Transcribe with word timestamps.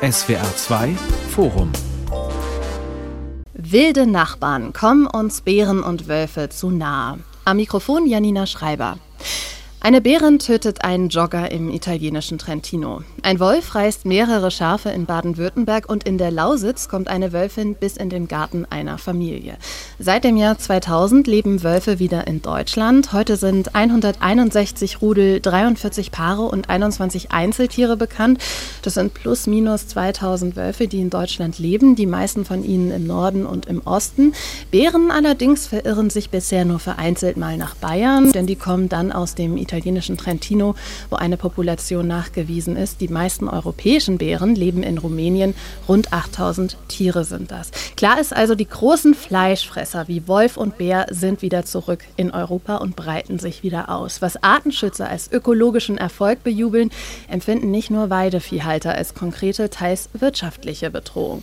SWR 0.00 0.54
2 0.54 0.94
Forum 1.30 1.72
Wilde 3.52 4.06
Nachbarn 4.06 4.72
kommen 4.72 5.08
uns 5.08 5.40
Bären 5.40 5.82
und 5.82 6.06
Wölfe 6.06 6.48
zu 6.50 6.70
nahe. 6.70 7.18
Am 7.44 7.56
Mikrofon 7.56 8.06
Janina 8.06 8.46
Schreiber. 8.46 8.98
Eine 9.80 10.00
Bärin 10.00 10.40
tötet 10.40 10.82
einen 10.82 11.08
Jogger 11.08 11.52
im 11.52 11.70
italienischen 11.70 12.36
Trentino. 12.36 13.02
Ein 13.22 13.38
Wolf 13.38 13.76
reißt 13.76 14.06
mehrere 14.06 14.50
Schafe 14.50 14.90
in 14.90 15.06
Baden-Württemberg 15.06 15.88
und 15.88 16.02
in 16.02 16.18
der 16.18 16.32
Lausitz 16.32 16.88
kommt 16.88 17.06
eine 17.06 17.32
Wölfin 17.32 17.76
bis 17.76 17.96
in 17.96 18.10
den 18.10 18.26
Garten 18.26 18.66
einer 18.68 18.98
Familie. 18.98 19.56
Seit 20.00 20.24
dem 20.24 20.36
Jahr 20.36 20.58
2000 20.58 21.28
leben 21.28 21.62
Wölfe 21.62 22.00
wieder 22.00 22.26
in 22.26 22.42
Deutschland. 22.42 23.12
Heute 23.12 23.36
sind 23.36 23.76
161 23.76 25.00
Rudel, 25.00 25.40
43 25.40 26.10
Paare 26.10 26.42
und 26.42 26.68
21 26.68 27.30
Einzeltiere 27.30 27.96
bekannt. 27.96 28.42
Das 28.82 28.94
sind 28.94 29.14
plus 29.14 29.46
minus 29.46 29.86
2000 29.86 30.56
Wölfe, 30.56 30.88
die 30.88 31.00
in 31.00 31.10
Deutschland 31.10 31.60
leben, 31.60 31.94
die 31.94 32.06
meisten 32.06 32.44
von 32.44 32.64
ihnen 32.64 32.90
im 32.90 33.06
Norden 33.06 33.46
und 33.46 33.66
im 33.66 33.80
Osten. 33.86 34.32
Bären 34.72 35.12
allerdings 35.12 35.68
verirren 35.68 36.10
sich 36.10 36.30
bisher 36.30 36.64
nur 36.64 36.80
vereinzelt 36.80 37.36
mal 37.36 37.56
nach 37.56 37.76
Bayern, 37.76 38.32
denn 38.32 38.46
die 38.46 38.56
kommen 38.56 38.88
dann 38.88 39.12
aus 39.12 39.36
dem 39.36 39.56
italienischen 39.68 40.16
Trentino, 40.16 40.74
wo 41.10 41.16
eine 41.16 41.36
Population 41.36 42.06
nachgewiesen 42.06 42.76
ist. 42.76 43.00
Die 43.00 43.08
meisten 43.08 43.48
europäischen 43.48 44.18
Bären 44.18 44.54
leben 44.54 44.82
in 44.82 44.98
Rumänien. 44.98 45.54
Rund 45.86 46.12
8000 46.12 46.76
Tiere 46.88 47.24
sind 47.24 47.50
das. 47.50 47.70
Klar 47.96 48.18
ist 48.18 48.34
also, 48.34 48.54
die 48.54 48.68
großen 48.68 49.14
Fleischfresser 49.14 50.08
wie 50.08 50.26
Wolf 50.26 50.56
und 50.56 50.78
Bär 50.78 51.06
sind 51.10 51.42
wieder 51.42 51.64
zurück 51.64 52.04
in 52.16 52.30
Europa 52.30 52.76
und 52.76 52.96
breiten 52.96 53.38
sich 53.38 53.62
wieder 53.62 53.90
aus. 53.90 54.22
Was 54.22 54.42
Artenschützer 54.42 55.08
als 55.08 55.30
ökologischen 55.30 55.98
Erfolg 55.98 56.42
bejubeln, 56.42 56.90
empfinden 57.28 57.70
nicht 57.70 57.90
nur 57.90 58.08
Weideviehhalter 58.10 58.94
als 58.94 59.14
konkrete, 59.14 59.68
teils 59.68 60.08
wirtschaftliche 60.14 60.90
Bedrohung. 60.90 61.42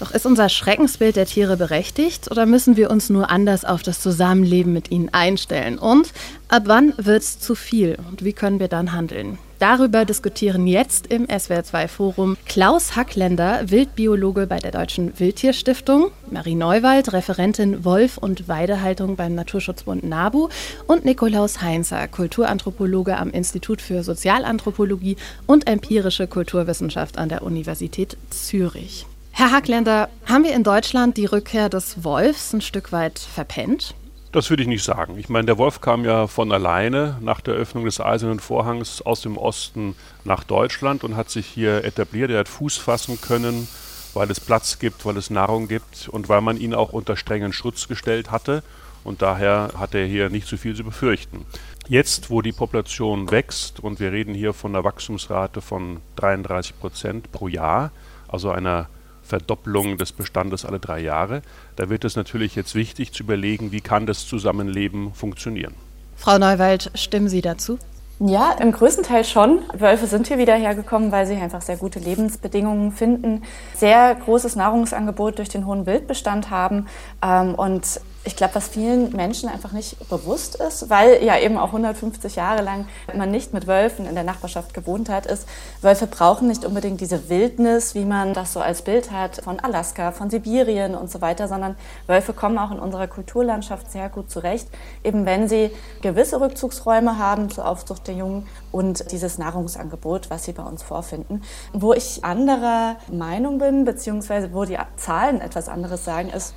Doch 0.00 0.10
ist 0.10 0.26
unser 0.26 0.48
Schreckensbild 0.48 1.14
der 1.14 1.26
Tiere 1.26 1.56
berechtigt 1.56 2.30
oder 2.30 2.46
müssen 2.46 2.76
wir 2.76 2.90
uns 2.90 3.10
nur 3.10 3.30
anders 3.30 3.64
auf 3.64 3.82
das 3.82 4.00
Zusammenleben 4.00 4.72
mit 4.72 4.90
ihnen 4.90 5.08
einstellen? 5.12 5.78
Und 5.78 6.12
ab 6.48 6.64
wann 6.66 6.94
wird 6.96 7.22
es 7.22 7.38
zu 7.38 7.54
viel 7.54 7.96
und 8.10 8.24
wie 8.24 8.32
können 8.32 8.58
wir 8.58 8.68
dann 8.68 8.92
handeln? 8.92 9.38
Darüber 9.60 10.04
diskutieren 10.04 10.66
jetzt 10.66 11.06
im 11.06 11.26
SWR2 11.26 11.88
Forum 11.88 12.36
Klaus 12.44 12.96
Hackländer, 12.96 13.70
Wildbiologe 13.70 14.46
bei 14.48 14.58
der 14.58 14.72
Deutschen 14.72 15.18
Wildtierstiftung, 15.18 16.10
Marie 16.30 16.56
Neuwald, 16.56 17.12
Referentin 17.12 17.84
Wolf- 17.84 18.18
und 18.18 18.48
Weidehaltung 18.48 19.14
beim 19.16 19.34
Naturschutzbund 19.34 20.02
NABU 20.02 20.48
und 20.88 21.04
Nikolaus 21.04 21.62
Heinzer, 21.62 22.08
Kulturanthropologe 22.08 23.16
am 23.16 23.30
Institut 23.30 23.80
für 23.80 24.02
Sozialanthropologie 24.02 25.16
und 25.46 25.68
empirische 25.68 26.26
Kulturwissenschaft 26.26 27.16
an 27.16 27.28
der 27.28 27.42
Universität 27.42 28.16
Zürich. 28.30 29.06
Herr 29.36 29.50
Hackländer, 29.50 30.10
haben 30.26 30.44
wir 30.44 30.54
in 30.54 30.62
Deutschland 30.62 31.16
die 31.16 31.26
Rückkehr 31.26 31.68
des 31.68 32.04
Wolfs 32.04 32.52
ein 32.52 32.60
Stück 32.60 32.92
weit 32.92 33.18
verpennt? 33.18 33.96
Das 34.30 34.48
würde 34.48 34.62
ich 34.62 34.68
nicht 34.68 34.84
sagen. 34.84 35.18
Ich 35.18 35.28
meine, 35.28 35.46
der 35.46 35.58
Wolf 35.58 35.80
kam 35.80 36.04
ja 36.04 36.28
von 36.28 36.52
alleine 36.52 37.18
nach 37.20 37.40
der 37.40 37.54
Öffnung 37.54 37.84
des 37.84 38.00
Eisernen 38.00 38.38
Vorhangs 38.38 39.02
aus 39.02 39.22
dem 39.22 39.36
Osten 39.36 39.96
nach 40.22 40.44
Deutschland 40.44 41.02
und 41.02 41.16
hat 41.16 41.30
sich 41.30 41.46
hier 41.46 41.82
etabliert. 41.82 42.30
Er 42.30 42.38
hat 42.38 42.48
Fuß 42.48 42.76
fassen 42.76 43.20
können, 43.20 43.66
weil 44.14 44.30
es 44.30 44.38
Platz 44.38 44.78
gibt, 44.78 45.04
weil 45.04 45.16
es 45.16 45.30
Nahrung 45.30 45.66
gibt 45.66 46.08
und 46.08 46.28
weil 46.28 46.40
man 46.40 46.56
ihn 46.56 46.72
auch 46.72 46.92
unter 46.92 47.16
strengen 47.16 47.52
Schutz 47.52 47.88
gestellt 47.88 48.30
hatte. 48.30 48.62
Und 49.02 49.20
daher 49.20 49.70
hat 49.76 49.96
er 49.96 50.06
hier 50.06 50.30
nicht 50.30 50.46
so 50.46 50.56
viel 50.56 50.76
zu 50.76 50.84
befürchten. 50.84 51.44
Jetzt, 51.88 52.30
wo 52.30 52.40
die 52.40 52.52
Population 52.52 53.32
wächst 53.32 53.80
und 53.80 53.98
wir 53.98 54.12
reden 54.12 54.32
hier 54.32 54.52
von 54.52 54.76
einer 54.76 54.84
Wachstumsrate 54.84 55.60
von 55.60 55.98
33 56.16 56.78
Prozent 56.78 57.32
pro 57.32 57.48
Jahr, 57.48 57.90
also 58.28 58.52
einer 58.52 58.88
Verdopplung 59.24 59.98
des 59.98 60.12
Bestandes 60.12 60.64
alle 60.64 60.78
drei 60.78 61.00
Jahre. 61.00 61.42
Da 61.76 61.88
wird 61.88 62.04
es 62.04 62.16
natürlich 62.16 62.54
jetzt 62.54 62.74
wichtig 62.74 63.12
zu 63.12 63.22
überlegen, 63.22 63.72
wie 63.72 63.80
kann 63.80 64.06
das 64.06 64.26
Zusammenleben 64.26 65.14
funktionieren. 65.14 65.74
Frau 66.16 66.38
Neuwald, 66.38 66.90
stimmen 66.94 67.28
Sie 67.28 67.40
dazu? 67.40 67.78
Ja, 68.20 68.52
im 68.52 68.70
größten 68.70 69.02
Teil 69.02 69.24
schon. 69.24 69.60
Wölfe 69.72 70.06
sind 70.06 70.28
hier 70.28 70.38
wieder 70.38 70.54
hergekommen, 70.54 71.10
weil 71.10 71.26
sie 71.26 71.34
einfach 71.34 71.62
sehr 71.62 71.76
gute 71.76 71.98
Lebensbedingungen 71.98 72.92
finden, 72.92 73.42
sehr 73.74 74.14
großes 74.14 74.54
Nahrungsangebot 74.54 75.38
durch 75.38 75.48
den 75.48 75.66
hohen 75.66 75.84
Wildbestand 75.84 76.48
haben 76.48 76.86
ähm, 77.22 77.56
und 77.56 78.00
ich 78.26 78.36
glaube, 78.36 78.54
was 78.54 78.68
vielen 78.68 79.14
Menschen 79.14 79.48
einfach 79.48 79.72
nicht 79.72 80.08
bewusst 80.08 80.56
ist, 80.56 80.88
weil 80.88 81.22
ja 81.22 81.38
eben 81.38 81.58
auch 81.58 81.66
150 81.66 82.36
Jahre 82.36 82.62
lang 82.62 82.86
man 83.14 83.30
nicht 83.30 83.52
mit 83.52 83.66
Wölfen 83.66 84.06
in 84.06 84.14
der 84.14 84.24
Nachbarschaft 84.24 84.72
gewohnt 84.72 85.10
hat, 85.10 85.26
ist, 85.26 85.46
Wölfe 85.82 86.06
brauchen 86.06 86.48
nicht 86.48 86.64
unbedingt 86.64 87.00
diese 87.00 87.28
Wildnis, 87.28 87.94
wie 87.94 88.06
man 88.06 88.32
das 88.32 88.54
so 88.54 88.60
als 88.60 88.82
Bild 88.82 89.10
hat 89.10 89.42
von 89.44 89.60
Alaska, 89.60 90.12
von 90.12 90.30
Sibirien 90.30 90.94
und 90.94 91.10
so 91.10 91.20
weiter, 91.20 91.48
sondern 91.48 91.76
Wölfe 92.06 92.32
kommen 92.32 92.58
auch 92.58 92.70
in 92.70 92.78
unserer 92.78 93.08
Kulturlandschaft 93.08 93.92
sehr 93.92 94.08
gut 94.08 94.30
zurecht, 94.30 94.68
eben 95.02 95.26
wenn 95.26 95.48
sie 95.48 95.70
gewisse 96.00 96.40
Rückzugsräume 96.40 97.18
haben 97.18 97.50
zur 97.50 97.68
Aufzucht 97.68 98.06
der 98.08 98.14
Jungen 98.14 98.46
und 98.72 99.12
dieses 99.12 99.36
Nahrungsangebot, 99.36 100.30
was 100.30 100.44
sie 100.44 100.52
bei 100.52 100.62
uns 100.62 100.82
vorfinden. 100.82 101.42
Wo 101.74 101.92
ich 101.92 102.24
anderer 102.24 102.96
Meinung 103.12 103.58
bin, 103.58 103.84
beziehungsweise 103.84 104.54
wo 104.54 104.64
die 104.64 104.78
Zahlen 104.96 105.42
etwas 105.42 105.68
anderes 105.68 106.04
sagen, 106.04 106.30
ist, 106.30 106.54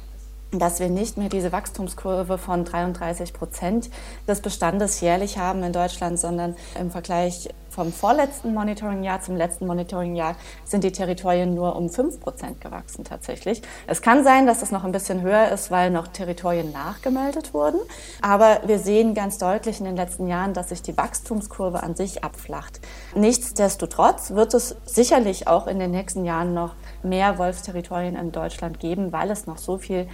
dass 0.51 0.79
wir 0.79 0.89
nicht 0.89 1.17
mehr 1.17 1.29
diese 1.29 1.51
Wachstumskurve 1.51 2.37
von 2.37 2.63
33 2.63 3.33
Prozent 3.33 3.89
des 4.27 4.41
Bestandes 4.41 5.01
jährlich 5.01 5.37
haben 5.37 5.63
in 5.63 5.73
Deutschland, 5.73 6.19
sondern 6.19 6.55
im 6.79 6.91
Vergleich 6.91 7.49
vom 7.77 7.93
vorletzten 7.93 8.55
Monitoringjahr 8.55 9.21
zum 9.21 9.35
letzten 9.35 9.67
Monitoringjahr 9.67 10.35
sind 10.65 10.83
die 10.83 10.91
Territorien 10.91 11.53
nur 11.53 11.75
um 11.75 11.91
5 11.91 12.19
Prozent 12.19 12.59
gewachsen 12.59 13.03
tatsächlich. 13.03 13.61
Es 13.85 14.01
kann 14.01 14.23
sein, 14.23 14.47
dass 14.47 14.61
das 14.61 14.71
noch 14.71 14.83
ein 14.83 14.91
bisschen 14.91 15.21
höher 15.21 15.51
ist, 15.51 15.69
weil 15.69 15.91
noch 15.91 16.07
Territorien 16.07 16.71
nachgemeldet 16.71 17.53
wurden. 17.53 17.79
Aber 18.19 18.61
wir 18.65 18.79
sehen 18.79 19.13
ganz 19.13 19.37
deutlich 19.37 19.79
in 19.79 19.85
den 19.85 19.95
letzten 19.95 20.27
Jahren, 20.27 20.55
dass 20.55 20.69
sich 20.69 20.81
die 20.81 20.97
Wachstumskurve 20.97 21.83
an 21.83 21.95
sich 21.95 22.23
abflacht. 22.23 22.79
Nichtsdestotrotz 23.13 24.31
wird 24.31 24.55
es 24.55 24.75
sicherlich 24.85 25.47
auch 25.47 25.67
in 25.67 25.77
den 25.77 25.91
nächsten 25.91 26.25
Jahren 26.25 26.55
noch 26.55 26.73
mehr 27.03 27.37
Wolfsterritorien 27.37 28.15
in 28.15 28.31
Deutschland 28.31 28.79
geben, 28.79 29.11
weil 29.11 29.29
es 29.29 29.45
noch 29.45 29.59
so 29.59 29.77
viel 29.77 30.07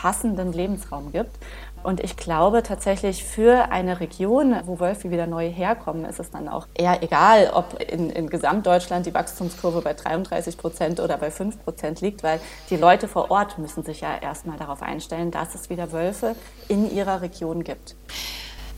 passenden 0.00 0.52
Lebensraum 0.52 1.12
gibt. 1.12 1.36
Und 1.82 2.00
ich 2.00 2.16
glaube 2.16 2.62
tatsächlich 2.62 3.24
für 3.24 3.70
eine 3.70 4.00
Region, 4.00 4.54
wo 4.66 4.80
Wölfe 4.80 5.10
wieder 5.10 5.26
neu 5.26 5.50
herkommen, 5.50 6.04
ist 6.04 6.20
es 6.20 6.30
dann 6.30 6.48
auch 6.48 6.66
eher 6.74 7.02
egal, 7.02 7.50
ob 7.54 7.80
in, 7.80 8.10
in 8.10 8.28
Gesamtdeutschland 8.28 9.06
die 9.06 9.14
Wachstumskurve 9.14 9.80
bei 9.80 9.94
33 9.94 10.58
Prozent 10.58 11.00
oder 11.00 11.16
bei 11.16 11.30
5 11.30 11.64
Prozent 11.64 12.02
liegt, 12.02 12.22
weil 12.22 12.38
die 12.68 12.76
Leute 12.76 13.08
vor 13.08 13.30
Ort 13.30 13.58
müssen 13.58 13.82
sich 13.82 14.02
ja 14.02 14.10
erstmal 14.20 14.58
darauf 14.58 14.82
einstellen, 14.82 15.30
dass 15.30 15.54
es 15.54 15.70
wieder 15.70 15.90
Wölfe 15.92 16.34
in 16.68 16.94
ihrer 16.94 17.22
Region 17.22 17.64
gibt. 17.64 17.96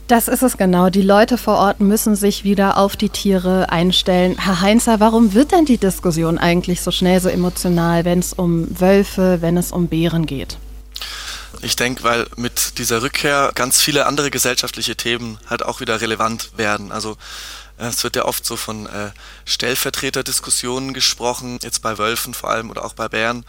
Das 0.07 0.29
ist 0.29 0.43
es 0.43 0.57
genau. 0.57 0.91
Die 0.91 1.03
Leute 1.03 1.39
vor 1.39 1.57
Ort 1.57 1.81
müssen 1.81 2.15
sich 2.15 2.45
wieder 2.45 2.77
auf 2.77 2.97
die 2.97 3.09
Tiere 3.09 3.71
einstellen. 3.71 4.37
Herr 4.39 4.61
Heinzer, 4.61 5.01
warum 5.01 5.35
wird 5.35 5.53
denn 5.53 5.65
die 5.65 5.79
Diskussion 5.79 6.39
eigentlich 6.39 6.83
so 6.83 6.91
schnell 6.91 7.21
so 7.21 7.29
emotional, 7.29 8.05
wenn 8.05 8.19
es 8.19 8.33
um 8.33 8.69
Wölfe, 8.79 9.39
wenn 9.41 9.57
es 9.57 9.73
um 9.73 9.87
Bären 9.87 10.27
geht? 10.27 10.59
Ich 11.61 11.77
denke, 11.77 12.03
weil 12.03 12.27
mit 12.37 12.79
dieser 12.79 13.03
Rückkehr 13.03 13.53
ganz 13.55 13.81
viele 13.81 14.07
andere 14.07 14.31
gesellschaftliche 14.31 14.97
Themen 14.97 15.39
halt 15.49 15.63
auch 15.65 15.81
wieder 15.81 16.01
relevant 16.01 16.51
werden. 16.57 16.91
Also 16.93 17.17
äh, 17.79 17.87
es 17.87 18.03
wird 18.05 18.17
ja 18.17 18.25
oft 18.25 18.45
so 18.45 18.57
von 18.57 18.87
äh, 18.87 19.11
Stellvertreterdiskussionen 19.45 20.95
gesprochen, 20.95 21.59
jetzt 21.63 21.83
bei 21.83 21.99
Wölfen 21.99 22.35
vor 22.35 22.51
allem 22.51 22.71
oder 22.71 22.85
auch 22.85 22.95
bei 22.95 23.09
Bären. 23.09 23.45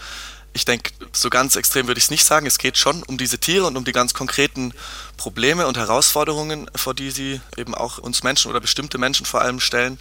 Ich 0.55 0.65
denke, 0.65 0.91
so 1.13 1.31
ganz 1.31 1.55
extrem 1.55 1.87
würde 1.87 1.97
ich 1.97 2.05
es 2.05 2.11
nicht 2.11 2.25
sagen. 2.25 2.45
Es 2.45 2.59
geht 2.59 2.77
schon 2.77 3.01
um 3.03 3.17
diese 3.17 3.39
Tiere 3.39 3.65
und 3.65 3.75
um 3.75 3.85
die 3.85 3.91
ganz 3.91 4.13
konkreten 4.13 4.73
Probleme 5.17 5.65
und 5.65 5.77
Herausforderungen, 5.77 6.69
vor 6.75 6.93
die 6.93 7.09
sie 7.09 7.41
eben 7.57 7.73
auch 7.73 7.97
uns 7.97 8.21
Menschen 8.21 8.51
oder 8.51 8.59
bestimmte 8.59 8.99
Menschen 8.99 9.25
vor 9.25 9.41
allem 9.41 9.59
stellen 9.59 9.97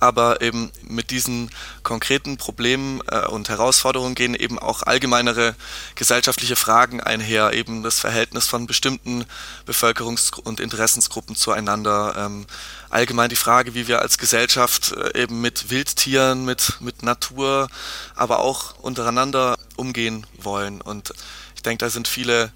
aber 0.00 0.40
eben 0.40 0.70
mit 0.82 1.10
diesen 1.10 1.50
konkreten 1.82 2.38
Problemen 2.38 3.00
äh, 3.08 3.26
und 3.26 3.48
Herausforderungen 3.50 4.14
gehen 4.14 4.34
eben 4.34 4.58
auch 4.58 4.82
allgemeinere 4.82 5.54
gesellschaftliche 5.94 6.56
Fragen 6.56 7.00
einher, 7.00 7.52
eben 7.52 7.82
das 7.82 8.00
Verhältnis 8.00 8.46
von 8.46 8.66
bestimmten 8.66 9.26
Bevölkerungs- 9.66 10.40
und 10.40 10.58
Interessensgruppen 10.58 11.36
zueinander, 11.36 12.14
ähm, 12.16 12.46
allgemein 12.88 13.28
die 13.28 13.36
Frage, 13.36 13.74
wie 13.74 13.86
wir 13.88 14.00
als 14.00 14.16
Gesellschaft 14.16 14.92
äh, 14.92 15.22
eben 15.22 15.40
mit 15.42 15.70
Wildtieren, 15.70 16.46
mit, 16.46 16.80
mit 16.80 17.02
Natur, 17.02 17.68
aber 18.16 18.40
auch 18.40 18.78
untereinander 18.78 19.58
umgehen 19.76 20.26
wollen. 20.38 20.80
Und 20.80 21.12
ich 21.54 21.62
denke, 21.62 21.84
da 21.84 21.90
sind 21.90 22.08
viele 22.08 22.52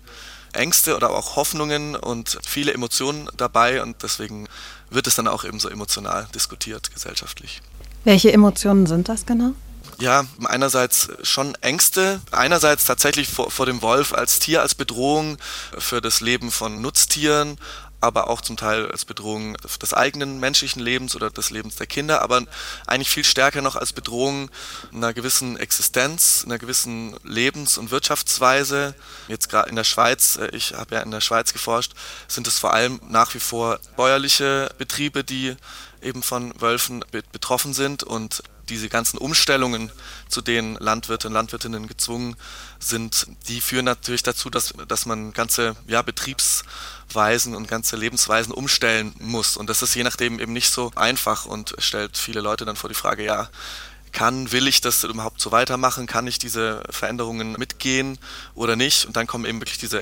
Ängste 0.54 0.96
oder 0.96 1.10
auch 1.10 1.36
Hoffnungen 1.36 1.96
und 1.96 2.38
viele 2.46 2.72
Emotionen 2.72 3.28
dabei 3.36 3.82
und 3.82 4.02
deswegen 4.02 4.48
wird 4.90 5.06
es 5.06 5.14
dann 5.14 5.28
auch 5.28 5.44
eben 5.44 5.60
so 5.60 5.68
emotional 5.68 6.26
diskutiert 6.34 6.92
gesellschaftlich. 6.92 7.60
Welche 8.04 8.32
Emotionen 8.32 8.86
sind 8.86 9.08
das 9.08 9.26
genau? 9.26 9.52
Ja, 10.00 10.24
einerseits 10.44 11.08
schon 11.22 11.54
Ängste, 11.60 12.20
einerseits 12.32 12.84
tatsächlich 12.84 13.28
vor, 13.28 13.50
vor 13.50 13.66
dem 13.66 13.80
Wolf 13.80 14.12
als 14.12 14.38
Tier, 14.38 14.60
als 14.60 14.74
Bedrohung 14.74 15.38
für 15.78 16.00
das 16.00 16.20
Leben 16.20 16.50
von 16.50 16.80
Nutztieren, 16.80 17.58
aber 18.04 18.28
auch 18.28 18.40
zum 18.40 18.56
Teil 18.56 18.90
als 18.90 19.04
Bedrohung 19.04 19.56
des 19.56 19.94
eigenen 19.94 20.38
menschlichen 20.38 20.80
Lebens 20.80 21.16
oder 21.16 21.30
des 21.30 21.50
Lebens 21.50 21.76
der 21.76 21.86
Kinder, 21.86 22.22
aber 22.22 22.42
eigentlich 22.86 23.08
viel 23.08 23.24
stärker 23.24 23.62
noch 23.62 23.76
als 23.76 23.92
Bedrohung 23.92 24.50
einer 24.92 25.14
gewissen 25.14 25.56
Existenz, 25.56 26.42
einer 26.44 26.58
gewissen 26.58 27.16
Lebens- 27.24 27.78
und 27.78 27.90
Wirtschaftsweise. 27.90 28.94
Jetzt 29.28 29.48
gerade 29.48 29.70
in 29.70 29.76
der 29.76 29.84
Schweiz, 29.84 30.36
äh, 30.36 30.48
ich 30.52 30.74
habe 30.74 30.96
ja 30.96 31.00
in 31.00 31.10
der 31.10 31.20
Schweiz 31.20 31.52
geforscht, 31.52 31.92
sind 32.28 32.46
es 32.46 32.58
vor 32.58 32.72
allem 32.74 33.00
nach 33.08 33.34
wie 33.34 33.40
vor 33.40 33.78
bäuerliche 33.96 34.70
Betriebe, 34.78 35.24
die 35.24 35.56
eben 36.02 36.22
von 36.22 36.52
Wölfen 36.60 37.04
betroffen 37.32 37.72
sind 37.72 38.02
und 38.02 38.42
diese 38.68 38.88
ganzen 38.88 39.18
Umstellungen, 39.18 39.90
zu 40.28 40.40
denen 40.40 40.76
Landwirte 40.76 41.28
und 41.28 41.34
Landwirtinnen 41.34 41.86
gezwungen 41.86 42.36
sind, 42.78 43.26
die 43.48 43.60
führen 43.60 43.84
natürlich 43.84 44.22
dazu, 44.22 44.50
dass, 44.50 44.74
dass 44.88 45.06
man 45.06 45.32
ganze 45.32 45.76
ja, 45.86 46.02
Betriebsweisen 46.02 47.54
und 47.54 47.68
ganze 47.68 47.96
Lebensweisen 47.96 48.52
umstellen 48.52 49.14
muss. 49.18 49.56
Und 49.56 49.70
das 49.70 49.82
ist 49.82 49.94
je 49.94 50.02
nachdem 50.02 50.40
eben 50.40 50.52
nicht 50.52 50.70
so 50.70 50.92
einfach 50.96 51.46
und 51.46 51.74
stellt 51.78 52.16
viele 52.16 52.40
Leute 52.40 52.64
dann 52.64 52.76
vor 52.76 52.88
die 52.88 52.94
Frage, 52.94 53.24
ja, 53.24 53.48
kann, 54.14 54.52
will 54.52 54.68
ich 54.68 54.80
das 54.80 55.04
überhaupt 55.04 55.40
so 55.40 55.52
weitermachen? 55.52 56.06
Kann 56.06 56.26
ich 56.26 56.38
diese 56.38 56.82
Veränderungen 56.88 57.52
mitgehen 57.58 58.18
oder 58.54 58.76
nicht? 58.76 59.04
Und 59.04 59.16
dann 59.16 59.26
kommen 59.26 59.44
eben 59.44 59.60
wirklich 59.60 59.78
diese 59.78 60.00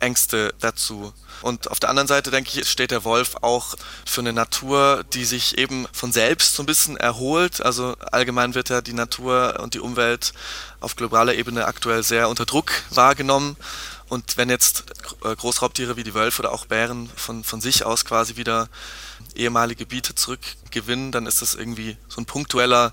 Existenzängste 0.00 0.54
dazu. 0.60 1.12
Und 1.42 1.70
auf 1.70 1.80
der 1.80 1.90
anderen 1.90 2.08
Seite, 2.08 2.30
denke 2.30 2.58
ich, 2.58 2.68
steht 2.68 2.90
der 2.90 3.04
Wolf 3.04 3.36
auch 3.42 3.74
für 4.06 4.20
eine 4.20 4.32
Natur, 4.32 5.04
die 5.12 5.24
sich 5.24 5.58
eben 5.58 5.86
von 5.92 6.10
selbst 6.12 6.54
so 6.54 6.62
ein 6.62 6.66
bisschen 6.66 6.96
erholt. 6.96 7.60
Also 7.60 7.94
allgemein 8.10 8.54
wird 8.54 8.70
ja 8.70 8.80
die 8.80 8.94
Natur 8.94 9.58
und 9.60 9.74
die 9.74 9.80
Umwelt 9.80 10.32
auf 10.80 10.96
globaler 10.96 11.34
Ebene 11.34 11.66
aktuell 11.66 12.02
sehr 12.02 12.28
unter 12.28 12.46
Druck 12.46 12.72
wahrgenommen. 12.90 13.56
Und 14.08 14.36
wenn 14.36 14.48
jetzt 14.48 14.84
äh, 15.24 15.34
Großraubtiere 15.34 15.96
wie 15.96 16.04
die 16.04 16.14
Wölfe 16.14 16.42
oder 16.42 16.52
auch 16.52 16.66
Bären 16.66 17.10
von, 17.16 17.44
von 17.44 17.60
sich 17.60 17.84
aus 17.84 18.04
quasi 18.04 18.36
wieder 18.36 18.68
ehemalige 19.34 19.84
Gebiete 19.84 20.14
zurückgewinnen, 20.14 21.12
dann 21.12 21.26
ist 21.26 21.42
das 21.42 21.54
irgendwie 21.54 21.96
so 22.08 22.20
ein 22.20 22.26
punktueller 22.26 22.92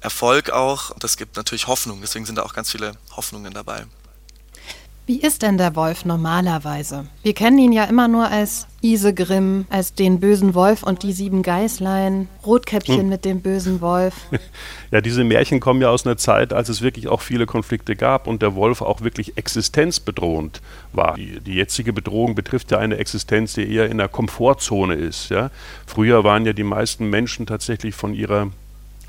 Erfolg 0.00 0.50
auch. 0.50 0.90
Und 0.90 1.04
das 1.04 1.16
gibt 1.16 1.36
natürlich 1.36 1.66
Hoffnung. 1.66 2.00
Deswegen 2.00 2.26
sind 2.26 2.36
da 2.36 2.42
auch 2.42 2.54
ganz 2.54 2.70
viele 2.70 2.96
Hoffnungen 3.14 3.52
dabei. 3.52 3.86
Wie 5.08 5.20
ist 5.20 5.42
denn 5.42 5.56
der 5.56 5.76
Wolf 5.76 6.04
normalerweise? 6.04 7.06
Wir 7.22 7.32
kennen 7.32 7.60
ihn 7.60 7.70
ja 7.70 7.84
immer 7.84 8.08
nur 8.08 8.28
als 8.28 8.66
Isegrimm, 8.82 9.66
als 9.70 9.94
den 9.94 10.18
bösen 10.18 10.52
Wolf 10.52 10.82
und 10.82 11.04
die 11.04 11.12
sieben 11.12 11.44
Geißlein, 11.44 12.26
Rotkäppchen 12.44 13.02
hm. 13.02 13.08
mit 13.08 13.24
dem 13.24 13.40
bösen 13.40 13.80
Wolf. 13.80 14.14
Ja, 14.92 15.00
diese 15.00 15.24
Märchen 15.24 15.58
kommen 15.58 15.82
ja 15.82 15.90
aus 15.90 16.06
einer 16.06 16.16
Zeit, 16.16 16.52
als 16.52 16.68
es 16.68 16.80
wirklich 16.80 17.08
auch 17.08 17.20
viele 17.20 17.44
Konflikte 17.44 17.96
gab 17.96 18.28
und 18.28 18.40
der 18.40 18.54
Wolf 18.54 18.82
auch 18.82 19.00
wirklich 19.00 19.36
existenzbedrohend 19.36 20.62
war. 20.92 21.16
Die, 21.16 21.40
die 21.40 21.54
jetzige 21.54 21.92
Bedrohung 21.92 22.36
betrifft 22.36 22.70
ja 22.70 22.78
eine 22.78 22.96
Existenz, 22.96 23.54
die 23.54 23.68
eher 23.68 23.90
in 23.90 23.98
der 23.98 24.06
Komfortzone 24.06 24.94
ist. 24.94 25.28
Ja? 25.28 25.50
Früher 25.86 26.22
waren 26.22 26.46
ja 26.46 26.52
die 26.52 26.62
meisten 26.62 27.10
Menschen 27.10 27.46
tatsächlich 27.46 27.96
von 27.96 28.14
ihrer 28.14 28.52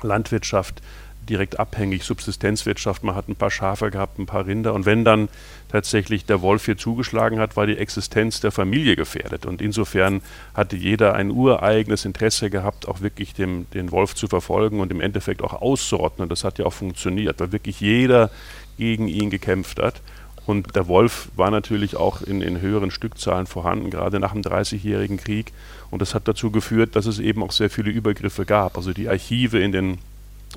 Landwirtschaft 0.02 0.82
direkt 1.28 1.58
abhängig, 1.58 2.04
Subsistenzwirtschaft, 2.04 3.04
man 3.04 3.14
hat 3.14 3.28
ein 3.28 3.36
paar 3.36 3.50
Schafe 3.50 3.90
gehabt, 3.90 4.18
ein 4.18 4.26
paar 4.26 4.46
Rinder 4.46 4.74
und 4.74 4.86
wenn 4.86 5.04
dann 5.04 5.28
tatsächlich 5.68 6.24
der 6.24 6.40
Wolf 6.40 6.64
hier 6.64 6.78
zugeschlagen 6.78 7.38
hat, 7.38 7.56
war 7.56 7.66
die 7.66 7.76
Existenz 7.76 8.40
der 8.40 8.52
Familie 8.52 8.96
gefährdet 8.96 9.44
und 9.44 9.60
insofern 9.60 10.22
hatte 10.54 10.76
jeder 10.76 11.14
ein 11.14 11.30
ureigenes 11.30 12.04
Interesse 12.04 12.50
gehabt, 12.50 12.88
auch 12.88 13.00
wirklich 13.00 13.34
dem, 13.34 13.66
den 13.74 13.90
Wolf 13.90 14.14
zu 14.14 14.28
verfolgen 14.28 14.80
und 14.80 14.90
im 14.90 15.00
Endeffekt 15.00 15.42
auch 15.42 15.52
auszurotten 15.52 16.28
das 16.28 16.44
hat 16.44 16.58
ja 16.58 16.66
auch 16.66 16.72
funktioniert, 16.72 17.40
weil 17.40 17.52
wirklich 17.52 17.80
jeder 17.80 18.30
gegen 18.76 19.08
ihn 19.08 19.30
gekämpft 19.30 19.80
hat. 19.80 20.00
Und 20.46 20.76
der 20.76 20.88
Wolf 20.88 21.28
war 21.36 21.50
natürlich 21.50 21.96
auch 21.96 22.22
in, 22.22 22.40
in 22.40 22.62
höheren 22.62 22.90
Stückzahlen 22.90 23.46
vorhanden, 23.46 23.90
gerade 23.90 24.18
nach 24.18 24.32
dem 24.32 24.40
Dreißigjährigen 24.40 25.18
Krieg. 25.18 25.52
Und 25.90 26.00
das 26.00 26.14
hat 26.14 26.26
dazu 26.26 26.50
geführt, 26.50 26.96
dass 26.96 27.04
es 27.04 27.18
eben 27.18 27.42
auch 27.42 27.52
sehr 27.52 27.68
viele 27.68 27.90
Übergriffe 27.90 28.46
gab. 28.46 28.78
Also 28.78 28.94
die 28.94 29.10
Archive 29.10 29.58
in 29.58 29.72
den 29.72 29.98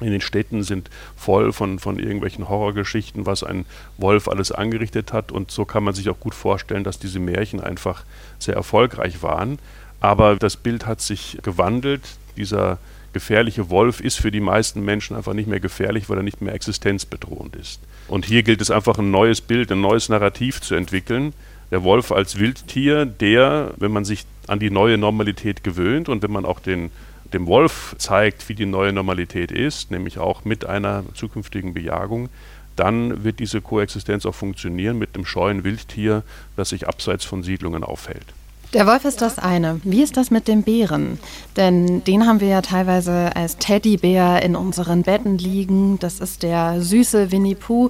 in 0.01 0.11
den 0.11 0.21
Städten 0.21 0.63
sind 0.63 0.89
voll 1.15 1.53
von, 1.53 1.79
von 1.79 1.99
irgendwelchen 1.99 2.49
Horrorgeschichten, 2.49 3.25
was 3.25 3.43
ein 3.43 3.65
Wolf 3.97 4.27
alles 4.27 4.51
angerichtet 4.51 5.13
hat. 5.13 5.31
Und 5.31 5.51
so 5.51 5.65
kann 5.65 5.83
man 5.83 5.93
sich 5.93 6.09
auch 6.09 6.19
gut 6.19 6.35
vorstellen, 6.35 6.83
dass 6.83 6.99
diese 6.99 7.19
Märchen 7.19 7.59
einfach 7.59 8.03
sehr 8.39 8.55
erfolgreich 8.55 9.21
waren. 9.23 9.59
Aber 9.99 10.35
das 10.35 10.57
Bild 10.57 10.85
hat 10.85 11.01
sich 11.01 11.37
gewandelt. 11.43 12.01
Dieser 12.37 12.79
gefährliche 13.13 13.69
Wolf 13.69 13.99
ist 13.99 14.19
für 14.19 14.31
die 14.31 14.39
meisten 14.39 14.83
Menschen 14.83 15.15
einfach 15.15 15.33
nicht 15.33 15.47
mehr 15.47 15.59
gefährlich, 15.59 16.09
weil 16.09 16.17
er 16.17 16.23
nicht 16.23 16.41
mehr 16.41 16.53
existenzbedrohend 16.53 17.55
ist. 17.55 17.79
Und 18.07 18.25
hier 18.25 18.43
gilt 18.43 18.61
es 18.61 18.71
einfach 18.71 18.97
ein 18.97 19.11
neues 19.11 19.41
Bild, 19.41 19.71
ein 19.71 19.81
neues 19.81 20.09
Narrativ 20.09 20.61
zu 20.61 20.75
entwickeln. 20.75 21.33
Der 21.71 21.83
Wolf 21.83 22.11
als 22.11 22.39
Wildtier, 22.39 23.05
der, 23.05 23.73
wenn 23.77 23.91
man 23.91 24.05
sich 24.05 24.25
an 24.47 24.59
die 24.59 24.69
neue 24.69 24.97
Normalität 24.97 25.63
gewöhnt 25.63 26.09
und 26.09 26.21
wenn 26.23 26.31
man 26.31 26.45
auch 26.45 26.59
den 26.59 26.91
dem 27.33 27.47
Wolf 27.47 27.95
zeigt, 27.97 28.49
wie 28.49 28.55
die 28.55 28.65
neue 28.65 28.93
Normalität 28.93 29.51
ist, 29.51 29.91
nämlich 29.91 30.19
auch 30.19 30.45
mit 30.45 30.65
einer 30.65 31.03
zukünftigen 31.13 31.73
Bejagung, 31.73 32.29
dann 32.75 33.23
wird 33.23 33.39
diese 33.39 33.61
Koexistenz 33.61 34.25
auch 34.25 34.35
funktionieren 34.35 34.97
mit 34.97 35.15
dem 35.15 35.25
scheuen 35.25 35.63
Wildtier, 35.63 36.23
das 36.55 36.69
sich 36.69 36.87
abseits 36.87 37.25
von 37.25 37.43
Siedlungen 37.43 37.83
aufhält. 37.83 38.25
Der 38.73 38.87
Wolf 38.87 39.03
ist 39.03 39.21
das 39.21 39.37
eine. 39.37 39.81
Wie 39.83 40.01
ist 40.01 40.15
das 40.15 40.31
mit 40.31 40.47
dem 40.47 40.63
Bären? 40.63 41.19
Denn 41.57 42.05
den 42.05 42.25
haben 42.25 42.39
wir 42.39 42.47
ja 42.47 42.61
teilweise 42.61 43.35
als 43.35 43.57
Teddybär 43.57 44.41
in 44.43 44.55
unseren 44.55 45.03
Betten 45.03 45.37
liegen. 45.37 45.99
Das 45.99 46.21
ist 46.21 46.41
der 46.41 46.81
süße 46.81 47.33
Winnie 47.33 47.55
Pooh. 47.55 47.89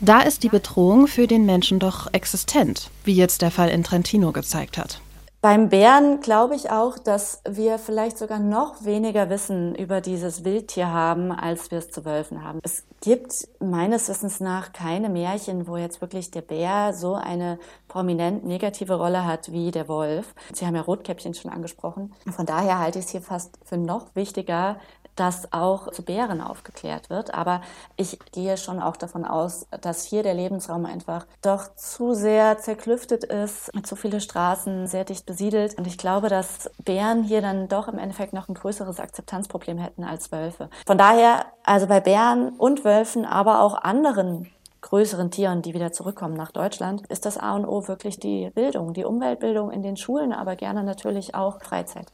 Da 0.00 0.20
ist 0.20 0.42
die 0.42 0.48
Bedrohung 0.48 1.06
für 1.06 1.28
den 1.28 1.46
Menschen 1.46 1.78
doch 1.78 2.12
existent, 2.12 2.90
wie 3.04 3.14
jetzt 3.14 3.40
der 3.40 3.52
Fall 3.52 3.68
in 3.68 3.84
Trentino 3.84 4.32
gezeigt 4.32 4.78
hat. 4.78 5.00
Beim 5.46 5.68
Bären 5.68 6.20
glaube 6.20 6.56
ich 6.56 6.72
auch, 6.72 6.98
dass 6.98 7.40
wir 7.48 7.78
vielleicht 7.78 8.18
sogar 8.18 8.40
noch 8.40 8.84
weniger 8.84 9.30
Wissen 9.30 9.76
über 9.76 10.00
dieses 10.00 10.42
Wildtier 10.44 10.88
haben, 10.88 11.30
als 11.30 11.70
wir 11.70 11.78
es 11.78 11.88
zu 11.88 12.04
Wölfen 12.04 12.42
haben. 12.42 12.58
Es 12.64 12.82
gibt 13.00 13.46
meines 13.60 14.08
Wissens 14.08 14.40
nach 14.40 14.72
keine 14.72 15.08
Märchen, 15.08 15.68
wo 15.68 15.76
jetzt 15.76 16.00
wirklich 16.00 16.32
der 16.32 16.40
Bär 16.40 16.92
so 16.94 17.14
eine 17.14 17.60
prominent 17.86 18.44
negative 18.44 18.94
Rolle 18.94 19.24
hat 19.24 19.52
wie 19.52 19.70
der 19.70 19.86
Wolf. 19.86 20.34
Sie 20.52 20.66
haben 20.66 20.74
ja 20.74 20.82
Rotkäppchen 20.82 21.34
schon 21.34 21.52
angesprochen. 21.52 22.12
Von 22.28 22.44
daher 22.44 22.80
halte 22.80 22.98
ich 22.98 23.04
es 23.04 23.10
hier 23.12 23.22
fast 23.22 23.56
für 23.64 23.76
noch 23.76 24.16
wichtiger, 24.16 24.80
dass 25.16 25.52
auch 25.52 25.90
zu 25.90 26.02
Bären 26.02 26.40
aufgeklärt 26.40 27.10
wird. 27.10 27.34
Aber 27.34 27.62
ich 27.96 28.18
gehe 28.32 28.56
schon 28.56 28.80
auch 28.80 28.96
davon 28.96 29.24
aus, 29.24 29.66
dass 29.80 30.04
hier 30.04 30.22
der 30.22 30.34
Lebensraum 30.34 30.86
einfach 30.86 31.26
doch 31.42 31.74
zu 31.74 32.14
sehr 32.14 32.58
zerklüftet 32.58 33.24
ist, 33.24 33.70
zu 33.82 33.96
viele 33.96 34.20
Straßen, 34.20 34.86
sehr 34.86 35.04
dicht 35.04 35.26
besiedelt. 35.26 35.76
Und 35.78 35.86
ich 35.86 35.98
glaube, 35.98 36.28
dass 36.28 36.70
Bären 36.84 37.24
hier 37.24 37.42
dann 37.42 37.68
doch 37.68 37.88
im 37.88 37.98
Endeffekt 37.98 38.32
noch 38.32 38.48
ein 38.48 38.54
größeres 38.54 39.00
Akzeptanzproblem 39.00 39.78
hätten 39.78 40.04
als 40.04 40.30
Wölfe. 40.30 40.70
Von 40.86 40.98
daher, 40.98 41.46
also 41.64 41.86
bei 41.86 42.00
Bären 42.00 42.50
und 42.50 42.84
Wölfen, 42.84 43.24
aber 43.24 43.62
auch 43.62 43.74
anderen 43.74 44.50
größeren 44.82 45.30
Tieren, 45.30 45.62
die 45.62 45.74
wieder 45.74 45.92
zurückkommen 45.92 46.34
nach 46.34 46.52
Deutschland, 46.52 47.06
ist 47.08 47.26
das 47.26 47.38
A 47.38 47.56
und 47.56 47.66
O 47.66 47.88
wirklich 47.88 48.20
die 48.20 48.50
Bildung, 48.50 48.94
die 48.94 49.04
Umweltbildung 49.04 49.72
in 49.72 49.82
den 49.82 49.96
Schulen, 49.96 50.32
aber 50.32 50.54
gerne 50.54 50.84
natürlich 50.84 51.34
auch 51.34 51.60
Freizeit. 51.60 52.06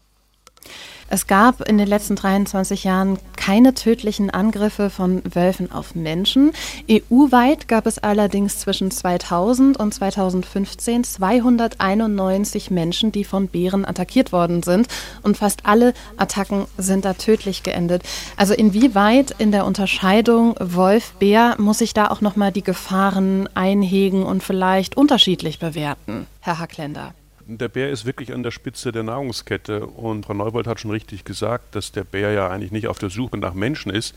Es 1.12 1.26
gab 1.26 1.68
in 1.68 1.76
den 1.76 1.88
letzten 1.88 2.16
23 2.16 2.84
Jahren 2.84 3.18
keine 3.36 3.74
tödlichen 3.74 4.30
Angriffe 4.30 4.88
von 4.88 5.20
Wölfen 5.30 5.70
auf 5.70 5.94
Menschen. 5.94 6.52
EU-weit 6.90 7.68
gab 7.68 7.84
es 7.84 7.98
allerdings 7.98 8.60
zwischen 8.60 8.90
2000 8.90 9.76
und 9.76 9.92
2015 9.92 11.04
291 11.04 12.70
Menschen, 12.70 13.12
die 13.12 13.24
von 13.24 13.48
Bären 13.48 13.84
attackiert 13.84 14.32
worden 14.32 14.62
sind. 14.62 14.88
Und 15.22 15.36
fast 15.36 15.66
alle 15.66 15.92
Attacken 16.16 16.64
sind 16.78 17.04
da 17.04 17.12
tödlich 17.12 17.62
geendet. 17.62 18.04
Also 18.38 18.54
inwieweit 18.54 19.34
in 19.36 19.52
der 19.52 19.66
Unterscheidung 19.66 20.54
Wolf-Bär 20.60 21.56
muss 21.58 21.82
ich 21.82 21.92
da 21.92 22.08
auch 22.08 22.22
nochmal 22.22 22.52
die 22.52 22.64
Gefahren 22.64 23.50
einhegen 23.54 24.22
und 24.22 24.42
vielleicht 24.42 24.96
unterschiedlich 24.96 25.58
bewerten, 25.58 26.26
Herr 26.40 26.58
Hackländer? 26.58 27.12
Der 27.46 27.68
Bär 27.68 27.90
ist 27.90 28.06
wirklich 28.06 28.32
an 28.32 28.42
der 28.42 28.52
Spitze 28.52 28.92
der 28.92 29.02
Nahrungskette 29.02 29.86
und 29.86 30.26
Frau 30.26 30.34
Neubold 30.34 30.66
hat 30.66 30.80
schon 30.80 30.92
richtig 30.92 31.24
gesagt, 31.24 31.74
dass 31.74 31.90
der 31.90 32.04
Bär 32.04 32.32
ja 32.32 32.48
eigentlich 32.48 32.70
nicht 32.70 32.86
auf 32.86 32.98
der 32.98 33.10
Suche 33.10 33.36
nach 33.36 33.54
Menschen 33.54 33.92
ist. 33.92 34.14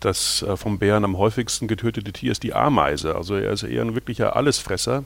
Das 0.00 0.42
äh, 0.42 0.56
vom 0.56 0.78
Bären 0.78 1.04
am 1.04 1.18
häufigsten 1.18 1.66
getötete 1.66 2.12
Tier 2.12 2.32
ist 2.32 2.42
die 2.42 2.54
Ameise. 2.54 3.16
Also 3.16 3.34
er 3.36 3.52
ist 3.52 3.64
eher 3.64 3.82
ein 3.82 3.94
wirklicher 3.94 4.36
Allesfresser. 4.36 5.04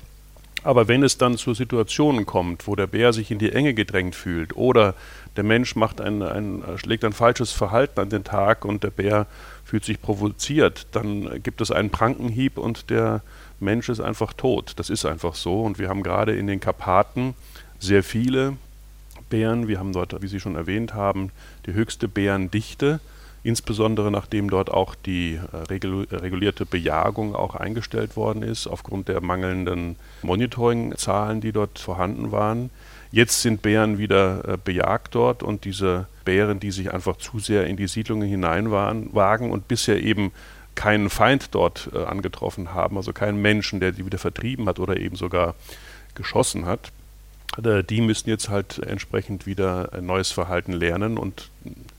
Aber 0.64 0.88
wenn 0.88 1.02
es 1.02 1.18
dann 1.18 1.38
zu 1.38 1.54
Situationen 1.54 2.26
kommt, 2.26 2.66
wo 2.66 2.74
der 2.74 2.88
Bär 2.88 3.12
sich 3.12 3.30
in 3.30 3.38
die 3.38 3.52
Enge 3.52 3.74
gedrängt 3.74 4.16
fühlt 4.16 4.56
oder 4.56 4.94
der 5.36 5.44
Mensch 5.44 5.76
macht 5.76 6.00
ein, 6.00 6.20
ein, 6.22 6.64
schlägt 6.76 7.04
ein 7.04 7.12
falsches 7.12 7.52
Verhalten 7.52 8.00
an 8.00 8.10
den 8.10 8.24
Tag 8.24 8.64
und 8.64 8.82
der 8.82 8.90
Bär 8.90 9.26
fühlt 9.64 9.84
sich 9.84 10.02
provoziert, 10.02 10.88
dann 10.92 11.42
gibt 11.42 11.60
es 11.60 11.70
einen 11.70 11.90
Prankenhieb 11.90 12.58
und 12.58 12.90
der 12.90 13.22
Mensch 13.60 13.88
ist 13.88 14.00
einfach 14.00 14.32
tot. 14.32 14.74
Das 14.76 14.90
ist 14.90 15.04
einfach 15.04 15.34
so. 15.34 15.62
Und 15.62 15.78
wir 15.78 15.88
haben 15.88 16.02
gerade 16.02 16.36
in 16.36 16.46
den 16.46 16.60
Karpaten 16.60 17.34
sehr 17.78 18.02
viele 18.02 18.56
Bären. 19.28 19.68
Wir 19.68 19.78
haben 19.78 19.92
dort, 19.92 20.20
wie 20.22 20.28
Sie 20.28 20.40
schon 20.40 20.56
erwähnt 20.56 20.94
haben, 20.94 21.30
die 21.66 21.72
höchste 21.72 22.08
Bärendichte, 22.08 23.00
insbesondere 23.42 24.10
nachdem 24.10 24.50
dort 24.50 24.70
auch 24.70 24.94
die 24.94 25.34
äh, 25.34 25.56
regulierte 25.66 26.66
Bejagung 26.66 27.34
auch 27.34 27.54
eingestellt 27.54 28.16
worden 28.16 28.42
ist, 28.42 28.66
aufgrund 28.66 29.08
der 29.08 29.20
mangelnden 29.20 29.96
Monitoringzahlen, 30.22 31.40
die 31.40 31.52
dort 31.52 31.78
vorhanden 31.78 32.32
waren. 32.32 32.70
Jetzt 33.10 33.40
sind 33.40 33.62
Bären 33.62 33.98
wieder 33.98 34.46
äh, 34.46 34.58
bejagt 34.62 35.14
dort 35.14 35.42
und 35.42 35.64
diese 35.64 36.06
Bären, 36.24 36.60
die 36.60 36.70
sich 36.70 36.92
einfach 36.92 37.16
zu 37.16 37.38
sehr 37.38 37.66
in 37.66 37.76
die 37.76 37.88
Siedlungen 37.88 38.28
hineinwagen 38.28 39.50
und 39.50 39.68
bisher 39.68 40.02
eben 40.02 40.32
keinen 40.78 41.10
Feind 41.10 41.56
dort 41.56 41.90
äh, 41.92 42.04
angetroffen 42.04 42.72
haben, 42.72 42.96
also 42.96 43.12
keinen 43.12 43.42
Menschen, 43.42 43.80
der 43.80 43.90
die 43.90 44.06
wieder 44.06 44.16
vertrieben 44.16 44.66
hat 44.68 44.78
oder 44.78 44.96
eben 44.96 45.16
sogar 45.16 45.56
geschossen 46.14 46.66
hat, 46.66 46.92
äh, 47.60 47.82
die 47.82 48.00
müssen 48.00 48.30
jetzt 48.30 48.48
halt 48.48 48.78
entsprechend 48.78 49.44
wieder 49.44 49.92
ein 49.92 50.06
neues 50.06 50.30
Verhalten 50.30 50.72
lernen. 50.72 51.18
Und 51.18 51.50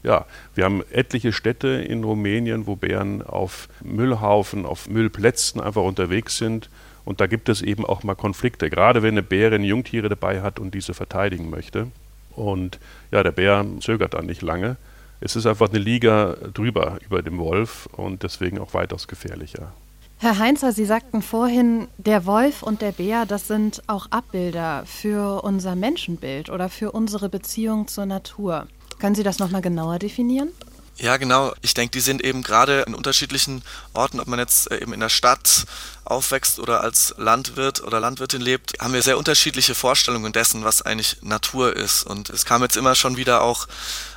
ja, 0.01 0.25
wir 0.55 0.63
haben 0.63 0.81
etliche 0.93 1.33
Städte 1.33 1.67
in 1.67 2.05
Rumänien, 2.05 2.67
wo 2.67 2.77
Bären 2.77 3.21
auf 3.21 3.67
Müllhaufen, 3.83 4.65
auf 4.65 4.87
Müllplätzen 4.87 5.59
einfach 5.59 5.83
unterwegs 5.83 6.37
sind. 6.37 6.69
Und 7.03 7.19
da 7.19 7.27
gibt 7.27 7.49
es 7.49 7.61
eben 7.61 7.85
auch 7.85 8.03
mal 8.03 8.15
Konflikte, 8.15 8.69
gerade 8.69 9.03
wenn 9.03 9.15
eine 9.15 9.23
Bärin 9.23 9.65
Jungtiere 9.65 10.07
dabei 10.07 10.41
hat 10.41 10.57
und 10.57 10.73
diese 10.73 10.93
verteidigen 10.93 11.49
möchte. 11.49 11.87
Und 12.33 12.79
ja, 13.11 13.23
der 13.23 13.33
Bär 13.33 13.65
zögert 13.81 14.13
dann 14.13 14.25
nicht 14.25 14.41
lange 14.41 14.77
es 15.21 15.35
ist 15.35 15.45
einfach 15.45 15.69
eine 15.69 15.79
Liga 15.79 16.35
drüber 16.53 16.99
über 17.05 17.21
dem 17.21 17.37
Wolf 17.37 17.87
und 17.91 18.23
deswegen 18.23 18.59
auch 18.59 18.73
weitaus 18.73 19.07
gefährlicher. 19.07 19.73
Herr 20.17 20.37
Heinzer, 20.37 20.73
Sie 20.73 20.85
sagten 20.85 21.21
vorhin, 21.21 21.87
der 21.97 22.25
Wolf 22.25 22.61
und 22.61 22.81
der 22.81 22.91
Bär, 22.91 23.25
das 23.25 23.47
sind 23.47 23.81
auch 23.87 24.07
Abbilder 24.11 24.83
für 24.85 25.43
unser 25.43 25.75
Menschenbild 25.75 26.49
oder 26.49 26.67
für 26.67 26.91
unsere 26.91 27.29
Beziehung 27.29 27.87
zur 27.87 28.05
Natur. 28.05 28.67
Können 28.99 29.15
Sie 29.15 29.23
das 29.23 29.39
nochmal 29.39 29.61
genauer 29.61 29.97
definieren? 29.97 30.49
Ja, 30.97 31.15
genau. 31.15 31.53
Ich 31.61 31.73
denke, 31.73 31.91
die 31.91 32.01
sind 32.01 32.21
eben 32.21 32.43
gerade 32.43 32.81
in 32.81 32.93
unterschiedlichen 32.93 33.63
Orten, 33.93 34.19
ob 34.19 34.27
man 34.27 34.37
jetzt 34.37 34.69
äh, 34.69 34.81
eben 34.81 34.91
in 34.91 34.99
der 34.99 35.07
Stadt 35.07 35.65
aufwächst 36.03 36.59
oder 36.59 36.81
als 36.81 37.15
Landwirt 37.17 37.81
oder 37.81 38.01
Landwirtin 38.01 38.41
lebt, 38.41 38.73
haben 38.81 38.93
wir 38.93 39.01
sehr 39.01 39.17
unterschiedliche 39.17 39.75
Vorstellungen 39.75 40.33
dessen, 40.33 40.65
was 40.65 40.81
eigentlich 40.81 41.17
Natur 41.21 41.73
ist. 41.73 42.03
Und 42.03 42.29
es 42.29 42.43
kam 42.43 42.61
jetzt 42.63 42.75
immer 42.75 42.95
schon 42.95 43.15
wieder 43.15 43.43
auch 43.43 43.67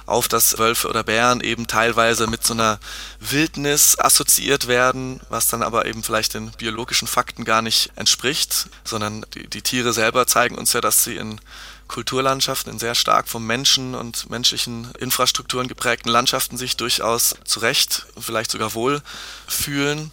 auf, 0.07 0.29
dass 0.29 0.59
Wölfe 0.59 0.89
oder 0.89 1.03
Bären 1.03 1.41
eben 1.41 1.67
teilweise 1.67 2.27
mit 2.27 2.45
so 2.45 2.55
einer 2.55 2.79
Wildnis 3.21 3.99
assoziiert 3.99 4.69
werden, 4.69 5.21
was 5.29 5.49
dann 5.49 5.63
aber 5.63 5.87
eben 5.87 6.03
vielleicht 6.03 6.35
den 6.35 6.51
biologischen 6.53 7.09
Fakten 7.09 7.45
gar 7.45 7.63
nicht 7.63 7.91
entspricht, 7.97 8.69
sondern 8.85 9.25
die, 9.35 9.49
die 9.49 9.63
Tiere 9.63 9.93
selber 9.93 10.27
zeigen 10.27 10.57
uns 10.57 10.73
ja, 10.73 10.81
dass 10.81 11.05
sie 11.05 11.17
in 11.17 11.41
Kulturlandschaften, 11.89 12.73
in 12.73 12.79
sehr 12.79 12.95
stark 12.95 13.29
vom 13.29 13.47
Menschen 13.47 13.95
und 13.95 14.31
menschlichen 14.31 14.91
Infrastrukturen 14.99 15.69
geprägten 15.69 16.09
Landschaften 16.09 16.57
sich 16.57 16.77
durchaus 16.77 17.35
zurecht, 17.45 18.07
vielleicht 18.19 18.51
sogar 18.51 18.73
wohl 18.75 19.03
fühlen. 19.47 20.11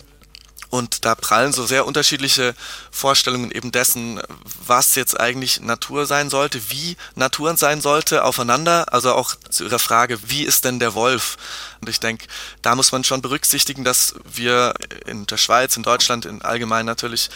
Und 0.69 1.03
da 1.05 1.15
prallen 1.15 1.51
so 1.51 1.65
sehr 1.65 1.87
unterschiedliche 1.87 2.53
Vorstellungen 2.91 3.51
eben 3.51 3.71
dessen, 3.71 4.21
was 4.65 4.93
jetzt 4.95 5.19
eigentlich 5.19 5.61
Natur 5.61 6.05
sein 6.05 6.29
sollte, 6.29 6.69
wie 6.69 6.95
Natur 7.15 7.57
sein 7.57 7.81
sollte, 7.81 8.23
aufeinander. 8.23 8.93
Also 8.93 9.13
auch 9.13 9.35
zu 9.49 9.63
Ihrer 9.63 9.79
Frage, 9.79 10.19
wie 10.29 10.43
ist 10.43 10.65
denn 10.65 10.79
der 10.79 10.93
Wolf? 10.93 11.37
Und 11.81 11.89
ich 11.89 11.99
denke, 11.99 12.27
da 12.61 12.75
muss 12.75 12.91
man 12.91 13.03
schon 13.03 13.21
berücksichtigen, 13.21 13.83
dass 13.83 14.13
wir 14.31 14.75
in 15.07 15.25
der 15.25 15.37
Schweiz, 15.37 15.75
in 15.75 15.83
Deutschland, 15.83 16.25
in 16.25 16.41
allgemein 16.43 16.85
natürlich, 16.85 17.29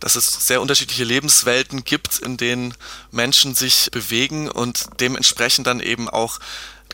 dass 0.00 0.16
es 0.16 0.46
sehr 0.46 0.60
unterschiedliche 0.60 1.04
Lebenswelten 1.04 1.84
gibt, 1.84 2.18
in 2.18 2.36
denen 2.36 2.74
Menschen 3.12 3.54
sich 3.54 3.90
bewegen 3.92 4.50
und 4.50 4.86
dementsprechend 5.00 5.66
dann 5.66 5.78
eben 5.80 6.08
auch 6.08 6.40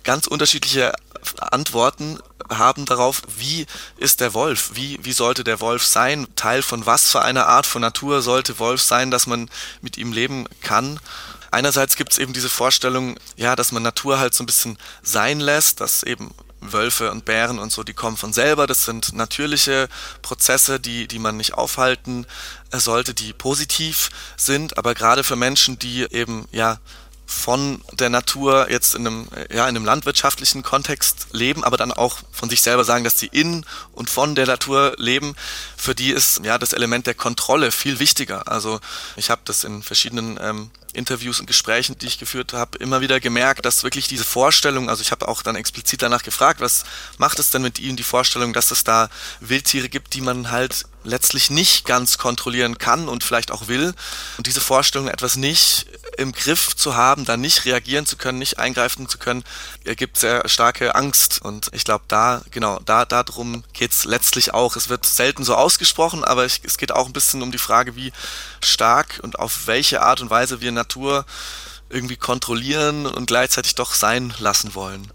ganz 0.04 0.26
unterschiedliche 0.26 0.92
Antworten 1.38 2.18
haben 2.50 2.84
darauf, 2.84 3.22
wie 3.36 3.66
ist 3.96 4.20
der 4.20 4.34
Wolf, 4.34 4.70
wie, 4.74 4.98
wie 5.02 5.12
sollte 5.12 5.44
der 5.44 5.60
Wolf 5.60 5.84
sein, 5.84 6.26
Teil 6.36 6.62
von 6.62 6.86
was 6.86 7.10
für 7.10 7.22
einer 7.22 7.46
Art 7.46 7.66
von 7.66 7.82
Natur 7.82 8.22
sollte 8.22 8.58
Wolf 8.58 8.82
sein, 8.82 9.10
dass 9.10 9.26
man 9.26 9.50
mit 9.80 9.96
ihm 9.96 10.12
leben 10.12 10.46
kann. 10.60 11.00
Einerseits 11.50 11.96
gibt 11.96 12.12
es 12.12 12.18
eben 12.18 12.32
diese 12.32 12.48
Vorstellung, 12.48 13.18
ja, 13.36 13.56
dass 13.56 13.72
man 13.72 13.82
Natur 13.82 14.18
halt 14.18 14.34
so 14.34 14.42
ein 14.42 14.46
bisschen 14.46 14.78
sein 15.02 15.40
lässt, 15.40 15.80
dass 15.80 16.02
eben 16.02 16.34
Wölfe 16.60 17.10
und 17.10 17.24
Bären 17.24 17.58
und 17.58 17.72
so, 17.72 17.82
die 17.82 17.94
kommen 17.94 18.16
von 18.16 18.32
selber. 18.32 18.66
Das 18.66 18.84
sind 18.84 19.12
natürliche 19.12 19.88
Prozesse, 20.22 20.80
die, 20.80 21.06
die 21.06 21.18
man 21.18 21.36
nicht 21.36 21.54
aufhalten 21.54 22.26
sollte, 22.72 23.14
die 23.14 23.32
positiv 23.32 24.10
sind. 24.36 24.78
Aber 24.78 24.94
gerade 24.94 25.24
für 25.24 25.36
Menschen, 25.36 25.78
die 25.78 26.02
eben, 26.10 26.46
ja, 26.50 26.78
von 27.26 27.82
der 27.92 28.08
Natur 28.08 28.70
jetzt 28.70 28.94
in 28.94 29.06
einem, 29.06 29.28
ja, 29.50 29.68
in 29.68 29.76
einem 29.76 29.84
landwirtschaftlichen 29.84 30.62
Kontext 30.62 31.26
leben, 31.32 31.64
aber 31.64 31.76
dann 31.76 31.92
auch 31.92 32.18
von 32.30 32.48
sich 32.48 32.62
selber 32.62 32.84
sagen, 32.84 33.02
dass 33.02 33.18
sie 33.18 33.26
in 33.26 33.66
und 33.92 34.08
von 34.08 34.36
der 34.36 34.46
Natur 34.46 34.94
leben, 34.96 35.34
für 35.76 35.94
die 35.94 36.10
ist 36.10 36.44
ja 36.44 36.56
das 36.56 36.72
Element 36.72 37.06
der 37.06 37.14
Kontrolle 37.14 37.72
viel 37.72 37.98
wichtiger. 37.98 38.46
Also 38.46 38.80
ich 39.16 39.28
habe 39.28 39.42
das 39.44 39.64
in 39.64 39.82
verschiedenen 39.82 40.38
ähm, 40.40 40.70
Interviews 40.92 41.40
und 41.40 41.46
Gesprächen, 41.46 41.98
die 41.98 42.06
ich 42.06 42.18
geführt 42.18 42.52
habe, 42.52 42.78
immer 42.78 43.00
wieder 43.00 43.20
gemerkt, 43.20 43.66
dass 43.66 43.82
wirklich 43.82 44.08
diese 44.08 44.24
Vorstellung, 44.24 44.88
also 44.88 45.02
ich 45.02 45.10
habe 45.10 45.28
auch 45.28 45.42
dann 45.42 45.56
explizit 45.56 46.02
danach 46.02 46.22
gefragt, 46.22 46.60
was 46.60 46.84
macht 47.18 47.38
es 47.38 47.50
denn 47.50 47.62
mit 47.62 47.78
Ihnen 47.78 47.96
die 47.96 48.02
Vorstellung, 48.02 48.52
dass 48.52 48.70
es 48.70 48.84
da 48.84 49.10
Wildtiere 49.40 49.88
gibt, 49.88 50.14
die 50.14 50.20
man 50.20 50.50
halt 50.50 50.84
letztlich 51.06 51.50
nicht 51.50 51.86
ganz 51.86 52.18
kontrollieren 52.18 52.78
kann 52.78 53.08
und 53.08 53.24
vielleicht 53.24 53.50
auch 53.50 53.68
will. 53.68 53.94
Und 54.36 54.46
diese 54.46 54.60
Vorstellung, 54.60 55.08
etwas 55.08 55.36
nicht 55.36 55.86
im 56.18 56.32
Griff 56.32 56.74
zu 56.76 56.96
haben, 56.96 57.24
da 57.24 57.36
nicht 57.36 57.64
reagieren 57.64 58.06
zu 58.06 58.16
können, 58.16 58.38
nicht 58.38 58.58
eingreifen 58.58 59.08
zu 59.08 59.18
können, 59.18 59.44
ergibt 59.84 60.18
sehr 60.18 60.48
starke 60.48 60.94
Angst. 60.94 61.40
Und 61.40 61.68
ich 61.72 61.84
glaube, 61.84 62.04
da, 62.08 62.42
genau, 62.50 62.80
da, 62.84 63.04
darum 63.04 63.64
geht's 63.72 64.04
letztlich 64.04 64.52
auch. 64.52 64.76
Es 64.76 64.88
wird 64.88 65.06
selten 65.06 65.44
so 65.44 65.54
ausgesprochen, 65.54 66.24
aber 66.24 66.44
ich, 66.44 66.60
es 66.64 66.78
geht 66.78 66.92
auch 66.92 67.06
ein 67.06 67.12
bisschen 67.12 67.42
um 67.42 67.52
die 67.52 67.58
Frage, 67.58 67.96
wie 67.96 68.12
stark 68.62 69.20
und 69.22 69.38
auf 69.38 69.66
welche 69.66 70.02
Art 70.02 70.20
und 70.20 70.30
Weise 70.30 70.60
wir 70.60 70.72
Natur 70.72 71.24
irgendwie 71.88 72.16
kontrollieren 72.16 73.06
und 73.06 73.26
gleichzeitig 73.26 73.74
doch 73.76 73.94
sein 73.94 74.34
lassen 74.38 74.74
wollen. 74.74 75.10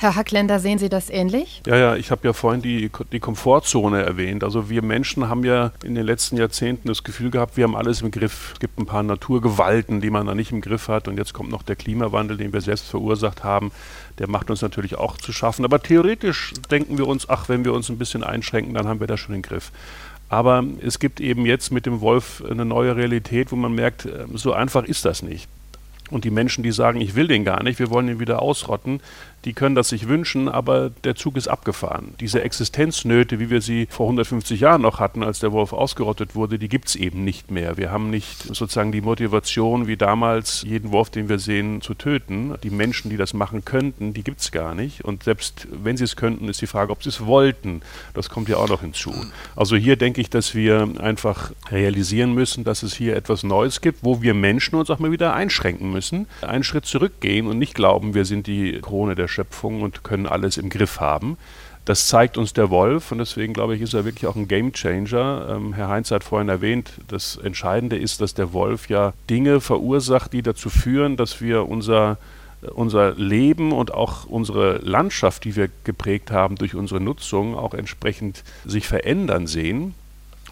Herr 0.00 0.16
Hackländer, 0.16 0.60
sehen 0.60 0.78
Sie 0.78 0.88
das 0.88 1.10
ähnlich? 1.10 1.60
Ja, 1.66 1.76
ja, 1.76 1.94
ich 1.94 2.10
habe 2.10 2.26
ja 2.26 2.32
vorhin 2.32 2.62
die, 2.62 2.90
die 3.12 3.20
Komfortzone 3.20 4.02
erwähnt. 4.02 4.42
Also 4.42 4.70
wir 4.70 4.80
Menschen 4.80 5.28
haben 5.28 5.44
ja 5.44 5.72
in 5.84 5.94
den 5.94 6.06
letzten 6.06 6.38
Jahrzehnten 6.38 6.88
das 6.88 7.04
Gefühl 7.04 7.30
gehabt, 7.30 7.58
wir 7.58 7.64
haben 7.64 7.76
alles 7.76 8.00
im 8.00 8.10
Griff. 8.10 8.52
Es 8.54 8.60
gibt 8.60 8.78
ein 8.78 8.86
paar 8.86 9.02
Naturgewalten, 9.02 10.00
die 10.00 10.08
man 10.08 10.26
da 10.26 10.34
nicht 10.34 10.52
im 10.52 10.62
Griff 10.62 10.88
hat. 10.88 11.06
Und 11.06 11.18
jetzt 11.18 11.34
kommt 11.34 11.50
noch 11.50 11.62
der 11.62 11.76
Klimawandel, 11.76 12.38
den 12.38 12.54
wir 12.54 12.62
selbst 12.62 12.86
verursacht 12.86 13.44
haben. 13.44 13.72
Der 14.18 14.26
macht 14.26 14.48
uns 14.48 14.62
natürlich 14.62 14.94
auch 14.94 15.18
zu 15.18 15.34
schaffen. 15.34 15.66
Aber 15.66 15.82
theoretisch 15.82 16.54
denken 16.70 16.96
wir 16.96 17.06
uns, 17.06 17.28
ach, 17.28 17.50
wenn 17.50 17.66
wir 17.66 17.74
uns 17.74 17.90
ein 17.90 17.98
bisschen 17.98 18.24
einschränken, 18.24 18.72
dann 18.72 18.88
haben 18.88 19.00
wir 19.00 19.06
das 19.06 19.20
schon 19.20 19.34
im 19.34 19.42
Griff. 19.42 19.70
Aber 20.30 20.64
es 20.80 20.98
gibt 20.98 21.20
eben 21.20 21.44
jetzt 21.44 21.72
mit 21.72 21.84
dem 21.84 22.00
Wolf 22.00 22.42
eine 22.48 22.64
neue 22.64 22.96
Realität, 22.96 23.52
wo 23.52 23.56
man 23.56 23.74
merkt, 23.74 24.08
so 24.32 24.54
einfach 24.54 24.84
ist 24.84 25.04
das 25.04 25.22
nicht. 25.22 25.46
Und 26.10 26.24
die 26.24 26.30
Menschen, 26.30 26.64
die 26.64 26.72
sagen, 26.72 27.00
ich 27.00 27.14
will 27.14 27.28
den 27.28 27.44
gar 27.44 27.62
nicht, 27.62 27.78
wir 27.78 27.90
wollen 27.90 28.08
ihn 28.08 28.20
wieder 28.20 28.42
ausrotten, 28.42 29.00
die 29.44 29.52
können 29.52 29.74
das 29.74 29.88
sich 29.88 30.08
wünschen, 30.08 30.48
aber 30.48 30.90
der 31.04 31.14
Zug 31.14 31.36
ist 31.36 31.48
abgefahren. 31.48 32.14
Diese 32.20 32.42
Existenznöte, 32.42 33.40
wie 33.40 33.50
wir 33.50 33.62
sie 33.62 33.86
vor 33.90 34.06
150 34.06 34.60
Jahren 34.60 34.82
noch 34.82 35.00
hatten, 35.00 35.22
als 35.22 35.40
der 35.40 35.52
Wolf 35.52 35.72
ausgerottet 35.72 36.34
wurde, 36.34 36.58
die 36.58 36.68
gibt 36.68 36.88
es 36.88 36.96
eben 36.96 37.24
nicht 37.24 37.50
mehr. 37.50 37.76
Wir 37.76 37.90
haben 37.90 38.10
nicht 38.10 38.42
sozusagen 38.42 38.92
die 38.92 39.00
Motivation, 39.00 39.86
wie 39.86 39.96
damals 39.96 40.62
jeden 40.62 40.92
Wolf, 40.92 41.10
den 41.10 41.28
wir 41.28 41.38
sehen, 41.38 41.80
zu 41.80 41.94
töten. 41.94 42.54
Die 42.62 42.70
Menschen, 42.70 43.10
die 43.10 43.16
das 43.16 43.32
machen 43.32 43.64
könnten, 43.64 44.12
die 44.12 44.22
gibt 44.22 44.40
es 44.40 44.52
gar 44.52 44.74
nicht. 44.74 45.04
Und 45.04 45.22
selbst 45.22 45.68
wenn 45.70 45.96
sie 45.96 46.04
es 46.04 46.16
könnten, 46.16 46.48
ist 46.48 46.60
die 46.60 46.66
Frage, 46.66 46.92
ob 46.92 47.02
sie 47.02 47.08
es 47.08 47.24
wollten. 47.24 47.80
Das 48.14 48.28
kommt 48.28 48.48
ja 48.48 48.56
auch 48.56 48.68
noch 48.68 48.82
hinzu. 48.82 49.14
Also 49.56 49.76
hier 49.76 49.96
denke 49.96 50.20
ich, 50.20 50.28
dass 50.28 50.54
wir 50.54 50.88
einfach 50.98 51.52
realisieren 51.70 52.34
müssen, 52.34 52.64
dass 52.64 52.82
es 52.82 52.94
hier 52.94 53.16
etwas 53.16 53.42
Neues 53.42 53.80
gibt, 53.80 54.00
wo 54.02 54.20
wir 54.20 54.34
Menschen 54.34 54.78
uns 54.78 54.90
auch 54.90 54.98
mal 54.98 55.12
wieder 55.12 55.34
einschränken 55.34 55.90
müssen, 55.90 56.26
einen 56.42 56.64
Schritt 56.64 56.84
zurückgehen 56.84 57.46
und 57.46 57.58
nicht 57.58 57.74
glauben, 57.74 58.14
wir 58.14 58.24
sind 58.24 58.46
die 58.46 58.80
Krone 58.80 59.14
der 59.14 59.29
Schöpfung 59.30 59.82
und 59.82 60.04
können 60.04 60.26
alles 60.26 60.58
im 60.58 60.68
Griff 60.68 61.00
haben. 61.00 61.38
Das 61.86 62.08
zeigt 62.08 62.36
uns 62.36 62.52
der 62.52 62.70
Wolf 62.70 63.10
und 63.10 63.18
deswegen 63.18 63.54
glaube 63.54 63.74
ich, 63.74 63.80
ist 63.80 63.94
er 63.94 64.04
wirklich 64.04 64.26
auch 64.26 64.36
ein 64.36 64.48
Gamechanger. 64.48 65.48
Ähm, 65.50 65.72
Herr 65.72 65.88
Heinz 65.88 66.10
hat 66.10 66.24
vorhin 66.24 66.48
erwähnt, 66.48 66.92
das 67.08 67.36
Entscheidende 67.36 67.96
ist, 67.96 68.20
dass 68.20 68.34
der 68.34 68.52
Wolf 68.52 68.88
ja 68.88 69.14
Dinge 69.30 69.60
verursacht, 69.60 70.32
die 70.32 70.42
dazu 70.42 70.68
führen, 70.68 71.16
dass 71.16 71.40
wir 71.40 71.68
unser, 71.68 72.18
unser 72.74 73.12
Leben 73.14 73.72
und 73.72 73.94
auch 73.94 74.26
unsere 74.26 74.76
Landschaft, 74.78 75.44
die 75.44 75.56
wir 75.56 75.70
geprägt 75.84 76.30
haben 76.30 76.56
durch 76.56 76.74
unsere 76.74 77.00
Nutzung, 77.00 77.56
auch 77.56 77.72
entsprechend 77.72 78.44
sich 78.66 78.86
verändern 78.86 79.46
sehen. 79.46 79.94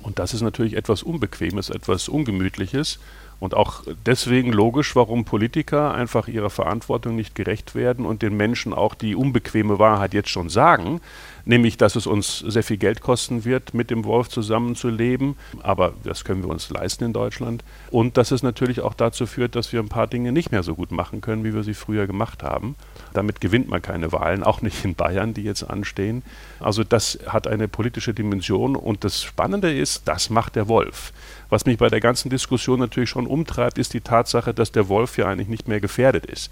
Und 0.02 0.18
das 0.18 0.32
ist 0.32 0.40
natürlich 0.40 0.74
etwas 0.74 1.02
Unbequemes, 1.02 1.70
etwas 1.70 2.08
Ungemütliches. 2.08 2.98
Und 3.40 3.54
auch 3.54 3.84
deswegen 4.04 4.52
logisch, 4.52 4.96
warum 4.96 5.24
Politiker 5.24 5.94
einfach 5.94 6.26
ihrer 6.26 6.50
Verantwortung 6.50 7.14
nicht 7.14 7.34
gerecht 7.34 7.74
werden 7.74 8.04
und 8.04 8.22
den 8.22 8.36
Menschen 8.36 8.72
auch 8.72 8.94
die 8.94 9.14
unbequeme 9.14 9.78
Wahrheit 9.78 10.12
jetzt 10.12 10.30
schon 10.30 10.48
sagen, 10.48 11.00
nämlich 11.44 11.76
dass 11.76 11.94
es 11.94 12.06
uns 12.06 12.38
sehr 12.40 12.64
viel 12.64 12.76
Geld 12.76 13.00
kosten 13.00 13.44
wird, 13.44 13.74
mit 13.74 13.90
dem 13.90 14.04
Wolf 14.04 14.28
zusammenzuleben, 14.28 15.36
aber 15.62 15.94
das 16.02 16.24
können 16.24 16.42
wir 16.42 16.50
uns 16.50 16.68
leisten 16.70 17.04
in 17.04 17.12
Deutschland. 17.12 17.62
Und 17.90 18.16
dass 18.16 18.32
es 18.32 18.42
natürlich 18.42 18.80
auch 18.80 18.94
dazu 18.94 19.24
führt, 19.26 19.54
dass 19.54 19.72
wir 19.72 19.80
ein 19.80 19.88
paar 19.88 20.08
Dinge 20.08 20.32
nicht 20.32 20.50
mehr 20.50 20.64
so 20.64 20.74
gut 20.74 20.90
machen 20.90 21.20
können, 21.20 21.44
wie 21.44 21.54
wir 21.54 21.62
sie 21.62 21.74
früher 21.74 22.06
gemacht 22.06 22.42
haben. 22.42 22.74
Damit 23.14 23.40
gewinnt 23.40 23.68
man 23.68 23.80
keine 23.80 24.12
Wahlen, 24.12 24.42
auch 24.42 24.62
nicht 24.62 24.84
in 24.84 24.94
Bayern, 24.94 25.32
die 25.32 25.42
jetzt 25.42 25.62
anstehen. 25.62 26.22
Also 26.60 26.82
das 26.82 27.18
hat 27.26 27.46
eine 27.46 27.68
politische 27.68 28.14
Dimension 28.14 28.74
und 28.74 29.04
das 29.04 29.22
Spannende 29.22 29.72
ist, 29.72 30.06
das 30.06 30.28
macht 30.28 30.56
der 30.56 30.68
Wolf. 30.68 31.12
Was 31.50 31.64
mich 31.64 31.78
bei 31.78 31.88
der 31.88 32.00
ganzen 32.00 32.30
Diskussion 32.30 32.78
natürlich 32.78 33.10
schon 33.10 33.26
umtreibt, 33.26 33.78
ist 33.78 33.94
die 33.94 34.00
Tatsache, 34.00 34.52
dass 34.52 34.72
der 34.72 34.88
Wolf 34.88 35.16
ja 35.16 35.26
eigentlich 35.26 35.48
nicht 35.48 35.68
mehr 35.68 35.80
gefährdet 35.80 36.26
ist. 36.26 36.50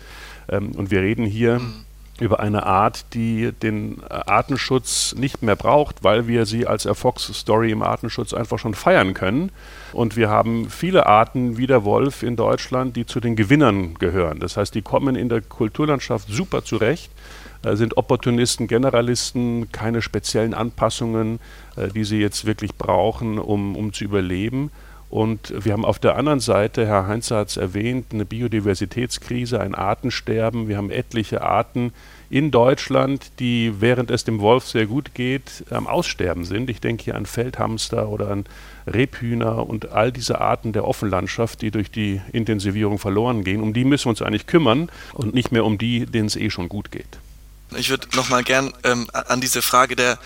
Ähm, 0.49 0.73
und 0.73 0.91
wir 0.91 1.03
reden 1.03 1.27
hier 1.27 1.59
mhm 1.59 1.87
über 2.21 2.41
eine 2.41 2.65
Art, 2.65 3.15
die 3.15 3.53
den 3.53 4.01
äh, 4.03 4.15
Artenschutz 4.27 5.15
nicht 5.17 5.43
mehr 5.43 5.57
braucht, 5.57 6.03
weil 6.03 6.27
wir 6.27 6.47
sie 6.47 6.67
als 6.67 6.87
Erfolgsstory 6.87 7.71
im 7.71 7.83
Artenschutz 7.83 8.33
einfach 8.33 8.59
schon 8.59 8.75
feiern 8.75 9.15
können. 9.15 9.51
Und 9.93 10.17
wir 10.17 10.31
haben 10.31 10.71
viele 10.71 11.07
Arten 11.07 11.59
wie 11.59 11.67
der 11.67 11.85
Wolf 11.85 12.23
in 12.23 12.37
Deutschland, 12.37 12.97
die 12.97 13.07
zu 13.07 13.21
den 13.21 13.37
Gewinnern 13.37 13.95
gehören. 13.95 14.41
Das 14.41 14.57
heißt, 14.57 14.75
die 14.75 14.83
kommen 14.83 15.17
in 15.17 15.29
der 15.29 15.43
Kulturlandschaft 15.43 16.29
super 16.29 16.65
zurecht, 16.65 17.11
äh, 17.63 17.77
sind 17.77 17.97
Opportunisten, 17.97 18.67
Generalisten, 18.67 19.71
keine 19.71 20.01
speziellen 20.01 20.55
Anpassungen, 20.55 21.39
äh, 21.77 21.89
die 21.89 22.05
sie 22.05 22.19
jetzt 22.19 22.47
wirklich 22.47 22.77
brauchen, 22.77 23.39
um, 23.39 23.77
um 23.77 23.93
zu 23.93 24.05
überleben. 24.05 24.71
Und 25.09 25.53
wir 25.65 25.73
haben 25.73 25.85
auf 25.85 25.99
der 25.99 26.17
anderen 26.17 26.41
Seite, 26.41 26.87
Herr 26.87 27.07
Heinze 27.07 27.37
hat 27.37 27.49
es 27.49 27.57
erwähnt, 27.57 28.07
eine 28.13 28.25
Biodiversitätskrise, 28.25 29.61
ein 29.61 29.75
Artensterben. 29.75 30.69
Wir 30.69 30.77
haben 30.77 30.91
etliche 30.91 31.43
Arten 31.43 31.93
in 32.29 32.51
Deutschland, 32.51 33.31
die, 33.39 33.75
während 33.81 34.11
es 34.11 34.25
dem 34.25 34.41
Wolf 34.41 34.67
sehr 34.67 34.87
gut 34.87 35.15
geht, 35.15 35.65
am 35.71 35.87
Aussterben 35.87 36.45
sind. 36.45 36.69
Ich 36.71 36.81
denke 36.81 37.05
hier 37.05 37.15
an 37.15 37.25
Feldhamster 37.25 38.09
oder 38.09 38.31
an 38.31 38.47
Rebhühner 38.87 39.69
und 39.69 39.93
all 39.93 40.11
diese 40.11 40.41
Arten 40.41 40.73
der 40.73 40.87
Offenlandschaft, 40.87 41.63
die 41.63 41.71
durch 41.71 41.91
die 41.91 42.21
Intensivierung 42.33 42.99
verloren 42.99 43.45
gehen. 43.45 43.61
Um 43.61 43.73
die 43.73 43.85
müssen 43.85 44.07
wir 44.07 44.11
uns 44.11 44.23
eigentlich 44.23 44.49
kümmern 44.49 44.91
und 45.13 45.35
nicht 45.35 45.53
mehr 45.53 45.65
um 45.65 45.79
die, 45.79 46.07
denen 46.07 46.27
es 46.27 46.37
eh 46.37 46.51
schon 46.51 46.69
gut 46.69 46.91
geht. 46.91 47.19
Ich 47.75 47.91
würde 47.91 48.07
nochmal 48.15 48.45
gern 48.45 48.73
ähm, 48.85 49.09
an 49.13 49.41
diese 49.41 49.61
Frage 49.61 49.97
der, 49.97 50.19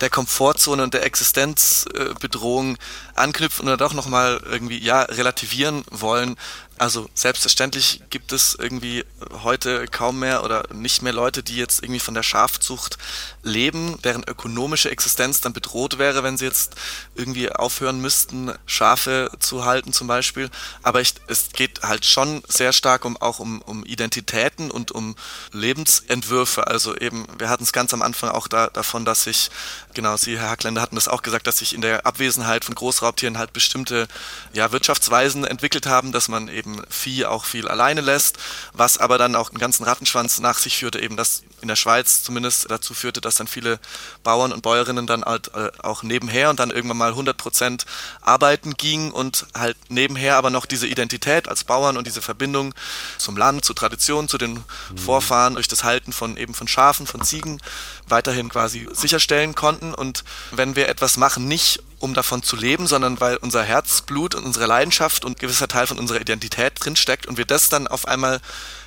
der 0.00 0.08
Komfortzone 0.08 0.82
und 0.82 0.94
der 0.94 1.04
Existenzbedrohung 1.04 2.74
äh, 2.74 2.78
anknüpfen 3.18 3.68
und 3.68 3.80
doch 3.80 3.94
nochmal 3.94 4.40
irgendwie 4.44 4.78
ja 4.78 5.02
relativieren 5.02 5.84
wollen. 5.90 6.36
Also 6.78 7.08
selbstverständlich 7.14 8.02
gibt 8.10 8.32
es 8.32 8.54
irgendwie 8.54 9.02
heute 9.42 9.86
kaum 9.86 10.18
mehr 10.18 10.44
oder 10.44 10.64
nicht 10.74 11.00
mehr 11.00 11.14
Leute, 11.14 11.42
die 11.42 11.56
jetzt 11.56 11.82
irgendwie 11.82 12.00
von 12.00 12.12
der 12.12 12.22
Schafzucht 12.22 12.98
leben, 13.42 13.98
deren 14.02 14.24
ökonomische 14.24 14.90
Existenz 14.90 15.40
dann 15.40 15.54
bedroht 15.54 15.98
wäre, 15.98 16.22
wenn 16.22 16.36
sie 16.36 16.44
jetzt 16.44 16.74
irgendwie 17.14 17.50
aufhören 17.50 18.02
müssten, 18.02 18.52
Schafe 18.66 19.30
zu 19.40 19.64
halten 19.64 19.94
zum 19.94 20.06
Beispiel. 20.06 20.50
Aber 20.82 21.00
ich, 21.00 21.14
es 21.28 21.50
geht 21.50 21.82
halt 21.82 22.04
schon 22.04 22.42
sehr 22.46 22.74
stark 22.74 23.06
um 23.06 23.16
auch 23.16 23.38
um, 23.38 23.62
um 23.62 23.82
Identitäten 23.86 24.70
und 24.70 24.92
um 24.92 25.16
Lebensentwürfe. 25.52 26.66
Also 26.66 26.94
eben, 26.94 27.26
wir 27.38 27.48
hatten 27.48 27.64
es 27.64 27.72
ganz 27.72 27.94
am 27.94 28.02
Anfang 28.02 28.28
auch 28.28 28.48
da, 28.48 28.66
davon, 28.68 29.06
dass 29.06 29.24
sich, 29.24 29.50
genau, 29.96 30.16
Sie, 30.16 30.38
Herr 30.38 30.50
Hackländer, 30.50 30.80
hatten 30.80 30.94
das 30.94 31.08
auch 31.08 31.22
gesagt, 31.22 31.48
dass 31.48 31.58
sich 31.58 31.74
in 31.74 31.80
der 31.80 32.06
Abwesenheit 32.06 32.64
von 32.64 32.76
Großraubtieren 32.76 33.38
halt 33.38 33.52
bestimmte 33.52 34.06
ja, 34.52 34.70
Wirtschaftsweisen 34.70 35.44
entwickelt 35.44 35.86
haben, 35.86 36.12
dass 36.12 36.28
man 36.28 36.46
eben 36.46 36.82
Vieh 36.88 37.24
auch 37.24 37.44
viel 37.44 37.66
alleine 37.66 38.02
lässt, 38.02 38.36
was 38.74 38.98
aber 38.98 39.18
dann 39.18 39.34
auch 39.34 39.50
einen 39.50 39.58
ganzen 39.58 39.84
Rattenschwanz 39.84 40.38
nach 40.38 40.58
sich 40.58 40.76
führte, 40.76 41.00
eben 41.00 41.16
das 41.16 41.42
in 41.62 41.68
der 41.68 41.76
Schweiz 41.76 42.22
zumindest 42.22 42.70
dazu 42.70 42.92
führte, 42.92 43.20
dass 43.20 43.36
dann 43.36 43.46
viele 43.46 43.80
Bauern 44.22 44.52
und 44.52 44.62
Bäuerinnen 44.62 45.06
dann 45.06 45.24
halt 45.24 45.50
äh, 45.54 45.70
auch 45.82 46.02
nebenher 46.02 46.50
und 46.50 46.60
dann 46.60 46.70
irgendwann 46.70 46.98
mal 46.98 47.10
100 47.10 47.36
Prozent 47.36 47.86
arbeiten 48.20 48.74
gingen 48.74 49.10
und 49.10 49.46
halt 49.54 49.76
nebenher 49.88 50.36
aber 50.36 50.50
noch 50.50 50.66
diese 50.66 50.86
Identität 50.86 51.48
als 51.48 51.64
Bauern 51.64 51.96
und 51.96 52.06
diese 52.06 52.20
Verbindung 52.20 52.74
zum 53.16 53.36
Land, 53.36 53.64
zur 53.64 53.74
Tradition, 53.74 54.28
zu 54.28 54.36
den 54.36 54.52
mhm. 54.52 54.98
Vorfahren 54.98 55.54
durch 55.54 55.68
das 55.68 55.82
Halten 55.82 56.12
von 56.12 56.36
eben 56.36 56.52
von 56.52 56.68
Schafen, 56.68 57.06
von 57.06 57.22
Ziegen 57.22 57.60
weiterhin 58.08 58.50
quasi 58.50 58.86
sicherstellen 58.92 59.54
konnten 59.54 59.85
und 59.94 60.24
wenn 60.50 60.76
wir 60.76 60.88
etwas 60.88 61.16
machen, 61.16 61.48
nicht 61.48 61.82
um 61.98 62.14
davon 62.14 62.42
zu 62.42 62.56
leben, 62.56 62.86
sondern 62.86 63.20
weil 63.20 63.36
unser 63.36 63.62
Herzblut 63.62 64.34
und 64.34 64.44
unsere 64.44 64.66
Leidenschaft 64.66 65.24
und 65.24 65.38
gewisser 65.38 65.68
Teil 65.68 65.86
von 65.86 65.98
unserer 65.98 66.20
Identität 66.20 66.74
drinsteckt 66.78 67.26
und 67.26 67.38
wir 67.38 67.46
das 67.46 67.68
dann 67.68 67.86
auf 67.86 68.06
einmal 68.06 68.40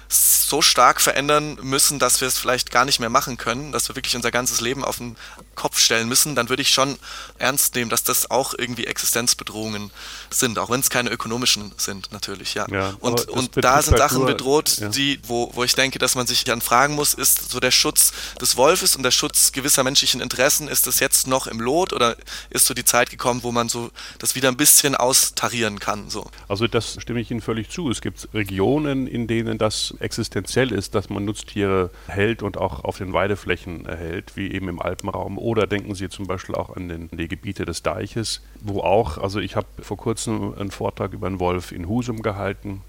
so 0.09 0.61
stark 0.63 0.99
verändern 1.01 1.59
müssen, 1.61 1.99
dass 1.99 2.19
wir 2.19 2.27
es 2.27 2.39
vielleicht 2.39 2.71
gar 2.71 2.85
nicht 2.85 2.99
mehr 2.99 3.09
machen 3.09 3.37
können, 3.37 3.71
dass 3.71 3.89
wir 3.89 3.95
wirklich 3.95 4.15
unser 4.15 4.31
ganzes 4.31 4.59
Leben 4.59 4.83
auf 4.83 4.97
den 4.97 5.15
Kopf 5.59 5.77
stellen 5.77 6.07
müssen, 6.07 6.35
dann 6.35 6.47
würde 6.47 6.61
ich 6.61 6.69
schon 6.69 6.97
ernst 7.37 7.75
nehmen, 7.75 7.89
dass 7.89 8.03
das 8.03 8.31
auch 8.31 8.53
irgendwie 8.57 8.85
Existenzbedrohungen 8.85 9.91
sind, 10.29 10.57
auch 10.57 10.69
wenn 10.69 10.79
es 10.79 10.89
keine 10.89 11.09
ökonomischen 11.09 11.73
sind, 11.75 12.13
natürlich, 12.13 12.53
ja. 12.53 12.65
ja 12.71 12.93
und 13.01 13.27
und 13.27 13.63
da 13.63 13.81
sind 13.81 13.97
Sachen 13.97 14.25
bedroht, 14.25 14.77
ja. 14.77 14.87
die, 14.87 15.19
wo, 15.27 15.51
wo 15.53 15.65
ich 15.65 15.75
denke, 15.75 15.99
dass 15.99 16.15
man 16.15 16.27
sich 16.27 16.45
dann 16.45 16.61
fragen 16.61 16.95
muss, 16.95 17.13
ist 17.13 17.51
so 17.51 17.59
der 17.59 17.71
Schutz 17.71 18.13
des 18.39 18.55
Wolfes 18.55 18.95
und 18.95 19.03
der 19.03 19.11
Schutz 19.11 19.51
gewisser 19.51 19.83
menschlichen 19.83 20.21
Interessen, 20.21 20.69
ist 20.69 20.87
das 20.87 21.01
jetzt 21.01 21.27
noch 21.27 21.45
im 21.47 21.59
Lot 21.59 21.91
oder 21.91 22.15
ist 22.49 22.65
so 22.65 22.73
die 22.73 22.85
Zeit 22.85 23.09
gekommen, 23.09 23.43
wo 23.43 23.51
man 23.51 23.67
so 23.67 23.91
das 24.17 24.35
wieder 24.35 24.47
ein 24.47 24.55
bisschen 24.55 24.95
austarieren 24.95 25.79
kann? 25.79 26.09
So? 26.09 26.31
Also 26.47 26.67
das 26.67 26.97
stimme 27.01 27.19
ich 27.19 27.31
Ihnen 27.31 27.41
völlig 27.41 27.69
zu. 27.69 27.89
Es 27.89 27.99
gibt 27.99 28.29
Regionen, 28.33 29.07
in 29.07 29.27
denen 29.27 29.57
das 29.57 29.93
existenziell 29.99 30.71
ist, 30.71 30.95
dass 30.95 31.09
man 31.09 31.25
Nutztiere 31.25 31.89
hält 32.07 32.43
und 32.43 32.57
auch 32.57 32.85
auf 32.85 32.97
den 32.97 33.11
Weideflächen 33.11 33.85
erhält, 33.85 34.35
wie 34.35 34.51
eben 34.51 34.69
im 34.69 34.81
Alpenraum. 34.81 35.37
Oder 35.49 35.65
denken 35.65 35.95
Sie 35.95 36.09
zum 36.09 36.27
Beispiel 36.27 36.53
auch 36.53 36.75
an, 36.75 36.89
den, 36.89 37.09
die 37.11 37.27
Gebiete 37.27 37.65
des 37.65 37.81
Deiches, 37.81 38.43
wo 38.61 38.81
auch, 38.81 39.17
also 39.17 39.39
ich 39.39 39.55
habe 39.55 39.65
vor 39.81 39.97
kurzem 39.97 40.53
einen 40.53 40.69
Vortrag 40.69 41.11
über 41.11 41.25
einen 41.25 41.39
Wolf 41.39 41.71
in 41.71 41.89
Husum 41.89 42.21
gehalten. 42.21 42.81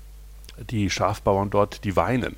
Die 0.70 0.90
Schafbauern 0.90 1.48
dort, 1.48 1.84
die 1.84 1.96
weinen 1.96 2.36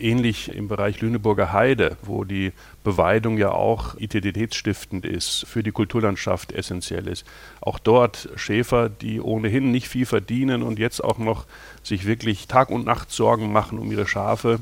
Ähnlich 0.00 0.52
im 0.52 0.66
Bereich 0.66 1.00
Lüneburger 1.00 1.52
Heide, 1.52 1.96
wo 2.02 2.24
die 2.24 2.50
Beweidung 2.82 3.38
ja 3.38 3.52
auch 3.52 3.94
identitätsstiftend 3.94 5.06
ist, 5.06 5.46
für 5.46 5.62
die 5.62 5.70
Kulturlandschaft 5.70 6.50
essentiell 6.50 7.06
ist. 7.06 7.24
Auch 7.60 7.78
dort 7.78 8.28
Schäfer, 8.34 8.88
die 8.88 9.20
ohnehin 9.20 9.70
nicht 9.70 9.86
viel 9.86 10.04
verdienen 10.04 10.64
und 10.64 10.80
jetzt 10.80 11.02
auch 11.04 11.18
noch 11.18 11.46
sich 11.84 12.06
wirklich 12.06 12.48
Tag 12.48 12.70
und 12.70 12.84
Nacht 12.86 13.12
Sorgen 13.12 13.52
machen 13.52 13.78
um 13.78 13.92
ihre 13.92 14.08
Schafe, 14.08 14.58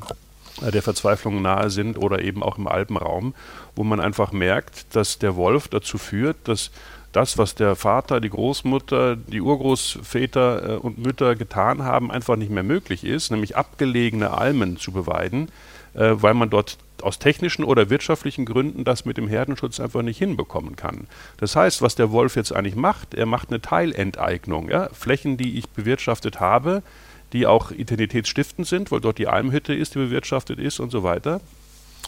äh, 0.62 0.70
der 0.70 0.82
Verzweiflung 0.82 1.42
nahe 1.42 1.70
sind 1.70 1.98
oder 1.98 2.22
eben 2.22 2.42
auch 2.42 2.58
im 2.58 2.66
Alpenraum, 2.66 3.34
wo 3.78 3.84
man 3.84 4.00
einfach 4.00 4.32
merkt, 4.32 4.96
dass 4.96 5.20
der 5.20 5.36
Wolf 5.36 5.68
dazu 5.68 5.98
führt, 5.98 6.36
dass 6.48 6.72
das, 7.12 7.38
was 7.38 7.54
der 7.54 7.76
Vater, 7.76 8.20
die 8.20 8.28
Großmutter, 8.28 9.14
die 9.14 9.40
Urgroßväter 9.40 10.68
äh, 10.68 10.76
und 10.78 10.98
Mütter 10.98 11.36
getan 11.36 11.84
haben, 11.84 12.10
einfach 12.10 12.34
nicht 12.34 12.50
mehr 12.50 12.64
möglich 12.64 13.04
ist, 13.04 13.30
nämlich 13.30 13.56
abgelegene 13.56 14.32
Almen 14.36 14.78
zu 14.78 14.90
beweiden, 14.90 15.48
äh, 15.94 16.10
weil 16.14 16.34
man 16.34 16.50
dort 16.50 16.76
aus 17.02 17.20
technischen 17.20 17.62
oder 17.62 17.88
wirtschaftlichen 17.88 18.46
Gründen 18.46 18.82
das 18.82 19.04
mit 19.04 19.16
dem 19.16 19.28
Herdenschutz 19.28 19.78
einfach 19.78 20.02
nicht 20.02 20.18
hinbekommen 20.18 20.74
kann. 20.74 21.06
Das 21.36 21.54
heißt, 21.54 21.80
was 21.80 21.94
der 21.94 22.10
Wolf 22.10 22.34
jetzt 22.34 22.52
eigentlich 22.52 22.74
macht, 22.74 23.14
er 23.14 23.26
macht 23.26 23.50
eine 23.50 23.62
Teilenteignung. 23.62 24.68
Ja? 24.70 24.88
Flächen, 24.92 25.36
die 25.36 25.56
ich 25.56 25.68
bewirtschaftet 25.68 26.40
habe, 26.40 26.82
die 27.32 27.46
auch 27.46 27.70
identitätsstiftend 27.70 28.66
sind, 28.66 28.90
weil 28.90 29.00
dort 29.00 29.18
die 29.18 29.28
Almhütte 29.28 29.72
ist, 29.72 29.94
die 29.94 30.00
bewirtschaftet 30.00 30.58
ist 30.58 30.80
und 30.80 30.90
so 30.90 31.04
weiter, 31.04 31.40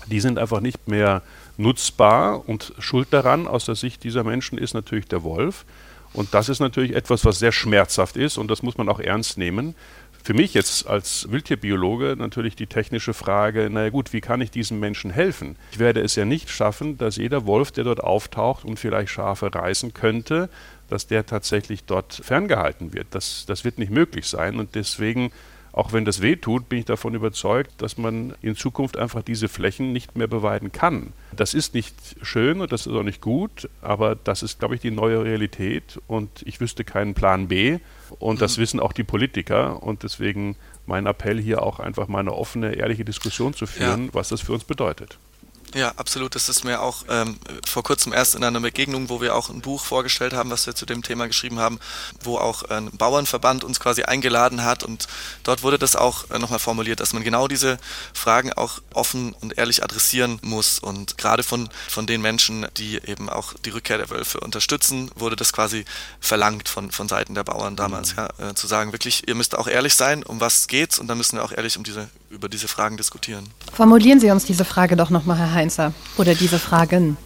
die 0.06 0.20
sind 0.20 0.38
einfach 0.38 0.60
nicht 0.60 0.88
mehr 0.88 1.22
nutzbar 1.56 2.48
und 2.48 2.72
schuld 2.78 3.08
daran 3.10 3.46
aus 3.46 3.66
der 3.66 3.74
Sicht 3.74 4.02
dieser 4.04 4.24
Menschen 4.24 4.58
ist 4.58 4.74
natürlich 4.74 5.06
der 5.06 5.22
Wolf. 5.22 5.64
Und 6.12 6.34
das 6.34 6.48
ist 6.48 6.60
natürlich 6.60 6.94
etwas, 6.94 7.24
was 7.24 7.38
sehr 7.38 7.52
schmerzhaft 7.52 8.16
ist 8.16 8.36
und 8.36 8.50
das 8.50 8.62
muss 8.62 8.76
man 8.76 8.88
auch 8.88 8.98
ernst 8.98 9.38
nehmen. 9.38 9.74
Für 10.22 10.34
mich 10.34 10.52
jetzt 10.52 10.86
als 10.86 11.30
Wildtierbiologe 11.30 12.14
natürlich 12.18 12.54
die 12.54 12.66
technische 12.66 13.14
Frage, 13.14 13.70
naja 13.70 13.88
gut, 13.88 14.12
wie 14.12 14.20
kann 14.20 14.40
ich 14.42 14.50
diesen 14.50 14.78
Menschen 14.78 15.10
helfen? 15.10 15.56
Ich 15.72 15.78
werde 15.78 16.00
es 16.00 16.14
ja 16.14 16.24
nicht 16.24 16.50
schaffen, 16.50 16.98
dass 16.98 17.16
jeder 17.16 17.46
Wolf, 17.46 17.70
der 17.70 17.84
dort 17.84 18.00
auftaucht 18.02 18.64
und 18.64 18.78
vielleicht 18.78 19.10
Schafe 19.10 19.54
reißen 19.54 19.94
könnte, 19.94 20.50
dass 20.88 21.06
der 21.06 21.24
tatsächlich 21.24 21.84
dort 21.84 22.20
ferngehalten 22.22 22.92
wird. 22.92 23.06
Das, 23.12 23.44
das 23.46 23.64
wird 23.64 23.78
nicht 23.78 23.92
möglich 23.92 24.26
sein 24.26 24.58
und 24.58 24.74
deswegen 24.74 25.32
auch 25.72 25.92
wenn 25.92 26.04
das 26.04 26.20
weh 26.20 26.36
tut, 26.36 26.68
bin 26.68 26.80
ich 26.80 26.84
davon 26.84 27.14
überzeugt, 27.14 27.80
dass 27.82 27.96
man 27.96 28.34
in 28.42 28.56
Zukunft 28.56 28.96
einfach 28.96 29.22
diese 29.22 29.48
Flächen 29.48 29.92
nicht 29.92 30.16
mehr 30.16 30.26
beweiden 30.26 30.72
kann. 30.72 31.12
Das 31.34 31.54
ist 31.54 31.74
nicht 31.74 31.94
schön 32.22 32.60
und 32.60 32.72
das 32.72 32.86
ist 32.86 32.92
auch 32.92 33.02
nicht 33.02 33.20
gut, 33.20 33.68
aber 33.80 34.14
das 34.16 34.42
ist, 34.42 34.58
glaube 34.58 34.74
ich, 34.74 34.80
die 34.80 34.90
neue 34.90 35.24
Realität 35.24 36.00
und 36.06 36.30
ich 36.44 36.60
wüsste 36.60 36.84
keinen 36.84 37.14
Plan 37.14 37.48
B 37.48 37.78
und 38.18 38.40
das 38.40 38.56
mhm. 38.56 38.62
wissen 38.62 38.80
auch 38.80 38.92
die 38.92 39.04
Politiker 39.04 39.82
und 39.82 40.02
deswegen 40.02 40.56
mein 40.86 41.06
Appell 41.06 41.40
hier 41.40 41.62
auch 41.62 41.78
einfach 41.78 42.08
mal 42.08 42.18
eine 42.18 42.34
offene, 42.34 42.74
ehrliche 42.74 43.04
Diskussion 43.04 43.54
zu 43.54 43.66
führen, 43.66 44.06
ja. 44.06 44.14
was 44.14 44.30
das 44.30 44.40
für 44.40 44.52
uns 44.52 44.64
bedeutet. 44.64 45.18
Ja, 45.74 45.92
absolut. 45.96 46.34
Das 46.34 46.48
ist 46.48 46.64
mir 46.64 46.80
auch 46.80 47.04
ähm, 47.08 47.38
vor 47.64 47.84
kurzem 47.84 48.12
erst 48.12 48.34
in 48.34 48.42
einer 48.42 48.58
Begegnung, 48.58 49.08
wo 49.08 49.20
wir 49.20 49.36
auch 49.36 49.50
ein 49.50 49.60
Buch 49.60 49.84
vorgestellt 49.84 50.32
haben, 50.32 50.50
was 50.50 50.66
wir 50.66 50.74
zu 50.74 50.84
dem 50.84 51.02
Thema 51.02 51.28
geschrieben 51.28 51.60
haben, 51.60 51.78
wo 52.22 52.38
auch 52.38 52.64
ein 52.64 52.90
Bauernverband 52.90 53.62
uns 53.62 53.78
quasi 53.78 54.02
eingeladen 54.02 54.64
hat 54.64 54.82
und 54.82 55.06
dort 55.44 55.62
wurde 55.62 55.78
das 55.78 55.94
auch 55.94 56.28
äh, 56.30 56.38
nochmal 56.38 56.58
formuliert, 56.58 56.98
dass 56.98 57.12
man 57.12 57.22
genau 57.22 57.46
diese 57.46 57.78
Fragen 58.12 58.52
auch 58.52 58.80
offen 58.94 59.32
und 59.40 59.58
ehrlich 59.58 59.84
adressieren 59.84 60.40
muss 60.42 60.80
und 60.80 61.18
gerade 61.18 61.44
von, 61.44 61.68
von 61.88 62.06
den 62.06 62.20
Menschen, 62.20 62.66
die 62.76 62.96
eben 63.06 63.28
auch 63.30 63.54
die 63.64 63.70
Rückkehr 63.70 63.98
der 63.98 64.10
Wölfe 64.10 64.40
unterstützen, 64.40 65.10
wurde 65.14 65.36
das 65.36 65.52
quasi 65.52 65.84
verlangt 66.18 66.68
von, 66.68 66.90
von 66.90 67.06
Seiten 67.06 67.34
der 67.34 67.44
Bauern 67.44 67.76
damals, 67.76 68.16
mhm. 68.16 68.18
ja, 68.38 68.50
äh, 68.50 68.54
zu 68.54 68.66
sagen, 68.66 68.90
wirklich, 68.92 69.28
ihr 69.28 69.36
müsst 69.36 69.56
auch 69.56 69.68
ehrlich 69.68 69.94
sein, 69.94 70.24
um 70.24 70.40
was 70.40 70.66
geht's 70.66 70.98
und 70.98 71.06
dann 71.06 71.18
müssen 71.18 71.36
wir 71.36 71.44
auch 71.44 71.52
ehrlich 71.52 71.76
um 71.76 71.84
diese, 71.84 72.08
über 72.30 72.48
diese 72.48 72.68
Fragen 72.68 72.96
diskutieren. 72.96 73.46
Formulieren 73.72 74.20
Sie 74.20 74.30
uns 74.30 74.44
diese 74.44 74.64
Frage 74.64 74.96
doch 74.96 75.10
nochmal, 75.10 75.36
Herr 75.36 75.52
Heinzer, 75.52 75.92
oder 76.16 76.34
diese 76.34 76.58
Fragen. 76.58 77.16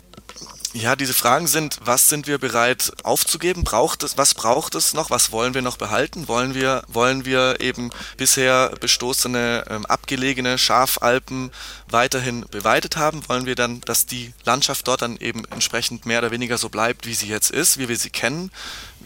Ja, 0.76 0.96
diese 0.96 1.14
Fragen 1.14 1.46
sind, 1.46 1.78
was 1.84 2.08
sind 2.08 2.26
wir 2.26 2.38
bereit 2.38 2.90
aufzugeben? 3.04 3.62
Braucht 3.62 4.02
es, 4.02 4.18
was 4.18 4.34
braucht 4.34 4.74
es 4.74 4.92
noch? 4.92 5.08
Was 5.08 5.30
wollen 5.30 5.54
wir 5.54 5.62
noch 5.62 5.76
behalten? 5.76 6.26
Wollen 6.26 6.52
wir, 6.56 6.82
wollen 6.88 7.24
wir 7.24 7.60
eben 7.60 7.90
bisher 8.16 8.72
bestoßene, 8.80 9.66
ähm, 9.70 9.86
abgelegene 9.86 10.58
Schafalpen 10.58 11.52
weiterhin 11.88 12.44
beweidet 12.50 12.96
haben? 12.96 13.22
Wollen 13.28 13.46
wir 13.46 13.54
dann, 13.54 13.82
dass 13.82 14.06
die 14.06 14.34
Landschaft 14.44 14.88
dort 14.88 15.02
dann 15.02 15.16
eben 15.18 15.44
entsprechend 15.44 16.06
mehr 16.06 16.18
oder 16.18 16.32
weniger 16.32 16.58
so 16.58 16.68
bleibt, 16.70 17.06
wie 17.06 17.14
sie 17.14 17.28
jetzt 17.28 17.52
ist, 17.52 17.78
wie 17.78 17.88
wir 17.88 17.96
sie 17.96 18.10
kennen? 18.10 18.50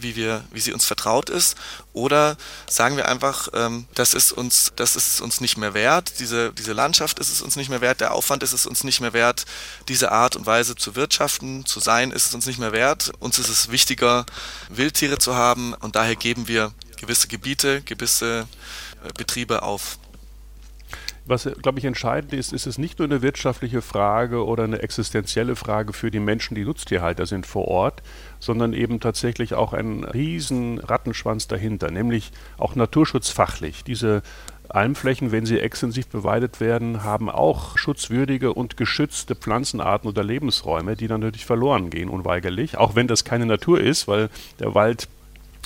Wie 0.01 0.15
wir, 0.15 0.43
wie 0.51 0.59
sie 0.59 0.73
uns 0.73 0.85
vertraut 0.85 1.29
ist, 1.29 1.57
oder 1.93 2.37
sagen 2.69 2.97
wir 2.97 3.07
einfach, 3.07 3.49
ähm, 3.53 3.85
das 3.95 4.13
ist 4.13 4.31
uns, 4.31 4.71
das 4.75 4.95
ist 4.95 5.21
uns 5.21 5.41
nicht 5.41 5.57
mehr 5.57 5.73
wert, 5.73 6.19
diese, 6.19 6.53
diese 6.53 6.73
Landschaft 6.73 7.19
ist 7.19 7.29
es 7.29 7.41
uns 7.41 7.55
nicht 7.55 7.69
mehr 7.69 7.81
wert, 7.81 8.01
der 8.01 8.13
Aufwand 8.13 8.43
ist 8.43 8.53
es 8.53 8.65
uns 8.65 8.83
nicht 8.83 9.01
mehr 9.01 9.13
wert, 9.13 9.45
diese 9.87 10.11
Art 10.11 10.35
und 10.35 10.45
Weise 10.45 10.75
zu 10.75 10.95
wirtschaften, 10.95 11.65
zu 11.65 11.79
sein, 11.79 12.11
ist 12.11 12.27
es 12.27 12.33
uns 12.33 12.45
nicht 12.45 12.59
mehr 12.59 12.71
wert. 12.71 13.11
Uns 13.19 13.39
ist 13.39 13.49
es 13.49 13.71
wichtiger, 13.71 14.25
Wildtiere 14.69 15.17
zu 15.17 15.35
haben. 15.35 15.73
Und 15.73 15.95
daher 15.95 16.15
geben 16.15 16.47
wir 16.47 16.71
gewisse 16.97 17.27
Gebiete, 17.27 17.81
gewisse 17.81 18.47
äh, 19.03 19.09
Betriebe 19.17 19.63
auf. 19.63 19.97
Was, 21.25 21.47
glaube 21.61 21.77
ich, 21.77 21.85
entscheidend 21.85 22.33
ist, 22.33 22.53
ist 22.53 22.65
es 22.65 22.79
nicht 22.79 22.97
nur 22.97 23.07
eine 23.07 23.21
wirtschaftliche 23.21 23.83
Frage 23.83 24.43
oder 24.43 24.63
eine 24.63 24.81
existenzielle 24.81 25.55
Frage 25.55 25.93
für 25.93 26.09
die 26.09 26.19
Menschen, 26.19 26.55
die 26.55 26.65
Nutztierhalter 26.65 27.27
sind 27.27 27.45
vor 27.45 27.67
Ort, 27.67 28.01
sondern 28.39 28.73
eben 28.73 28.99
tatsächlich 28.99 29.53
auch 29.53 29.73
ein 29.73 30.03
riesen 30.03 30.79
Rattenschwanz 30.79 31.47
dahinter, 31.47 31.91
nämlich 31.91 32.31
auch 32.57 32.75
naturschutzfachlich. 32.75 33.83
Diese 33.83 34.21
Almflächen, 34.69 35.31
wenn 35.31 35.45
sie 35.45 35.59
extensiv 35.59 36.07
beweidet 36.07 36.59
werden, 36.59 37.03
haben 37.03 37.29
auch 37.29 37.77
schutzwürdige 37.77 38.53
und 38.53 38.77
geschützte 38.77 39.35
Pflanzenarten 39.35 40.07
oder 40.09 40.23
Lebensräume, 40.23 40.95
die 40.95 41.07
dann 41.07 41.21
natürlich 41.21 41.45
verloren 41.45 41.89
gehen, 41.89 42.09
unweigerlich. 42.09 42.77
Auch 42.77 42.95
wenn 42.95 43.07
das 43.07 43.25
keine 43.25 43.45
Natur 43.45 43.81
ist, 43.81 44.07
weil 44.07 44.29
der 44.59 44.75
Wald 44.75 45.07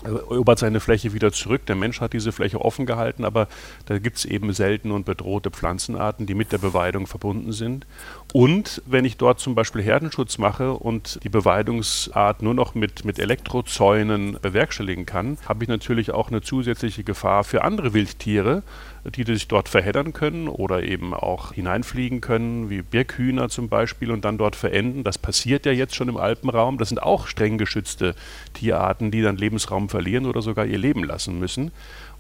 erobert 0.04 0.60
seine 0.60 0.80
Fläche 0.80 1.14
wieder 1.14 1.32
zurück. 1.32 1.66
Der 1.66 1.76
Mensch 1.76 2.02
hat 2.02 2.14
diese 2.14 2.32
Fläche 2.32 2.62
offen 2.62 2.86
gehalten, 2.86 3.26
aber 3.26 3.48
da 3.86 4.00
gibt 4.00 4.18
es 4.18 4.26
eben 4.26 4.54
seltene 4.54 4.94
und 4.94 5.06
bedrohte 5.06 5.52
Pflanzenarten, 5.52 6.26
die 6.26 6.34
mit 6.34 6.52
der 6.52 6.58
Beweidung 6.58 7.08
verbunden 7.08 7.52
sind. 7.52 7.86
Und 8.34 8.82
wenn 8.86 9.06
ich 9.06 9.18
dort 9.18 9.40
zum 9.40 9.56
Beispiel 9.56 9.82
Herdenschutz 9.82 10.38
mache 10.38 10.74
und 10.74 11.20
die 11.24 11.30
Beweidungsart 11.30 12.42
nur 12.42 12.54
noch 12.54 12.76
mit, 12.76 13.06
mit 13.06 13.20
Elektrozäunen 13.20 14.38
bewerkstelligen 14.42 15.06
kann, 15.06 15.38
habe 15.48 15.64
ich 15.64 15.70
natürlich 15.70 16.12
auch 16.12 16.30
eine 16.30 16.42
zusätzliche 16.42 17.04
Gefahr 17.04 17.44
für 17.44 17.64
andere 17.64 17.94
Wildtiere, 17.94 18.64
die 19.06 19.24
sich 19.26 19.48
dort 19.48 19.70
verheddern 19.70 20.14
können 20.14 20.48
oder 20.48 20.84
eben 20.84 21.14
auch 21.14 21.54
hineinfliegen 21.54 22.22
können, 22.22 22.70
wie 22.70 22.82
Birkhühner 22.82 23.50
zum 23.50 23.70
Beispiel, 23.70 24.12
und 24.12 24.24
dann 24.24 24.38
dort 24.38 24.56
verenden. 24.56 25.04
Das 25.04 25.18
passiert 25.18 25.66
ja 25.66 25.72
jetzt 25.72 25.96
schon 25.96 26.10
im 26.10 26.18
Alpenraum. 26.18 26.78
Das 26.78 26.90
sind 26.90 27.02
auch 27.02 27.28
streng 27.28 27.58
geschützte 27.58 28.16
Tierarten, 28.54 29.12
die 29.12 29.22
dann 29.22 29.38
Lebensraum 29.38 29.90
verlieren 29.90 30.26
oder 30.26 30.42
sogar 30.42 30.66
ihr 30.66 30.78
Leben 30.78 31.04
lassen 31.04 31.40
müssen. 31.40 31.72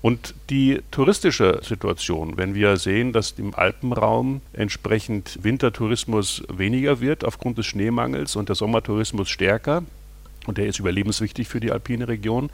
Und 0.02 0.36
die 0.50 0.82
touristische 0.92 1.62
Situation, 1.64 2.36
wenn 2.36 2.56
wir 2.56 2.76
sehen, 2.76 3.14
dass 3.14 3.32
im 3.38 3.56
Alpenraum 3.56 4.42
entsprechend 4.52 5.40
Wintertourismus 5.42 6.44
weniger 6.54 7.00
wird 7.00 7.24
aufgrund 7.24 7.58
des 7.58 7.68
Schneemangels 7.68 8.36
und 8.36 8.50
der 8.50 8.56
Sommertourismus 8.58 9.30
stärker, 9.30 9.84
und 10.46 10.58
der 10.58 10.68
ist 10.68 10.80
überlebenswichtig 10.80 11.48
für 11.48 11.62
die 11.62 11.72
alpine 11.72 12.10
Region, 12.10 12.50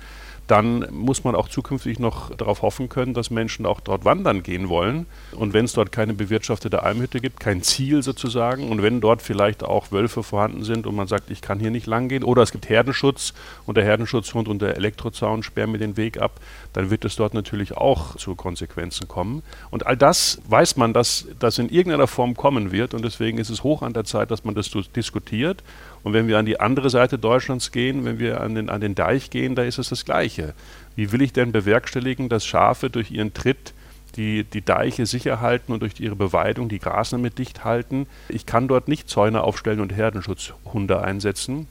dann 0.50 0.88
muss 0.92 1.24
man 1.24 1.36
auch 1.36 1.48
zukünftig 1.48 2.00
noch 2.00 2.36
darauf 2.36 2.64
hoffen 2.64 2.90
können, 2.90 3.14
dass 3.14 3.30
Menschen 3.30 3.68
auch 3.68 3.80
dort 3.80 4.04
wandern 4.04 4.42
gehen 4.42 4.68
wollen. 4.68 5.06
Und 5.32 5.54
wenn 5.54 5.66
es 5.66 5.74
dort 5.74 5.92
keine 5.92 6.16
bewirtschaftete 6.16 6.82
Almhütte 6.82 7.20
gibt, 7.20 7.40
kein 7.40 7.62
Ziel 7.62 8.02
sozusagen, 8.02 8.70
und 8.70 8.82
wenn 8.82 9.00
dort 9.00 9.22
vielleicht 9.22 9.64
auch 9.64 9.92
Wölfe 9.92 10.24
vorhanden 10.24 10.64
sind 10.64 10.88
und 10.88 10.96
man 10.96 11.08
sagt, 11.08 11.30
ich 11.30 11.42
kann 11.42 11.60
hier 11.60 11.70
nicht 11.70 11.86
lang 11.86 12.10
gehen, 12.10 12.24
oder 12.24 12.42
es 12.42 12.52
gibt 12.52 12.68
Herdenschutz 12.68 13.36
und 13.68 13.78
der 13.78 13.84
Herdenschutzhund 13.84 14.48
und 14.48 14.60
der 14.64 14.76
Elektrozaun 14.76 15.44
sperren 15.44 15.72
mir 15.72 15.78
den 15.78 15.98
Weg 15.98 16.20
ab, 16.20 16.40
dann 16.74 16.90
wird 16.90 17.06
es 17.06 17.16
dort 17.16 17.36
natürlich 17.36 17.78
auch 17.78 18.16
zu 18.16 18.34
Konsequenzen 18.34 19.08
kommen. 19.08 19.44
Und 19.70 19.86
all 19.86 19.98
das 19.98 20.42
weiß 20.48 20.78
man, 20.78 20.94
dass 20.94 21.28
das 21.38 21.60
in 21.60 21.70
irgendeiner 21.70 22.08
Form 22.08 22.36
kommen 22.36 22.72
wird 22.72 22.96
und 22.96 23.06
deswegen 23.06 23.38
ist 23.38 23.52
es 23.52 23.64
hoch 23.64 23.84
an 23.84 23.94
der 23.94 24.04
Zeit, 24.04 24.32
dass 24.32 24.44
man 24.44 24.56
das 24.56 24.72
diskutiert 24.96 25.64
und 26.04 26.14
wenn 26.14 26.28
wir 26.28 26.38
an 26.38 26.46
die 26.46 26.60
andere 26.60 26.90
Seite 26.90 27.18
Deutschlands 27.18 27.72
gehen, 27.72 28.06
wenn 28.06 28.20
wir 28.20 28.42
an 28.42 28.56
den, 28.56 28.70
an 28.70 28.82
den 28.82 28.96
Deich 28.96 29.30
gehen, 29.30 29.56
da 29.56 29.64
ist 29.64 29.78
es 29.80 29.90
das 29.90 30.06
Gleiche. 30.06 30.54
Wie 30.96 31.12
will 31.12 31.22
ich 31.22 31.34
denn 31.34 31.52
bewerkstelligen, 31.52 32.30
dass 32.30 32.46
Schafe 32.46 32.90
durch 32.90 33.12
ihren 33.12 33.34
Tritt 33.34 33.74
die, 34.16 34.44
die 34.44 34.64
Deiche 34.64 35.06
sicher 35.06 35.42
halten 35.42 35.72
und 35.74 35.82
durch 35.82 36.00
ihre 36.00 36.16
Beweidung 36.16 36.70
die 36.70 36.80
Grasnämme 36.80 37.32
dicht 37.32 37.66
halten? 37.66 38.08
Ich 38.30 38.46
kann 38.46 38.68
dort 38.68 38.88
nicht 38.88 39.10
Zäune 39.10 39.44
aufstellen 39.44 39.82
und 39.82 39.94
Herdenschutzhunde 39.94 41.02
einsetzen, 41.02 41.68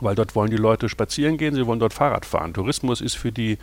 weil 0.00 0.14
dort 0.14 0.34
wollen 0.34 0.50
die 0.50 0.56
Leute 0.56 0.88
spazieren 0.88 1.36
gehen, 1.36 1.54
sie 1.54 1.66
wollen 1.66 1.80
dort 1.80 1.94
Fahrrad 1.94 2.24
fahren. 2.24 2.54
Tourismus 2.54 3.00
ist 3.00 3.16
für 3.16 3.32
die 3.32 3.58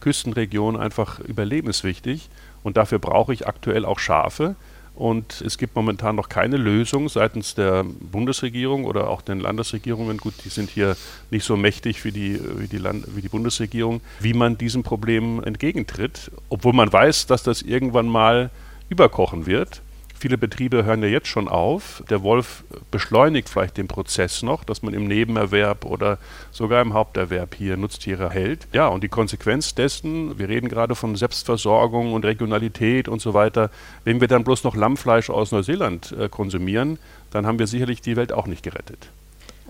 Küstenregion 0.00 0.76
einfach 0.76 1.18
überlebenswichtig 1.20 2.30
und 2.62 2.76
dafür 2.76 2.98
brauche 2.98 3.32
ich 3.32 3.46
aktuell 3.46 3.84
auch 3.84 3.98
Schafe. 3.98 4.54
Und 4.98 5.42
es 5.42 5.58
gibt 5.58 5.76
momentan 5.76 6.16
noch 6.16 6.28
keine 6.28 6.56
Lösung 6.56 7.08
seitens 7.08 7.54
der 7.54 7.84
Bundesregierung 7.84 8.84
oder 8.84 9.08
auch 9.08 9.22
den 9.22 9.38
Landesregierungen, 9.38 10.16
gut, 10.16 10.34
die 10.44 10.48
sind 10.48 10.70
hier 10.70 10.96
nicht 11.30 11.44
so 11.44 11.56
mächtig 11.56 12.04
wie 12.04 12.10
die, 12.10 12.40
wie 12.58 12.66
die, 12.66 12.78
Land 12.78 13.04
wie 13.14 13.20
die 13.20 13.28
Bundesregierung, 13.28 14.00
wie 14.18 14.32
man 14.34 14.58
diesem 14.58 14.82
Problem 14.82 15.40
entgegentritt, 15.44 16.32
obwohl 16.48 16.72
man 16.72 16.92
weiß, 16.92 17.28
dass 17.28 17.44
das 17.44 17.62
irgendwann 17.62 18.08
mal 18.08 18.50
überkochen 18.88 19.46
wird. 19.46 19.82
Viele 20.20 20.36
Betriebe 20.36 20.84
hören 20.84 21.00
ja 21.02 21.08
jetzt 21.08 21.28
schon 21.28 21.46
auf. 21.46 22.02
Der 22.10 22.24
Wolf 22.24 22.64
beschleunigt 22.90 23.48
vielleicht 23.48 23.76
den 23.76 23.86
Prozess 23.86 24.42
noch, 24.42 24.64
dass 24.64 24.82
man 24.82 24.92
im 24.92 25.06
Nebenerwerb 25.06 25.84
oder 25.84 26.18
sogar 26.50 26.82
im 26.82 26.92
Haupterwerb 26.92 27.54
hier 27.54 27.76
Nutztiere 27.76 28.28
hält. 28.30 28.66
Ja, 28.72 28.88
und 28.88 29.04
die 29.04 29.08
Konsequenz 29.08 29.76
dessen, 29.76 30.36
wir 30.36 30.48
reden 30.48 30.68
gerade 30.68 30.96
von 30.96 31.14
Selbstversorgung 31.14 32.12
und 32.12 32.24
Regionalität 32.24 33.06
und 33.06 33.22
so 33.22 33.32
weiter, 33.32 33.70
wenn 34.02 34.20
wir 34.20 34.26
dann 34.26 34.42
bloß 34.42 34.64
noch 34.64 34.74
Lammfleisch 34.74 35.30
aus 35.30 35.52
Neuseeland 35.52 36.10
äh, 36.18 36.28
konsumieren, 36.28 36.98
dann 37.30 37.46
haben 37.46 37.60
wir 37.60 37.68
sicherlich 37.68 38.00
die 38.00 38.16
Welt 38.16 38.32
auch 38.32 38.48
nicht 38.48 38.64
gerettet. 38.64 39.10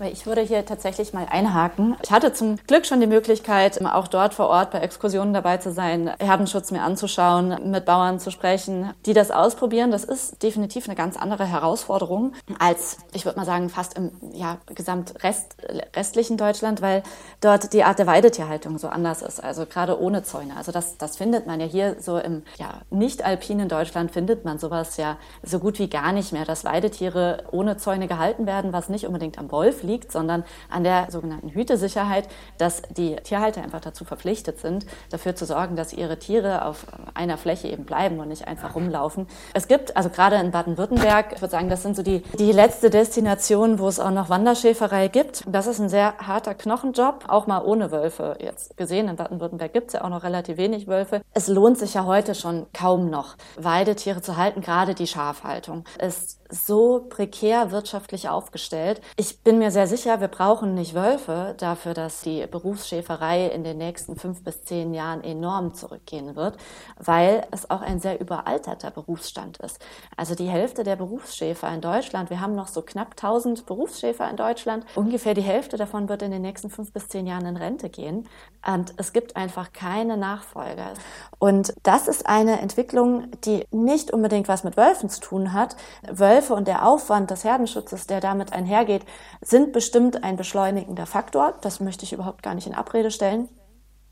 Ich 0.01 0.25
würde 0.25 0.41
hier 0.41 0.65
tatsächlich 0.65 1.11
mal 1.11 1.27
einhaken. 1.29 1.97
Ich 2.03 2.11
hatte 2.11 2.31
zum 2.31 2.55
Glück 2.67 2.85
schon 2.85 3.01
die 3.01 3.07
Möglichkeit, 3.07 3.83
auch 3.85 4.07
dort 4.07 4.33
vor 4.33 4.47
Ort 4.47 4.71
bei 4.71 4.79
Exkursionen 4.79 5.33
dabei 5.33 5.57
zu 5.57 5.73
sein, 5.73 6.11
Herdenschutz 6.19 6.71
mir 6.71 6.83
anzuschauen, 6.83 7.69
mit 7.69 7.85
Bauern 7.85 8.19
zu 8.19 8.31
sprechen, 8.31 8.93
die 9.05 9.13
das 9.13 9.29
ausprobieren. 9.29 9.91
Das 9.91 10.05
ist 10.05 10.41
definitiv 10.41 10.87
eine 10.87 10.95
ganz 10.95 11.17
andere 11.17 11.45
Herausforderung 11.45 12.33
als, 12.59 12.97
ich 13.13 13.25
würde 13.25 13.37
mal 13.39 13.45
sagen, 13.45 13.69
fast 13.69 13.97
im 13.97 14.11
ja, 14.33 14.57
gesamt 14.67 15.21
Rest, 15.21 15.57
restlichen 15.95 16.37
Deutschland, 16.37 16.81
weil 16.81 17.03
dort 17.41 17.73
die 17.73 17.83
Art 17.83 17.99
der 17.99 18.07
Weidetierhaltung 18.07 18.77
so 18.77 18.87
anders 18.87 19.21
ist. 19.21 19.43
Also 19.43 19.65
gerade 19.65 19.99
ohne 19.99 20.23
Zäune. 20.23 20.55
Also 20.55 20.71
das, 20.71 20.97
das 20.97 21.17
findet 21.17 21.45
man 21.45 21.59
ja 21.59 21.65
hier 21.65 21.97
so 21.99 22.17
im 22.17 22.43
ja, 22.57 22.81
nicht 22.89 23.25
alpinen 23.25 23.67
Deutschland 23.67 24.11
findet 24.11 24.45
man 24.45 24.59
sowas 24.59 24.95
ja 24.95 25.17
so 25.43 25.59
gut 25.59 25.77
wie 25.77 25.89
gar 25.89 26.13
nicht 26.13 26.31
mehr, 26.31 26.45
dass 26.45 26.63
Weidetiere 26.63 27.43
ohne 27.51 27.75
Zäune 27.77 28.07
gehalten 28.07 28.45
werden, 28.45 28.71
was 28.71 28.87
nicht 28.87 29.05
unbedingt 29.05 29.37
am 29.37 29.51
Wolf 29.51 29.83
liegt 29.83 29.88
liegt, 29.89 30.11
sondern 30.11 30.43
an 30.69 30.83
der 30.83 31.07
sogenannten 31.09 31.49
Hütesicherheit, 31.49 32.27
dass 32.57 32.81
die 32.89 33.15
Tierhalter 33.17 33.61
einfach 33.61 33.81
dazu 33.81 34.05
verpflichtet 34.05 34.59
sind, 34.59 34.85
dafür 35.09 35.35
zu 35.35 35.45
sorgen, 35.45 35.75
dass 35.75 35.93
ihre 35.93 36.19
Tiere 36.19 36.65
auf 36.65 36.85
einer 37.13 37.37
Fläche 37.37 37.67
eben 37.67 37.85
bleiben 37.85 38.19
und 38.19 38.27
nicht 38.27 38.47
einfach 38.47 38.75
rumlaufen. 38.75 39.27
Es 39.53 39.67
gibt, 39.67 39.97
also 39.97 40.09
gerade 40.09 40.35
in 40.37 40.51
Baden-Württemberg, 40.51 41.33
ich 41.33 41.41
würde 41.41 41.51
sagen, 41.51 41.69
das 41.69 41.81
sind 41.83 41.95
so 41.95 42.03
die, 42.03 42.21
die 42.37 42.51
letzte 42.51 42.89
Destination, 42.89 43.79
wo 43.79 43.87
es 43.87 43.99
auch 43.99 44.11
noch 44.11 44.29
Wanderschäferei 44.29 45.07
gibt. 45.07 45.43
Das 45.47 45.67
ist 45.67 45.79
ein 45.79 45.89
sehr 45.89 46.17
harter 46.17 46.53
Knochenjob, 46.53 47.25
auch 47.27 47.47
mal 47.47 47.63
ohne 47.63 47.91
Wölfe 47.91 48.37
jetzt 48.39 48.77
gesehen. 48.77 49.07
In 49.07 49.15
Baden-Württemberg 49.15 49.73
gibt 49.73 49.87
es 49.87 49.93
ja 49.93 50.03
auch 50.03 50.09
noch 50.09 50.23
relativ 50.23 50.57
wenig 50.57 50.87
Wölfe. 50.87 51.21
Es 51.33 51.47
lohnt 51.47 51.77
sich 51.77 51.95
ja 51.95 52.05
heute 52.05 52.35
schon 52.35 52.67
kaum 52.73 53.09
noch, 53.09 53.35
Weidetiere 53.57 54.21
zu 54.21 54.37
halten, 54.37 54.61
gerade 54.61 54.93
die 54.93 55.07
Schafhaltung 55.07 55.83
ist 55.99 56.39
so 56.49 57.05
prekär 57.09 57.71
wirtschaftlich 57.71 58.27
aufgestellt. 58.27 59.01
Ich 59.17 59.41
bin 59.43 59.59
mir 59.59 59.71
sehr 59.71 59.78
sicher, 59.87 60.21
wir 60.21 60.27
brauchen 60.27 60.73
nicht 60.73 60.95
Wölfe 60.95 61.53
dafür, 61.57 61.93
dass 61.93 62.21
die 62.21 62.45
Berufsschäferei 62.47 63.47
in 63.47 63.63
den 63.63 63.77
nächsten 63.77 64.15
fünf 64.15 64.43
bis 64.43 64.63
zehn 64.63 64.93
Jahren 64.93 65.23
enorm 65.23 65.73
zurückgehen 65.73 66.35
wird, 66.35 66.57
weil 66.97 67.45
es 67.51 67.69
auch 67.69 67.81
ein 67.81 67.99
sehr 67.99 68.19
überalterter 68.19 68.91
Berufsstand 68.91 69.57
ist. 69.57 69.79
Also 70.17 70.35
die 70.35 70.47
Hälfte 70.47 70.83
der 70.83 70.95
Berufsschäfer 70.95 71.71
in 71.73 71.81
Deutschland, 71.81 72.29
wir 72.29 72.41
haben 72.41 72.55
noch 72.55 72.67
so 72.67 72.81
knapp 72.81 73.11
1000 73.11 73.65
Berufsschäfer 73.65 74.29
in 74.29 74.37
Deutschland, 74.37 74.85
ungefähr 74.95 75.33
die 75.33 75.41
Hälfte 75.41 75.77
davon 75.77 76.09
wird 76.09 76.21
in 76.21 76.31
den 76.31 76.41
nächsten 76.41 76.69
fünf 76.69 76.91
bis 76.91 77.07
zehn 77.07 77.27
Jahren 77.27 77.45
in 77.45 77.57
Rente 77.57 77.89
gehen. 77.89 78.27
Und 78.65 78.93
es 78.97 79.13
gibt 79.13 79.35
einfach 79.35 79.71
keine 79.71 80.17
Nachfolger. 80.17 80.93
Und 81.37 81.73
das 81.83 82.07
ist 82.07 82.27
eine 82.27 82.59
Entwicklung, 82.59 83.27
die 83.45 83.65
nicht 83.71 84.11
unbedingt 84.11 84.47
was 84.47 84.63
mit 84.63 84.77
Wölfen 84.77 85.09
zu 85.09 85.21
tun 85.21 85.53
hat. 85.53 85.75
Wölfe 86.09 86.53
und 86.53 86.67
der 86.67 86.85
Aufwand 86.85 87.31
des 87.31 87.43
Herdenschutzes, 87.43 88.07
der 88.07 88.19
damit 88.19 88.51
einhergeht, 88.51 89.05
sind 89.41 89.68
bestimmt 89.73 90.23
ein 90.23 90.37
beschleunigender 90.37 91.05
Faktor. 91.05 91.55
Das 91.61 91.79
möchte 91.79 92.05
ich 92.05 92.13
überhaupt 92.13 92.43
gar 92.43 92.55
nicht 92.55 92.67
in 92.67 92.75
Abrede 92.75 93.11
stellen. 93.11 93.49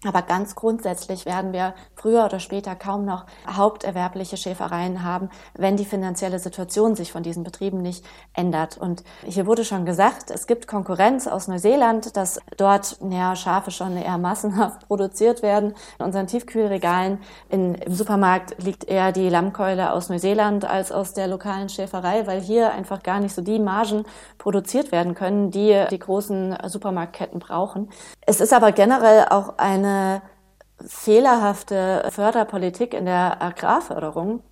Aber 0.05 0.21
ganz 0.21 0.53
grundsätzlich 0.53 1.25
werden 1.25 1.53
wir 1.53 1.73
früher 1.95 2.23
oder 2.25 2.39
später 2.39 2.75
kaum 2.75 3.03
noch 3.03 3.25
haupterwerbliche 3.47 4.37
Schäfereien 4.37 5.03
haben, 5.03 5.29
wenn 5.55 5.75
die 5.75 5.85
finanzielle 5.85 6.37
Situation 6.37 6.95
sich 6.95 7.11
von 7.11 7.23
diesen 7.23 7.43
Betrieben 7.43 7.81
nicht 7.81 8.05
ändert. 8.33 8.77
Und 8.77 9.03
hier 9.25 9.47
wurde 9.47 9.65
schon 9.65 9.85
gesagt, 9.85 10.29
es 10.29 10.45
gibt 10.45 10.67
Konkurrenz 10.67 11.25
aus 11.25 11.47
Neuseeland, 11.47 12.15
dass 12.15 12.39
dort 12.57 12.99
ja, 13.09 13.35
Schafe 13.35 13.71
schon 13.71 13.97
eher 13.97 14.19
massenhaft 14.19 14.87
produziert 14.87 15.41
werden. 15.41 15.73
In 15.97 16.05
unseren 16.05 16.27
Tiefkühlregalen 16.27 17.17
in, 17.49 17.73
im 17.73 17.93
Supermarkt 17.95 18.61
liegt 18.61 18.83
eher 18.83 19.11
die 19.11 19.29
Lammkeule 19.29 19.93
aus 19.93 20.09
Neuseeland 20.09 20.63
als 20.63 20.91
aus 20.91 21.13
der 21.13 21.27
lokalen 21.27 21.69
Schäferei, 21.69 22.27
weil 22.27 22.39
hier 22.39 22.71
einfach 22.71 23.01
gar 23.01 23.19
nicht 23.19 23.33
so 23.33 23.41
die 23.41 23.57
Margen 23.57 24.03
produziert 24.37 24.91
werden 24.91 25.15
können, 25.15 25.49
die 25.49 25.85
die 25.89 25.99
großen 25.99 26.55
Supermarktketten 26.67 27.39
brauchen. 27.39 27.89
Es 28.27 28.41
ist 28.41 28.53
aber 28.53 28.71
generell 28.73 29.25
auch 29.29 29.57
eine 29.57 29.86
eine 29.87 30.21
fehlerhafte 30.85 32.07
Förderpolitik 32.11 32.93
in 32.93 33.05
der 33.05 33.41
Agrarförderung 33.41 34.43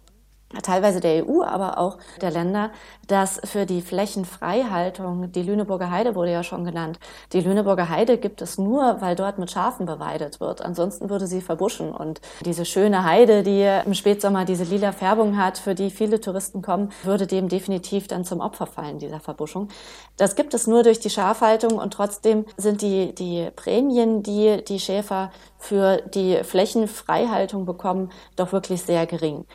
teilweise 0.61 0.99
der 0.99 1.27
EU, 1.27 1.43
aber 1.43 1.77
auch 1.77 1.97
der 2.21 2.31
Länder, 2.31 2.71
dass 3.07 3.39
für 3.43 3.65
die 3.65 3.81
Flächenfreihaltung, 3.81 5.31
die 5.31 5.43
Lüneburger 5.43 5.91
Heide 5.91 6.15
wurde 6.15 6.31
ja 6.31 6.43
schon 6.43 6.65
genannt, 6.65 6.99
die 7.33 7.41
Lüneburger 7.41 7.89
Heide 7.89 8.17
gibt 8.17 8.41
es 8.41 8.57
nur, 8.57 9.01
weil 9.01 9.15
dort 9.15 9.37
mit 9.37 9.51
Schafen 9.51 9.85
beweidet 9.85 10.39
wird. 10.39 10.61
Ansonsten 10.61 11.09
würde 11.09 11.27
sie 11.27 11.41
verbuschen. 11.41 11.91
Und 11.91 12.21
diese 12.43 12.65
schöne 12.65 13.03
Heide, 13.03 13.43
die 13.43 13.63
im 13.85 13.93
Spätsommer 13.93 14.45
diese 14.45 14.63
lila 14.63 14.91
Färbung 14.91 15.37
hat, 15.37 15.57
für 15.57 15.75
die 15.75 15.89
viele 15.89 16.19
Touristen 16.19 16.61
kommen, 16.61 16.91
würde 17.03 17.27
dem 17.27 17.49
definitiv 17.49 18.07
dann 18.07 18.25
zum 18.25 18.39
Opfer 18.39 18.65
fallen, 18.65 18.99
dieser 18.99 19.19
Verbuschung. 19.19 19.69
Das 20.17 20.35
gibt 20.35 20.53
es 20.53 20.67
nur 20.67 20.83
durch 20.83 20.99
die 20.99 21.09
Schafhaltung 21.09 21.77
und 21.77 21.93
trotzdem 21.93 22.45
sind 22.57 22.81
die, 22.81 23.13
die 23.13 23.49
Prämien, 23.55 24.23
die 24.23 24.63
die 24.67 24.79
Schäfer 24.79 25.31
für 25.65 26.01
die 26.13 26.43
Flächenfreihaltung 26.43 27.65
bekommen, 27.65 28.11
doch 28.35 28.51
wirklich 28.51 28.81
sehr 28.81 29.05
gering. 29.05 29.45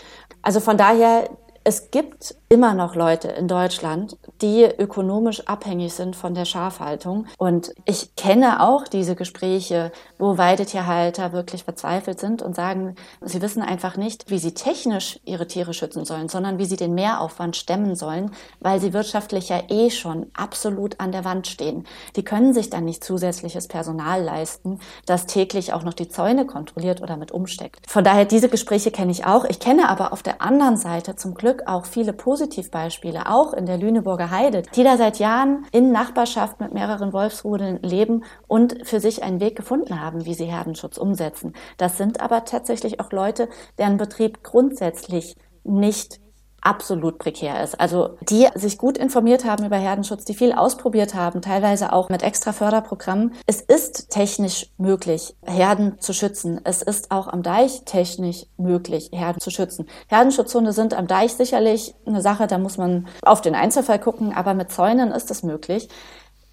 Also 0.42 0.60
von 0.60 0.76
daher, 0.76 1.30
es 1.64 1.90
gibt 1.90 2.34
immer 2.48 2.74
noch 2.74 2.94
Leute 2.94 3.28
in 3.28 3.46
Deutschland, 3.46 4.16
die 4.42 4.64
ökonomisch 4.64 5.46
abhängig 5.46 5.92
sind 5.94 6.16
von 6.16 6.34
der 6.34 6.44
Schafhaltung. 6.44 7.26
Und 7.38 7.72
ich 7.84 8.16
kenne 8.16 8.62
auch 8.62 8.88
diese 8.88 9.14
Gespräche, 9.14 9.92
wo 10.18 10.38
Weidetierhalter 10.38 11.32
wirklich 11.32 11.64
verzweifelt 11.64 12.18
sind 12.18 12.42
und 12.42 12.56
sagen, 12.56 12.94
sie 13.20 13.42
wissen 13.42 13.62
einfach 13.62 13.96
nicht, 13.96 14.30
wie 14.30 14.38
sie 14.38 14.54
technisch 14.54 15.20
ihre 15.24 15.46
Tiere 15.46 15.74
schützen 15.74 16.04
sollen, 16.04 16.28
sondern 16.28 16.58
wie 16.58 16.64
sie 16.64 16.76
den 16.76 16.94
Mehraufwand 16.94 17.56
stemmen 17.56 17.94
sollen, 17.94 18.32
weil 18.60 18.80
sie 18.80 18.92
wirtschaftlich 18.92 19.48
ja 19.48 19.62
eh 19.68 19.90
schon 19.90 20.26
absolut 20.34 21.00
an 21.00 21.12
der 21.12 21.24
Wand 21.24 21.46
stehen. 21.46 21.86
Die 22.16 22.24
können 22.24 22.54
sich 22.54 22.70
dann 22.70 22.84
nicht 22.84 23.04
zusätzliches 23.04 23.68
Personal 23.68 24.22
leisten, 24.22 24.80
das 25.06 25.26
täglich 25.26 25.72
auch 25.72 25.82
noch 25.82 25.94
die 25.94 26.08
Zäune 26.08 26.46
kontrolliert 26.46 27.02
oder 27.02 27.16
mit 27.16 27.32
umsteckt. 27.32 27.90
Von 27.90 28.04
daher, 28.04 28.24
diese 28.24 28.48
Gespräche 28.48 28.90
kenne 28.90 29.12
ich 29.12 29.26
auch. 29.26 29.44
Ich 29.44 29.60
kenne 29.60 29.88
aber 29.88 30.12
auf 30.12 30.22
der 30.22 30.40
anderen 30.40 30.76
Seite 30.76 31.16
zum 31.16 31.34
Glück 31.34 31.64
auch 31.66 31.84
viele 31.84 32.12
Positivbeispiele, 32.12 33.30
auch 33.30 33.52
in 33.52 33.66
der 33.66 33.78
Lüneburger 33.78 34.29
Heide, 34.30 34.62
die 34.74 34.84
da 34.84 34.96
seit 34.96 35.18
Jahren 35.18 35.66
in 35.72 35.92
Nachbarschaft 35.92 36.60
mit 36.60 36.72
mehreren 36.72 37.12
Wolfsrudeln 37.12 37.80
leben 37.82 38.24
und 38.46 38.86
für 38.86 39.00
sich 39.00 39.22
einen 39.22 39.40
Weg 39.40 39.56
gefunden 39.56 40.00
haben, 40.00 40.24
wie 40.24 40.34
sie 40.34 40.46
Herdenschutz 40.46 40.98
umsetzen. 40.98 41.54
Das 41.76 41.98
sind 41.98 42.20
aber 42.20 42.44
tatsächlich 42.44 43.00
auch 43.00 43.12
Leute, 43.12 43.48
deren 43.78 43.96
Betrieb 43.96 44.42
grundsätzlich 44.42 45.36
nicht 45.64 46.20
absolut 46.60 47.18
prekär 47.18 47.62
ist. 47.62 47.80
Also 47.80 48.18
die 48.28 48.48
sich 48.54 48.78
gut 48.78 48.98
informiert 48.98 49.44
haben 49.44 49.64
über 49.64 49.76
Herdenschutz, 49.76 50.24
die 50.24 50.34
viel 50.34 50.52
ausprobiert 50.52 51.14
haben, 51.14 51.42
teilweise 51.42 51.92
auch 51.92 52.08
mit 52.08 52.22
extra 52.22 52.52
Förderprogrammen. 52.52 53.34
Es 53.46 53.60
ist 53.60 54.10
technisch 54.10 54.70
möglich, 54.76 55.36
Herden 55.44 56.00
zu 56.00 56.12
schützen. 56.12 56.60
Es 56.64 56.82
ist 56.82 57.10
auch 57.10 57.28
am 57.28 57.42
Deich 57.42 57.84
technisch 57.84 58.46
möglich, 58.56 59.10
Herden 59.12 59.40
zu 59.40 59.50
schützen. 59.50 59.88
Herdenschutzhunde 60.08 60.72
sind 60.72 60.94
am 60.94 61.06
Deich 61.06 61.34
sicherlich 61.34 61.94
eine 62.06 62.22
Sache, 62.22 62.46
da 62.46 62.58
muss 62.58 62.78
man 62.78 63.08
auf 63.22 63.40
den 63.40 63.54
Einzelfall 63.54 63.98
gucken, 63.98 64.34
aber 64.34 64.54
mit 64.54 64.70
Zäunen 64.70 65.10
ist 65.12 65.30
es 65.30 65.42
möglich. 65.42 65.88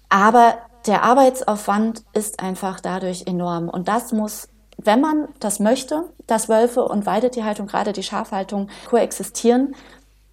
Aber 0.08 0.54
der 0.86 1.02
Arbeitsaufwand 1.02 2.02
ist 2.14 2.40
einfach 2.40 2.80
dadurch 2.80 3.26
enorm 3.26 3.68
und 3.68 3.88
das 3.88 4.12
muss 4.12 4.48
wenn 4.80 5.00
man 5.00 5.28
das 5.40 5.58
möchte, 5.58 6.04
dass 6.28 6.48
Wölfe 6.48 6.84
und 6.84 7.04
Weidetierhaltung, 7.04 7.66
gerade 7.66 7.92
die 7.92 8.04
Schafhaltung, 8.04 8.68
koexistieren, 8.88 9.74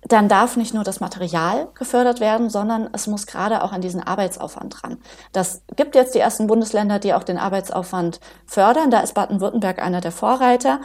dann 0.08 0.30
darf 0.30 0.56
nicht 0.56 0.74
nur 0.74 0.84
das 0.84 1.00
Material 1.00 1.68
gefördert 1.74 2.20
werden, 2.20 2.50
sondern 2.50 2.90
es 2.94 3.08
muss 3.08 3.26
gerade 3.26 3.64
auch 3.64 3.72
an 3.72 3.82
diesen 3.82 4.04
Arbeitsaufwand 4.04 4.84
ran. 4.84 4.98
Das 5.32 5.64
gibt 5.76 5.96
jetzt 5.96 6.14
die 6.14 6.20
ersten 6.20 6.48
Bundesländer, 6.48 7.00
die 7.00 7.14
auch 7.14 7.24
den 7.24 7.38
Arbeitsaufwand 7.38 8.20
fördern. 8.46 8.92
Da 8.92 9.00
ist 9.00 9.16
Baden-Württemberg 9.16 9.82
einer 9.82 10.02
der 10.02 10.12
Vorreiter. 10.12 10.80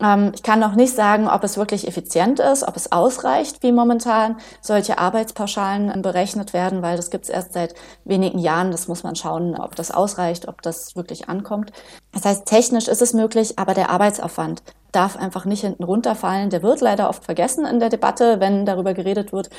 Ähm, 0.00 0.32
ich 0.34 0.42
kann 0.42 0.60
noch 0.60 0.76
nicht 0.76 0.94
sagen, 0.94 1.28
ob 1.28 1.42
es 1.42 1.56
wirklich 1.56 1.88
effizient 1.88 2.38
ist, 2.38 2.62
ob 2.66 2.76
es 2.76 2.92
ausreicht, 2.92 3.62
wie 3.62 3.72
momentan 3.72 4.36
solche 4.60 4.98
Arbeitspauschalen 4.98 6.00
berechnet 6.02 6.52
werden, 6.52 6.80
weil 6.80 6.96
das 6.96 7.10
gibt 7.10 7.24
es 7.24 7.30
erst 7.30 7.52
seit 7.52 7.74
wenigen 8.04 8.38
Jahren. 8.38 8.70
Das 8.70 8.86
muss 8.86 9.02
man 9.02 9.16
schauen, 9.16 9.58
ob 9.58 9.74
das 9.74 9.90
ausreicht, 9.90 10.46
ob 10.46 10.62
das 10.62 10.94
wirklich 10.94 11.28
ankommt. 11.28 11.72
Das 12.12 12.24
heißt, 12.24 12.46
technisch 12.46 12.88
ist 12.88 13.02
es 13.02 13.12
möglich, 13.12 13.58
aber 13.58 13.74
der 13.74 13.90
Arbeitsaufwand 13.90 14.62
darf 14.92 15.16
einfach 15.16 15.44
nicht 15.44 15.62
hinten 15.62 15.84
runterfallen. 15.84 16.50
Der 16.50 16.62
wird 16.62 16.80
leider 16.80 17.08
oft 17.08 17.24
vergessen 17.24 17.64
in 17.64 17.80
der 17.80 17.88
Debatte, 17.88 18.40
wenn 18.40 18.66
darüber 18.66 18.94
geredet 18.94 19.32
wird, 19.32 19.50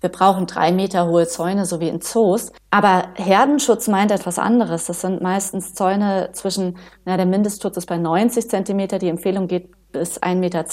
wir 0.00 0.08
brauchen 0.08 0.46
drei 0.46 0.72
Meter 0.72 1.06
hohe 1.08 1.26
Zäune, 1.26 1.66
so 1.66 1.78
wie 1.80 1.88
in 1.88 2.00
Zoos. 2.00 2.52
Aber 2.70 3.08
Herdenschutz 3.14 3.86
meint 3.86 4.10
etwas 4.10 4.38
anderes. 4.38 4.86
Das 4.86 5.02
sind 5.02 5.20
meistens 5.20 5.74
Zäune 5.74 6.30
zwischen, 6.32 6.78
na, 7.04 7.16
der 7.18 7.26
Mindestschutz 7.26 7.76
ist 7.76 7.86
bei 7.86 7.98
90 7.98 8.48
Zentimeter, 8.48 8.98
die 8.98 9.08
Empfehlung 9.08 9.46
geht 9.46 9.70
bis 9.92 10.22
1,20 10.22 10.36
Meter 10.36 10.64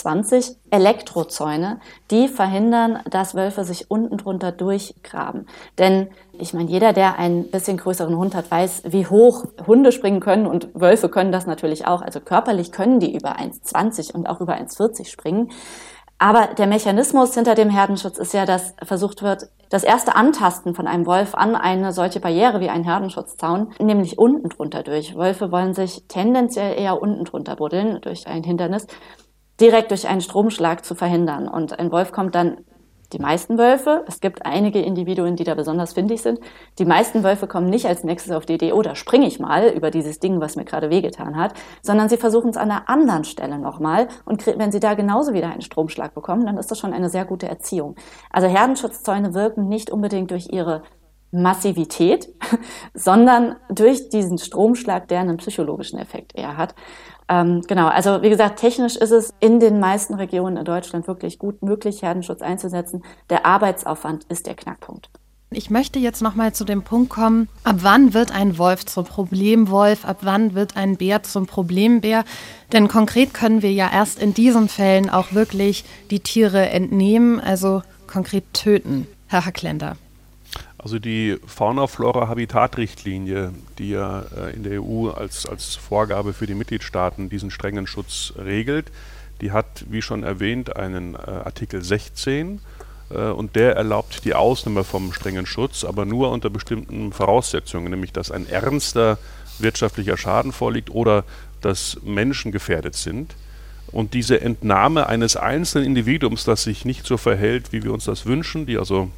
Elektrozäune, 0.70 1.80
die 2.12 2.28
verhindern, 2.28 3.00
dass 3.10 3.36
Wölfe 3.36 3.64
sich 3.64 3.90
unten 3.90 4.18
drunter 4.18 4.52
durchgraben. 4.52 5.48
Denn 5.78 6.10
ich 6.40 6.54
meine, 6.54 6.70
jeder, 6.70 6.94
der 6.94 7.18
einen 7.20 7.50
bisschen 7.50 7.78
größeren 7.78 8.16
Hund 8.18 8.36
hat, 8.36 8.50
weiß, 8.50 8.84
wie 8.88 9.06
hoch 9.06 9.46
Hunde 9.66 9.92
springen 9.92 10.20
können 10.20 10.48
und 10.48 10.70
Wölfe 10.74 11.10
können 11.10 11.32
das 11.32 11.46
natürlich 11.46 11.86
auch. 11.86 12.02
Also 12.02 12.20
körperlich 12.20 12.72
können 12.72 13.00
die 13.00 13.16
über 13.16 13.38
1,20 13.38 14.14
und 14.14 14.28
auch 14.28 14.42
über 14.42 14.56
1,40 14.56 15.08
springen. 15.08 15.50
Aber 16.20 16.48
der 16.58 16.66
Mechanismus 16.66 17.36
hinter 17.36 17.54
dem 17.54 17.70
Herdenschutz 17.70 18.18
ist 18.18 18.34
ja, 18.34 18.46
dass 18.46 18.74
versucht 18.84 19.22
wird, 19.22 19.50
das 19.70 19.84
erste 19.84 20.16
Antasten 20.16 20.74
von 20.74 20.88
einem 20.88 21.06
Wolf 21.06 21.36
an 21.36 21.56
eine 21.56 21.92
solche 21.94 22.20
Barriere 22.20 22.60
wie 22.60 22.70
ein 22.70 22.84
Herdenschutzzaun, 22.84 23.74
nämlich 23.80 24.18
unten 24.18 24.50
drunter 24.50 24.82
durch. 24.82 25.16
Wölfe 25.16 25.52
wollen 25.52 25.74
sich 25.74 26.06
tendenziell 26.08 26.80
eher 26.80 27.02
unten 27.02 27.26
drunter 27.26 27.56
buddeln 27.58 28.00
durch 28.02 28.28
ein 28.28 28.44
Hindernis, 28.44 28.88
direkt 29.60 29.92
durch 29.92 30.08
einen 30.08 30.22
Stromschlag 30.22 30.86
zu 30.86 30.96
verhindern. 30.96 31.48
Und 31.48 31.78
ein 31.78 31.92
Wolf 31.92 32.12
kommt 32.12 32.34
dann 32.34 32.58
die 33.14 33.20
meisten 33.20 33.58
Wölfe, 33.58 34.04
es 34.08 34.20
gibt 34.20 34.46
einige 34.46 34.82
Individuen, 34.82 35.36
die 35.36 35.44
da 35.44 35.56
besonders 35.56 35.94
findig 35.94 36.22
sind, 36.22 36.40
die 36.78 36.86
meisten 36.86 37.24
Wölfe 37.24 37.48
kommen 37.48 37.70
nicht 37.70 37.86
als 37.86 38.04
nächstes 38.04 38.34
auf 38.34 38.46
die 38.46 38.56
Idee, 38.56 38.74
oh, 38.74 38.82
da 38.82 38.96
springe 38.96 39.28
ich 39.28 39.40
mal 39.40 39.70
über 39.70 39.92
dieses 39.92 40.20
Ding, 40.20 40.42
was 40.42 40.56
mir 40.56 40.66
gerade 40.66 40.90
wehgetan 40.90 41.38
hat, 41.38 41.54
sondern 41.82 42.10
sie 42.10 42.18
versuchen 42.18 42.50
es 42.50 42.58
an 42.58 42.72
einer 42.72 42.90
anderen 42.90 43.24
Stelle 43.24 43.60
nochmal 43.60 44.08
und 44.26 44.46
wenn 44.46 44.72
sie 44.72 44.80
da 44.80 44.94
genauso 44.94 45.34
wieder 45.34 45.50
einen 45.50 45.62
Stromschlag 45.62 46.14
bekommen, 46.14 46.46
dann 46.46 46.58
ist 46.58 46.70
das 46.70 46.80
schon 46.80 46.94
eine 46.94 47.10
sehr 47.10 47.26
gute 47.26 47.48
Erziehung. 47.48 47.96
Also 48.32 48.48
Herdenschutzzäune 48.48 49.34
wirken 49.34 49.68
nicht 49.68 49.90
unbedingt 49.90 50.32
durch 50.32 50.50
ihre 50.52 50.84
Massivität, 51.32 52.30
sondern 52.94 53.58
durch 53.70 54.10
diesen 54.10 54.38
Stromschlag, 54.38 55.08
der 55.08 55.20
einen 55.22 55.38
psychologischen 55.38 56.00
Effekt 56.00 56.36
eher 56.36 56.58
hat. 56.58 56.76
Ähm, 57.30 57.62
genau, 57.68 57.88
also 57.88 58.22
wie 58.22 58.30
gesagt, 58.30 58.60
technisch 58.60 58.96
ist 58.96 59.12
es 59.12 59.34
in 59.40 59.60
den 59.60 59.80
meisten 59.80 60.14
Regionen 60.14 60.58
in 60.58 60.66
Deutschland 60.66 61.08
wirklich 61.08 61.40
gut 61.40 61.62
möglich, 61.62 62.02
Herdenschutz 62.02 62.42
einzusetzen. 62.42 63.04
Der 63.30 63.46
Arbeitsaufwand 63.46 64.24
ist 64.26 64.48
der 64.48 64.56
Knackpunkt. 64.56 65.10
Ich 65.50 65.70
möchte 65.70 65.98
jetzt 65.98 66.22
noch 66.22 66.36
mal 66.36 66.54
zu 66.54 66.66
dem 66.66 66.84
Punkt 66.84 67.10
kommen, 67.10 67.48
ab 67.64 67.78
wann 67.80 68.14
wird 68.14 68.34
ein 68.34 68.58
Wolf 68.58 68.86
zum 68.86 69.06
Problemwolf, 69.06 70.04
ab 70.04 70.18
wann 70.22 70.56
wird 70.56 70.76
ein 70.76 70.98
Bär 70.98 71.24
zum 71.24 71.46
Problembär? 71.46 72.26
Denn 72.74 72.90
konkret 72.90 73.34
können 73.34 73.62
wir 73.62 73.72
ja 73.72 73.90
erst 73.92 74.20
in 74.20 74.34
diesen 74.34 74.68
Fällen 74.68 75.10
auch 75.10 75.32
wirklich 75.32 75.86
die 76.12 76.20
Tiere 76.20 76.70
entnehmen, 76.70 77.40
also 77.40 77.82
konkret 78.08 78.44
töten. 78.54 79.08
Herr 79.28 79.46
Hackländer. 79.46 79.96
Also 80.88 81.00
die 81.00 81.36
Fauna-Flora-Habitat-Richtlinie, 81.46 83.52
die 83.78 83.90
ja 83.90 84.22
äh, 84.22 84.56
in 84.56 84.64
der 84.64 84.82
EU 84.82 85.10
als, 85.10 85.46
als 85.46 85.76
Vorgabe 85.76 86.32
für 86.32 86.48
die 86.48 86.54
Mitgliedstaaten 86.54 87.28
diesen 87.28 87.52
strengen 87.52 87.88
Schutz 87.88 88.32
regelt, 88.38 88.90
die 89.42 89.52
hat, 89.52 89.84
wie 89.90 90.02
schon 90.02 90.24
erwähnt, 90.24 90.78
einen 90.78 91.16
äh, 91.16 91.18
Artikel 91.18 91.84
16 91.84 92.62
äh, 93.10 93.18
und 93.18 93.58
der 93.58 93.76
erlaubt 93.76 94.24
die 94.24 94.34
Ausnahme 94.34 94.86
vom 94.86 95.12
strengen 95.12 95.46
Schutz, 95.46 95.84
aber 95.84 96.06
nur 96.06 96.32
unter 96.32 96.50
bestimmten 96.50 97.12
Voraussetzungen, 97.12 97.92
nämlich 97.92 98.14
dass 98.14 98.32
ein 98.32 98.48
ernster 98.48 99.18
wirtschaftlicher 99.60 100.16
Schaden 100.16 100.54
vorliegt 100.54 100.90
oder 100.90 101.26
dass 101.60 101.98
Menschen 102.06 102.54
gefährdet 102.54 102.96
sind. 102.96 103.36
Und 103.92 104.14
diese 104.14 104.40
Entnahme 104.40 105.08
eines 105.08 105.36
einzelnen 105.36 105.86
Individuums, 105.86 106.46
das 106.46 106.64
sich 106.64 106.86
nicht 106.86 107.06
so 107.06 107.18
verhält, 107.18 107.74
wie 107.74 107.84
wir 107.84 107.92
uns 107.92 108.06
das 108.06 108.26
wünschen, 108.26 108.66
die 108.66 108.78
also 108.78 109.12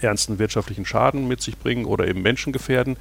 ernsten 0.00 0.38
wirtschaftlichen 0.38 0.84
Schaden 0.84 1.28
mit 1.28 1.42
sich 1.42 1.58
bringen 1.58 1.84
oder 1.84 2.08
eben 2.08 2.22
Menschen 2.22 2.52
gefährden. 2.52 2.96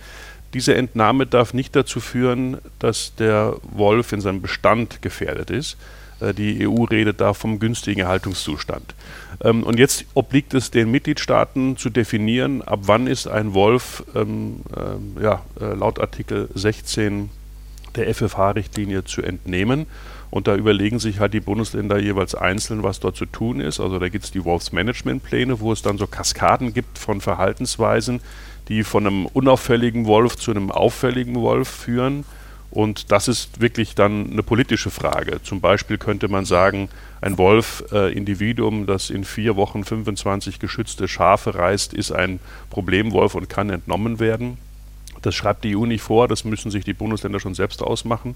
Diese 0.54 0.76
Entnahme 0.76 1.28
darf 1.28 1.54
nicht 1.54 1.76
dazu 1.76 2.00
führen, 2.00 2.58
dass 2.80 3.14
der 3.16 3.56
Wolf 3.64 4.12
in 4.14 4.22
seinem 4.22 4.42
Bestand 4.42 5.02
gefährdet 5.02 5.52
ist. 5.52 5.78
Äh, 6.20 6.34
die 6.34 6.68
EU 6.68 6.84
redet 6.84 7.22
da 7.22 7.34
vom 7.34 7.60
günstigen 7.60 8.02
Erhaltungszustand. 8.02 8.96
Ähm, 9.42 9.64
und 9.64 9.80
jetzt 9.80 10.06
obliegt 10.14 10.54
es 10.54 10.72
den 10.72 10.92
Mitgliedstaaten 10.92 11.78
zu 11.78 11.90
definieren, 11.90 12.62
ab 12.62 12.82
wann 12.84 13.08
ist 13.08 13.28
ein 13.28 13.54
Wolf 13.54 14.04
ähm, 14.16 14.62
äh, 14.76 15.24
ja, 15.24 15.44
laut 15.60 16.00
Artikel 16.00 16.50
16 16.54 17.30
der 17.96 18.14
FFH-Richtlinie 18.14 19.04
zu 19.04 19.22
entnehmen. 19.22 19.88
Und 20.32 20.48
da 20.48 20.56
überlegen 20.56 21.00
sich 21.00 21.20
halt 21.20 21.34
die 21.34 21.40
Bundesländer 21.40 21.98
jeweils 21.98 22.36
einzeln, 22.36 22.84
was 22.84 23.00
dort 23.00 23.16
zu 23.16 23.26
tun 23.26 23.60
ist. 23.62 23.80
Also 23.80 23.98
da 23.98 24.10
gibt 24.10 24.26
es 24.26 24.32
die 24.32 24.44
Wolfsmanagementpläne, 24.46 25.60
wo 25.60 25.72
es 25.72 25.82
dann 25.82 25.98
so 25.98 26.06
Kaskaden 26.06 26.74
gibt 26.74 27.00
von 27.00 27.20
Verhaltensweisen, 27.20 28.22
die 28.68 28.84
von 28.84 29.08
einem 29.08 29.26
unauffälligen 29.26 30.06
Wolf 30.06 30.36
zu 30.36 30.52
einem 30.52 30.72
auffälligen 30.72 31.36
Wolf 31.36 31.68
führen. 31.68 32.26
Und 32.72 33.12
das 33.12 33.28
ist 33.28 33.62
wirklich 33.62 33.96
dann 33.96 34.32
eine 34.32 34.44
politische 34.44 34.92
Frage. 34.92 35.42
Zum 35.42 35.60
Beispiel 35.60 35.98
könnte 35.98 36.28
man 36.28 36.46
sagen, 36.46 36.90
ein 37.20 37.40
Wolf-Individuum, 37.40 38.84
äh, 38.84 38.86
das 38.86 39.10
in 39.10 39.24
vier 39.24 39.56
Wochen 39.56 39.84
25 39.84 40.60
geschützte 40.60 41.08
Schafe 41.08 41.56
reißt, 41.56 41.96
ist 41.96 42.12
ein 42.12 42.40
Problemwolf 42.70 43.34
und 43.34 43.50
kann 43.50 43.72
entnommen 43.72 44.20
werden. 44.20 44.60
Das 45.24 45.34
schreibt 45.34 45.64
die 45.64 45.76
EU 45.76 45.86
nicht 45.86 46.02
vor, 46.02 46.28
das 46.28 46.46
müssen 46.46 46.70
sich 46.70 46.86
die 46.86 46.94
Bundesländer 46.94 47.40
schon 47.40 47.56
selbst 47.56 47.82
ausmachen. 47.82 48.36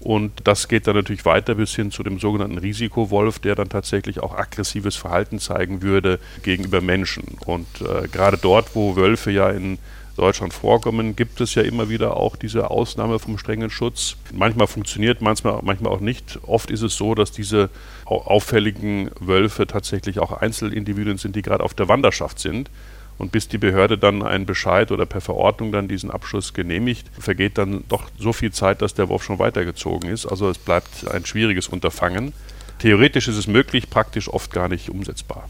Und 0.00 0.32
das 0.44 0.68
geht 0.68 0.86
dann 0.86 0.94
natürlich 0.94 1.24
weiter 1.24 1.56
bis 1.56 1.74
hin 1.74 1.90
zu 1.90 2.02
dem 2.02 2.20
sogenannten 2.20 2.58
Risikowolf, 2.58 3.40
der 3.40 3.56
dann 3.56 3.68
tatsächlich 3.68 4.20
auch 4.20 4.34
aggressives 4.34 4.96
Verhalten 4.96 5.40
zeigen 5.40 5.82
würde 5.82 6.20
gegenüber 6.42 6.80
Menschen. 6.80 7.36
Und 7.46 7.66
äh, 7.80 8.06
gerade 8.08 8.38
dort, 8.38 8.76
wo 8.76 8.94
Wölfe 8.94 9.32
ja 9.32 9.50
in 9.50 9.78
Deutschland 10.16 10.52
vorkommen, 10.52 11.16
gibt 11.16 11.40
es 11.40 11.54
ja 11.54 11.62
immer 11.62 11.88
wieder 11.88 12.16
auch 12.16 12.36
diese 12.36 12.70
Ausnahme 12.70 13.18
vom 13.18 13.38
strengen 13.38 13.70
Schutz. 13.70 14.16
Manchmal 14.32 14.66
funktioniert, 14.66 15.20
manchmal, 15.20 15.60
manchmal 15.62 15.92
auch 15.92 16.00
nicht. 16.00 16.38
Oft 16.42 16.70
ist 16.70 16.82
es 16.82 16.96
so, 16.96 17.14
dass 17.14 17.32
diese 17.32 17.70
auffälligen 18.04 19.10
Wölfe 19.20 19.66
tatsächlich 19.66 20.18
auch 20.20 20.32
Einzelindividuen 20.32 21.18
sind, 21.18 21.36
die 21.36 21.42
gerade 21.42 21.64
auf 21.64 21.74
der 21.74 21.88
Wanderschaft 21.88 22.38
sind 22.38 22.70
und 23.18 23.32
bis 23.32 23.48
die 23.48 23.58
Behörde 23.58 23.98
dann 23.98 24.22
einen 24.22 24.46
Bescheid 24.46 24.90
oder 24.92 25.04
per 25.04 25.20
Verordnung 25.20 25.72
dann 25.72 25.88
diesen 25.88 26.10
Abschuss 26.10 26.54
genehmigt, 26.54 27.10
vergeht 27.18 27.58
dann 27.58 27.84
doch 27.88 28.04
so 28.18 28.32
viel 28.32 28.52
Zeit, 28.52 28.80
dass 28.80 28.94
der 28.94 29.08
Wurf 29.08 29.24
schon 29.24 29.38
weitergezogen 29.38 30.08
ist. 30.08 30.24
Also 30.24 30.48
es 30.48 30.58
bleibt 30.58 31.08
ein 31.08 31.26
schwieriges 31.26 31.68
Unterfangen. 31.68 32.32
Theoretisch 32.78 33.28
ist 33.28 33.36
es 33.36 33.48
möglich, 33.48 33.90
praktisch 33.90 34.28
oft 34.28 34.52
gar 34.52 34.68
nicht 34.68 34.88
umsetzbar. 34.88 35.48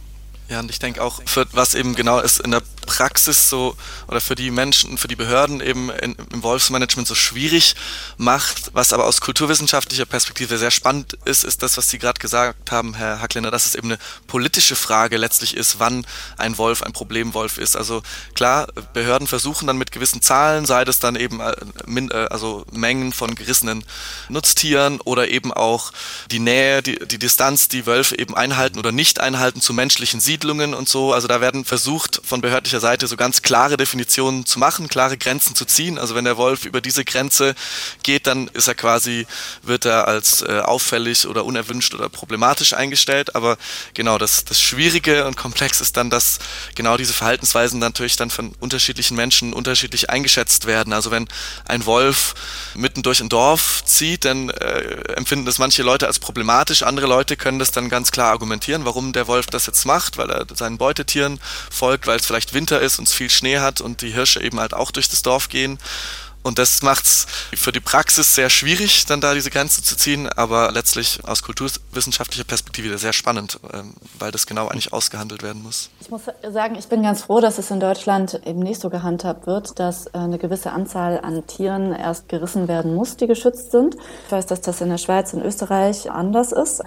Ja, 0.48 0.60
und 0.60 0.70
ich 0.70 0.78
denke 0.78 1.02
auch, 1.02 1.20
für 1.26 1.46
was 1.52 1.74
eben 1.74 1.94
genau 1.94 2.20
ist 2.20 2.40
in 2.40 2.52
der 2.52 2.62
Praxis 2.86 3.50
so 3.50 3.76
oder 4.06 4.18
für 4.18 4.34
die 4.34 4.50
Menschen, 4.50 4.96
für 4.96 5.06
die 5.06 5.14
Behörden 5.14 5.60
eben 5.60 5.90
in, 5.90 6.16
im 6.32 6.42
Wolfsmanagement 6.42 7.06
so 7.06 7.14
schwierig 7.14 7.76
macht, 8.16 8.70
was 8.72 8.94
aber 8.94 9.04
aus 9.04 9.20
kulturwissenschaftlicher 9.20 10.06
Perspektive 10.06 10.56
sehr 10.56 10.70
spannend 10.70 11.18
ist, 11.26 11.44
ist 11.44 11.62
das, 11.62 11.76
was 11.76 11.90
Sie 11.90 11.98
gerade 11.98 12.18
gesagt 12.18 12.72
haben, 12.72 12.94
Herr 12.94 13.20
Hackländer, 13.20 13.50
dass 13.50 13.66
es 13.66 13.74
eben 13.74 13.88
eine 13.88 13.98
politische 14.26 14.74
Frage 14.74 15.18
letztlich 15.18 15.54
ist, 15.54 15.80
wann 15.80 16.06
ein 16.38 16.56
Wolf 16.56 16.82
ein 16.82 16.94
Problemwolf 16.94 17.58
ist. 17.58 17.76
Also 17.76 18.02
klar, 18.34 18.68
Behörden 18.94 19.26
versuchen 19.26 19.66
dann 19.66 19.76
mit 19.76 19.92
gewissen 19.92 20.22
Zahlen, 20.22 20.64
sei 20.64 20.86
das 20.86 20.98
dann 20.98 21.16
eben 21.16 21.40
äh, 21.40 21.52
äh, 21.86 22.26
also 22.30 22.64
Mengen 22.72 23.12
von 23.12 23.34
gerissenen 23.34 23.84
Nutztieren 24.30 25.02
oder 25.02 25.28
eben 25.28 25.52
auch 25.52 25.92
die 26.30 26.38
Nähe, 26.38 26.82
die, 26.82 26.98
die 27.06 27.18
Distanz, 27.18 27.68
die 27.68 27.84
Wölfe 27.84 28.18
eben 28.18 28.34
einhalten 28.34 28.78
oder 28.78 28.92
nicht 28.92 29.20
einhalten 29.20 29.60
zu 29.60 29.74
menschlichen 29.74 30.20
Siedlungen 30.20 30.37
Siedlungen 30.38 30.72
und 30.72 30.88
so. 30.88 31.12
Also 31.12 31.26
da 31.26 31.40
werden 31.40 31.64
versucht 31.64 32.20
von 32.24 32.40
behördlicher 32.40 32.78
Seite 32.78 33.08
so 33.08 33.16
ganz 33.16 33.42
klare 33.42 33.76
Definitionen 33.76 34.46
zu 34.46 34.60
machen, 34.60 34.88
klare 34.88 35.18
Grenzen 35.18 35.56
zu 35.56 35.64
ziehen. 35.64 35.98
Also 35.98 36.14
wenn 36.14 36.24
der 36.24 36.36
Wolf 36.36 36.64
über 36.64 36.80
diese 36.80 37.04
Grenze 37.04 37.56
geht, 38.04 38.28
dann 38.28 38.46
ist 38.48 38.68
er 38.68 38.76
quasi, 38.76 39.26
wird 39.62 39.84
er 39.84 40.06
als 40.06 40.42
äh, 40.42 40.60
auffällig 40.60 41.26
oder 41.26 41.44
unerwünscht 41.44 41.92
oder 41.94 42.08
problematisch 42.08 42.72
eingestellt. 42.72 43.34
Aber 43.34 43.58
genau 43.94 44.16
das, 44.16 44.44
das 44.44 44.60
Schwierige 44.62 45.26
und 45.26 45.36
Komplex 45.36 45.80
ist 45.80 45.96
dann, 45.96 46.08
dass 46.08 46.38
genau 46.76 46.96
diese 46.96 47.14
Verhaltensweisen 47.14 47.80
natürlich 47.80 48.14
dann 48.14 48.30
von 48.30 48.54
unterschiedlichen 48.60 49.16
Menschen 49.16 49.52
unterschiedlich 49.52 50.08
eingeschätzt 50.08 50.66
werden. 50.66 50.92
Also 50.92 51.10
wenn 51.10 51.26
ein 51.66 51.84
Wolf 51.84 52.34
mitten 52.76 53.02
durch 53.02 53.20
ein 53.20 53.28
Dorf 53.28 53.82
zieht, 53.84 54.24
dann 54.24 54.50
äh, 54.50 55.14
empfinden 55.16 55.46
das 55.46 55.58
manche 55.58 55.82
Leute 55.82 56.06
als 56.06 56.20
problematisch. 56.20 56.84
Andere 56.84 57.08
Leute 57.08 57.36
können 57.36 57.58
das 57.58 57.72
dann 57.72 57.88
ganz 57.88 58.12
klar 58.12 58.30
argumentieren, 58.30 58.84
warum 58.84 59.12
der 59.12 59.26
Wolf 59.26 59.46
das 59.46 59.66
jetzt 59.66 59.84
macht, 59.84 60.16
weil 60.16 60.27
seinen 60.54 60.78
Beutetieren 60.78 61.40
folgt, 61.70 62.06
weil 62.06 62.18
es 62.18 62.26
vielleicht 62.26 62.54
Winter 62.54 62.80
ist 62.80 62.98
und 62.98 63.08
es 63.08 63.14
viel 63.14 63.30
Schnee 63.30 63.58
hat 63.58 63.80
und 63.80 64.02
die 64.02 64.10
Hirsche 64.10 64.42
eben 64.42 64.60
halt 64.60 64.74
auch 64.74 64.90
durch 64.90 65.08
das 65.08 65.22
Dorf 65.22 65.48
gehen. 65.48 65.78
Und 66.48 66.58
das 66.58 66.82
macht 66.82 67.04
es 67.04 67.26
für 67.54 67.72
die 67.72 67.80
Praxis 67.80 68.34
sehr 68.34 68.48
schwierig, 68.48 69.04
dann 69.06 69.20
da 69.20 69.34
diese 69.34 69.50
Grenze 69.50 69.82
zu 69.82 69.96
ziehen, 69.96 70.28
aber 70.28 70.70
letztlich 70.72 71.20
aus 71.26 71.42
kulturwissenschaftlicher 71.42 72.44
Perspektive 72.44 72.96
sehr 72.96 73.12
spannend, 73.12 73.58
ähm, 73.72 73.94
weil 74.18 74.30
das 74.30 74.46
genau 74.46 74.68
eigentlich 74.68 74.92
ausgehandelt 74.92 75.42
werden 75.42 75.62
muss. 75.62 75.90
Ich 76.00 76.10
muss 76.10 76.22
sagen, 76.50 76.76
ich 76.76 76.88
bin 76.88 77.02
ganz 77.02 77.22
froh, 77.22 77.40
dass 77.40 77.58
es 77.58 77.70
in 77.70 77.80
Deutschland 77.80 78.40
eben 78.46 78.60
nicht 78.60 78.80
so 78.80 78.88
gehandhabt 78.88 79.46
wird, 79.46 79.78
dass 79.78 80.06
äh, 80.06 80.10
eine 80.14 80.38
gewisse 80.38 80.70
Anzahl 80.70 81.20
an 81.20 81.46
Tieren 81.46 81.92
erst 81.92 82.28
gerissen 82.28 82.68
werden 82.68 82.94
muss, 82.94 83.16
die 83.16 83.26
geschützt 83.26 83.72
sind. 83.72 83.96
Ich 84.26 84.32
weiß, 84.32 84.46
dass 84.46 84.60
das 84.60 84.80
in 84.80 84.88
der 84.88 84.98
Schweiz 84.98 85.34
und 85.34 85.42
Österreich 85.42 86.10
anders 86.10 86.52
ist 86.52 86.82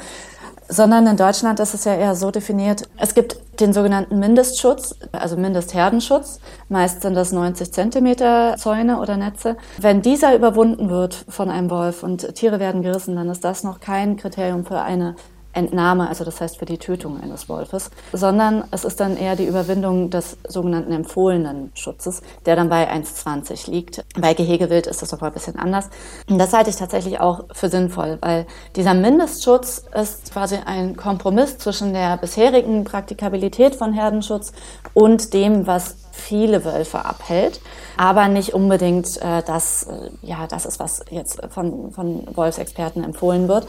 sondern 0.71 1.05
in 1.05 1.17
Deutschland 1.17 1.59
ist 1.59 1.73
es 1.73 1.83
ja 1.83 1.93
eher 1.93 2.15
so 2.15 2.31
definiert, 2.31 2.87
es 2.97 3.13
gibt 3.13 3.37
den 3.59 3.73
sogenannten 3.73 4.17
Mindestschutz, 4.19 4.95
also 5.11 5.35
Mindestherdenschutz. 5.35 6.39
Meist 6.69 7.01
sind 7.01 7.13
das 7.13 7.33
90 7.33 7.71
Zentimeter 7.73 8.55
Zäune 8.57 8.99
oder 8.99 9.17
Netze. 9.17 9.57
Wenn 9.77 10.01
dieser 10.01 10.33
überwunden 10.33 10.89
wird 10.89 11.25
von 11.27 11.49
einem 11.49 11.69
Wolf 11.69 12.03
und 12.03 12.35
Tiere 12.35 12.59
werden 12.59 12.81
gerissen, 12.81 13.15
dann 13.17 13.29
ist 13.29 13.43
das 13.43 13.63
noch 13.63 13.81
kein 13.81 14.15
Kriterium 14.15 14.65
für 14.65 14.81
eine 14.81 15.15
Entnahme, 15.53 16.07
also 16.07 16.23
das 16.23 16.41
heißt 16.41 16.57
für 16.57 16.65
die 16.65 16.77
Tötung 16.77 17.21
eines 17.21 17.49
Wolfes, 17.49 17.91
sondern 18.13 18.63
es 18.71 18.85
ist 18.85 18.99
dann 18.99 19.17
eher 19.17 19.35
die 19.35 19.45
Überwindung 19.45 20.09
des 20.09 20.37
sogenannten 20.47 20.91
empfohlenen 20.91 21.71
Schutzes, 21.73 22.21
der 22.45 22.55
dann 22.55 22.69
bei 22.69 22.91
1,20 22.91 23.69
liegt. 23.69 24.03
Bei 24.19 24.33
Gehegewild 24.33 24.87
ist 24.87 25.01
das 25.01 25.11
noch 25.11 25.21
mal 25.21 25.27
ein 25.27 25.33
bisschen 25.33 25.57
anders. 25.57 25.89
Und 26.29 26.37
das 26.37 26.53
halte 26.53 26.69
ich 26.69 26.75
tatsächlich 26.75 27.19
auch 27.19 27.45
für 27.51 27.69
sinnvoll, 27.69 28.17
weil 28.21 28.45
dieser 28.75 28.93
Mindestschutz 28.93 29.85
ist 29.93 30.31
quasi 30.33 30.57
ein 30.65 30.95
Kompromiss 30.95 31.57
zwischen 31.57 31.93
der 31.93 32.17
bisherigen 32.17 32.83
Praktikabilität 32.83 33.75
von 33.75 33.93
Herdenschutz 33.93 34.53
und 34.93 35.33
dem, 35.33 35.67
was 35.67 35.95
viele 36.21 36.63
Wölfe 36.63 37.03
abhält, 37.03 37.59
aber 37.97 38.27
nicht 38.27 38.53
unbedingt 38.53 39.17
äh, 39.21 39.43
das, 39.45 39.83
äh, 39.83 40.09
ja, 40.21 40.47
das 40.47 40.65
ist, 40.65 40.79
was 40.79 41.03
jetzt 41.09 41.41
von, 41.49 41.91
von 41.91 42.23
Wolfsexperten 42.35 43.03
empfohlen 43.03 43.47
wird. 43.47 43.67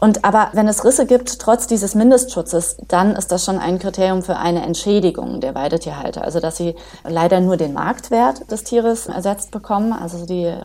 Und 0.00 0.24
aber 0.24 0.50
wenn 0.52 0.68
es 0.68 0.84
Risse 0.84 1.06
gibt, 1.06 1.40
trotz 1.40 1.66
dieses 1.66 1.94
Mindestschutzes, 1.94 2.76
dann 2.86 3.16
ist 3.16 3.32
das 3.32 3.44
schon 3.44 3.58
ein 3.58 3.78
Kriterium 3.78 4.22
für 4.22 4.36
eine 4.36 4.62
Entschädigung 4.62 5.40
der 5.40 5.54
Weidetierhalter. 5.54 6.22
Also 6.22 6.40
dass 6.40 6.56
sie 6.56 6.76
leider 7.04 7.40
nur 7.40 7.56
den 7.56 7.72
Marktwert 7.72 8.50
des 8.50 8.64
Tieres 8.64 9.06
ersetzt 9.06 9.50
bekommen, 9.50 9.92
also 9.92 10.24
die 10.24 10.44
äh, 10.44 10.56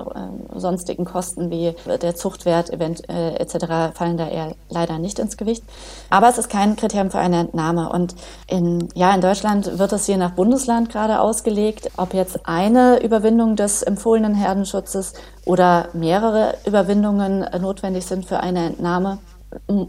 sonstigen 0.56 1.06
Kosten 1.06 1.50
wie 1.50 1.76
der 2.02 2.16
Zuchtwert 2.16 2.70
event, 2.72 3.10
äh, 3.10 3.36
etc. 3.36 3.96
fallen 3.98 4.18
da 4.18 4.28
eher 4.28 4.56
leider 4.70 5.00
nicht 5.00 5.18
ins 5.18 5.38
Gewicht. 5.38 5.64
Aber 6.10 6.30
es 6.30 6.38
ist 6.38 6.50
kein 6.50 6.76
Kriterium 6.76 7.10
für 7.10 7.20
eine 7.20 7.40
Entnahme. 7.40 7.90
Und 7.90 8.16
in, 8.48 8.90
ja, 8.94 9.14
in 9.16 9.22
Deutschland 9.22 9.80
wird 9.80 9.94
es 9.94 10.06
je 10.06 10.18
nach 10.18 10.32
Bundesland 10.32 10.90
gerade 10.92 11.22
ausgelegt, 11.24 11.90
ob 11.98 12.14
jetzt 12.14 12.42
eine 12.44 13.02
Überwindung 13.02 13.56
des 13.56 13.82
empfohlenen 13.82 14.36
Herdenschutzes 14.36 15.14
oder 15.46 15.88
mehrere 15.94 16.56
Überwindungen 16.66 17.46
notwendig 17.62 18.06
sind 18.06 18.26
für 18.26 18.42
eine 18.42 18.66
Entnahme. 18.66 19.20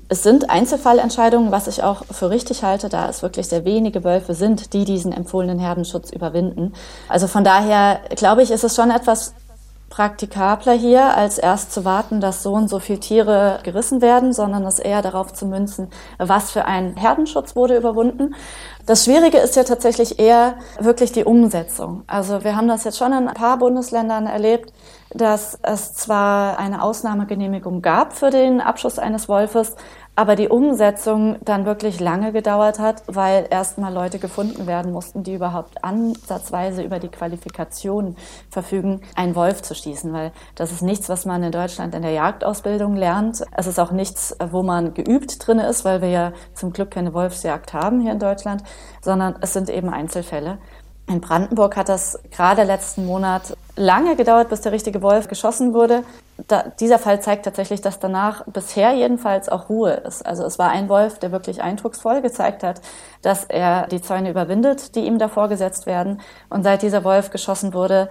Es 0.09 0.23
sind 0.23 0.51
Einzelfallentscheidungen, 0.51 1.51
was 1.51 1.67
ich 1.69 1.83
auch 1.83 2.05
für 2.11 2.31
richtig 2.31 2.63
halte, 2.63 2.89
da 2.89 3.09
es 3.09 3.23
wirklich 3.23 3.49
sehr 3.49 3.65
wenige 3.65 4.05
Wölfe 4.05 4.35
sind, 4.35 4.73
die 4.75 4.85
diesen 4.85 5.13
empfohlenen 5.13 5.59
Herdenschutz 5.59 6.11
überwinden. 6.11 6.75
Also 7.09 7.27
von 7.27 7.45
daher 7.45 8.01
glaube 8.15 8.43
ich, 8.43 8.51
ist 8.51 8.65
es 8.65 8.77
schon 8.77 8.91
etwas 8.91 9.35
praktikabler 9.95 10.73
hier, 10.73 11.17
als 11.17 11.39
erst 11.39 11.73
zu 11.73 11.85
warten, 11.85 12.21
dass 12.21 12.43
so 12.43 12.53
und 12.53 12.69
so 12.69 12.81
viele 12.81 12.99
Tiere 12.99 13.61
gerissen 13.63 14.03
werden, 14.03 14.33
sondern 14.33 14.65
es 14.67 14.81
eher 14.81 15.03
darauf 15.03 15.33
zu 15.33 15.47
münzen, 15.47 15.89
was 16.19 16.51
für 16.51 16.65
ein 16.65 16.97
Herdenschutz 16.97 17.55
wurde 17.55 17.77
überwunden. 17.77 18.35
Das 18.87 19.05
Schwierige 19.05 19.39
ist 19.39 19.55
ja 19.55 19.63
tatsächlich 19.63 20.19
eher 20.19 20.55
wirklich 20.81 21.13
die 21.13 21.23
Umsetzung. 21.23 22.03
Also 22.09 22.43
wir 22.43 22.57
haben 22.57 22.67
das 22.67 22.83
jetzt 22.83 22.99
schon 22.99 23.13
in 23.13 23.29
ein 23.29 23.35
paar 23.35 23.57
Bundesländern 23.59 24.27
erlebt, 24.27 24.73
dass 25.11 25.61
es 25.63 25.95
zwar 25.95 26.59
eine 26.59 26.83
Ausnahmegenehmigung 26.83 27.81
gab 27.81 28.15
für 28.15 28.31
den 28.31 28.61
Abschuss 28.61 28.99
eines 28.99 29.29
Wolfes, 29.29 29.77
aber 30.17 30.37
die 30.37 30.49
Umsetzung 30.49 31.37
dann 31.45 31.65
wirklich 31.65 31.99
lange 31.99 32.33
gedauert 32.33 32.79
hat, 32.79 33.03
weil 33.07 33.47
erstmal 33.51 33.93
Leute 33.93 34.19
gefunden 34.19 34.67
werden 34.67 34.93
mussten, 34.93 35.25
die 35.25 35.35
überhaupt 35.35 35.83
ansatzweise 35.83 36.83
über 36.83 37.01
die 37.01 37.09
Qualifikation 37.09 38.17
verfügen, 38.49 39.01
einen 39.17 39.35
Wolf 39.35 39.63
zu 39.63 39.75
schießen, 39.75 40.13
weil 40.13 40.33
das 40.55 40.71
ist 40.71 40.83
nichts, 40.83 41.09
was 41.09 41.25
man 41.25 41.43
in 41.43 41.53
Deutschland 41.53 41.95
in 41.95 42.03
der 42.03 42.13
Jagdausbildung 42.13 42.95
lernt. 42.95 43.45
Es 43.57 43.67
ist 43.67 43.81
auch 43.81 43.91
nichts, 43.91 44.37
wo 44.51 44.63
man 44.63 44.95
geübt 44.95 45.45
drin 45.47 45.59
ist, 45.59 45.85
weil 45.85 46.01
wir 46.01 46.11
ja 46.11 46.33
zum 46.55 46.73
Glück 46.73 46.93
keine 46.93 47.13
Wolfsjagd 47.13 47.73
haben 47.73 48.01
hier 48.01 48.13
in 48.13 48.21
Deutschland, 48.21 48.63
sondern 49.03 49.35
es 49.41 49.53
sind 49.53 49.69
eben 49.69 49.89
Einzelfälle. 49.89 50.59
In 51.07 51.21
Brandenburg 51.21 51.77
hat 51.77 51.91
das 51.91 52.19
gerade 52.31 52.63
letzten 52.63 53.05
Monat 53.05 53.57
lange 53.77 54.17
gedauert, 54.17 54.49
bis 54.49 54.63
der 54.63 54.73
richtige 54.73 55.03
Wolf 55.03 55.29
geschossen 55.29 55.75
wurde. 55.75 56.03
Da, 56.49 56.65
dieser 56.81 56.99
Fall 56.99 57.21
zeigt 57.21 57.45
tatsächlich, 57.45 57.81
dass 57.81 58.01
danach 58.01 58.45
bisher 58.47 58.93
jedenfalls 58.93 59.49
auch 59.49 59.69
Ruhe 59.69 59.93
ist. 59.93 60.27
Also 60.27 60.45
es 60.45 60.59
war 60.59 60.71
ein 60.71 60.89
Wolf, 60.89 61.19
der 61.21 61.31
wirklich 61.31 61.63
eindrucksvoll 61.63 62.23
gezeigt 62.23 62.65
hat, 62.65 62.81
dass 63.23 63.45
er 63.45 63.87
die 63.87 64.03
Zäune 64.03 64.31
überwindet, 64.31 64.97
die 64.97 65.07
ihm 65.07 65.19
davor 65.19 65.49
gesetzt 65.49 65.87
werden. 65.87 66.21
Und 66.51 66.65
seit 66.65 66.83
dieser 66.83 67.05
Wolf 67.05 67.31
geschossen 67.31 67.73
wurde, 67.73 68.09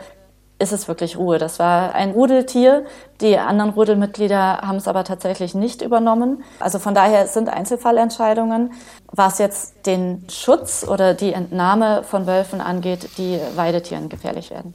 ist 0.60 0.72
es 0.72 0.88
wirklich 0.88 1.18
Ruhe. 1.18 1.38
Das 1.38 1.60
war 1.60 1.94
ein 1.94 2.12
Rudeltier. 2.12 2.86
Die 3.22 3.38
anderen 3.38 3.72
Rudelmitglieder 3.72 4.60
haben 4.62 4.78
es 4.78 4.88
aber 4.88 5.04
tatsächlich 5.04 5.54
nicht 5.54 5.82
übernommen. 5.82 6.44
Also 6.60 6.80
von 6.80 6.96
daher 6.96 7.28
sind 7.28 7.50
Einzelfallentscheidungen. 7.50 8.72
Was 9.12 9.40
jetzt 9.40 9.86
den 9.86 10.26
Schutz 10.30 10.88
oder 10.88 11.14
die 11.14 11.34
Entnahme 11.34 12.04
von 12.04 12.26
Wölfen 12.26 12.62
angeht, 12.62 13.18
die 13.18 13.40
Weidetieren 13.56 14.10
gefährlich 14.10 14.52
werden. 14.52 14.74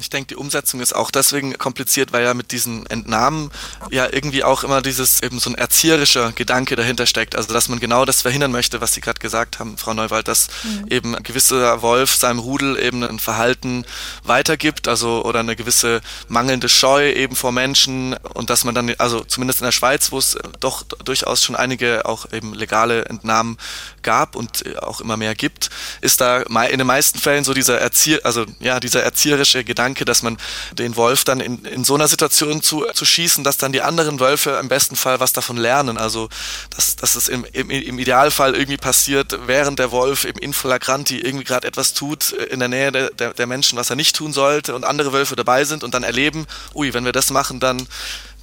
Ich 0.00 0.10
denke, 0.10 0.28
die 0.28 0.36
Umsetzung 0.36 0.80
ist 0.80 0.94
auch 0.94 1.10
deswegen 1.10 1.56
kompliziert, 1.58 2.12
weil 2.12 2.24
ja 2.24 2.34
mit 2.34 2.52
diesen 2.52 2.86
Entnahmen 2.86 3.50
ja 3.90 4.08
irgendwie 4.10 4.44
auch 4.44 4.64
immer 4.64 4.82
dieses 4.82 5.22
eben 5.22 5.38
so 5.38 5.50
ein 5.50 5.54
erzieherischer 5.54 6.32
Gedanke 6.32 6.76
dahinter 6.76 7.06
steckt. 7.06 7.36
Also 7.36 7.52
dass 7.52 7.68
man 7.68 7.80
genau 7.80 8.04
das 8.04 8.22
verhindern 8.22 8.52
möchte, 8.52 8.80
was 8.80 8.94
Sie 8.94 9.00
gerade 9.00 9.20
gesagt 9.20 9.58
haben, 9.58 9.76
Frau 9.76 9.94
Neuwald, 9.94 10.28
dass 10.28 10.48
mhm. 10.62 10.86
eben 10.88 11.14
ein 11.14 11.22
gewisser 11.22 11.82
Wolf 11.82 12.14
seinem 12.14 12.38
Rudel 12.38 12.78
eben 12.78 13.02
ein 13.02 13.18
Verhalten 13.18 13.84
weitergibt, 14.24 14.88
also 14.88 15.24
oder 15.24 15.40
eine 15.40 15.56
gewisse 15.56 16.00
mangelnde 16.28 16.68
Scheu 16.68 17.12
eben 17.12 17.36
vor 17.36 17.52
Menschen 17.52 18.14
und 18.34 18.50
dass 18.50 18.64
man 18.64 18.74
dann, 18.74 18.94
also 18.98 19.20
zumindest 19.24 19.60
in 19.60 19.64
der 19.66 19.72
Schweiz, 19.72 20.12
wo 20.12 20.18
es 20.18 20.38
doch 20.60 20.82
durchaus 21.04 21.44
schon 21.44 21.56
einige 21.56 22.06
auch 22.06 22.32
eben 22.32 22.54
legale 22.54 23.04
Entnahmen 23.06 23.58
gab 24.02 24.36
und 24.36 24.64
auch 24.78 25.00
immer 25.00 25.16
mehr 25.16 25.34
gibt, 25.34 25.70
ist 26.00 26.20
da 26.20 26.40
in 26.40 26.78
den 26.78 26.86
meisten 26.86 27.18
Fällen 27.18 27.44
so 27.44 27.54
dieser 27.54 27.78
Erzieh 27.78 28.20
also 28.24 28.46
ja, 28.60 28.80
dieser 28.80 29.02
erzieherische 29.02 29.64
Gedanke 29.64 29.89
Gedanke, 29.94 30.04
dass 30.04 30.22
man 30.22 30.36
den 30.72 30.96
Wolf 30.96 31.24
dann 31.24 31.40
in, 31.40 31.64
in 31.64 31.84
so 31.84 31.94
einer 31.94 32.08
Situation 32.08 32.62
zu, 32.62 32.86
zu 32.94 33.04
schießen, 33.04 33.44
dass 33.44 33.56
dann 33.56 33.72
die 33.72 33.82
anderen 33.82 34.20
Wölfe 34.20 34.58
im 34.60 34.68
besten 34.68 34.96
Fall 34.96 35.20
was 35.20 35.32
davon 35.32 35.56
lernen. 35.56 35.98
Also, 35.98 36.28
dass, 36.74 36.96
dass 36.96 37.14
es 37.14 37.28
im, 37.28 37.44
im, 37.52 37.70
im 37.70 37.98
Idealfall 37.98 38.54
irgendwie 38.54 38.76
passiert, 38.76 39.38
während 39.46 39.78
der 39.78 39.90
Wolf 39.90 40.24
im 40.24 40.36
Inflagranti 40.38 41.18
irgendwie 41.18 41.44
gerade 41.44 41.66
etwas 41.66 41.94
tut 41.94 42.32
äh, 42.32 42.44
in 42.44 42.60
der 42.60 42.68
Nähe 42.68 42.92
der, 42.92 43.10
der, 43.10 43.34
der 43.34 43.46
Menschen, 43.46 43.78
was 43.78 43.90
er 43.90 43.96
nicht 43.96 44.16
tun 44.16 44.32
sollte 44.32 44.74
und 44.74 44.84
andere 44.84 45.12
Wölfe 45.12 45.36
dabei 45.36 45.64
sind 45.64 45.84
und 45.84 45.94
dann 45.94 46.02
erleben, 46.02 46.46
ui, 46.74 46.92
wenn 46.94 47.04
wir 47.04 47.12
das 47.12 47.30
machen, 47.30 47.60
dann, 47.60 47.86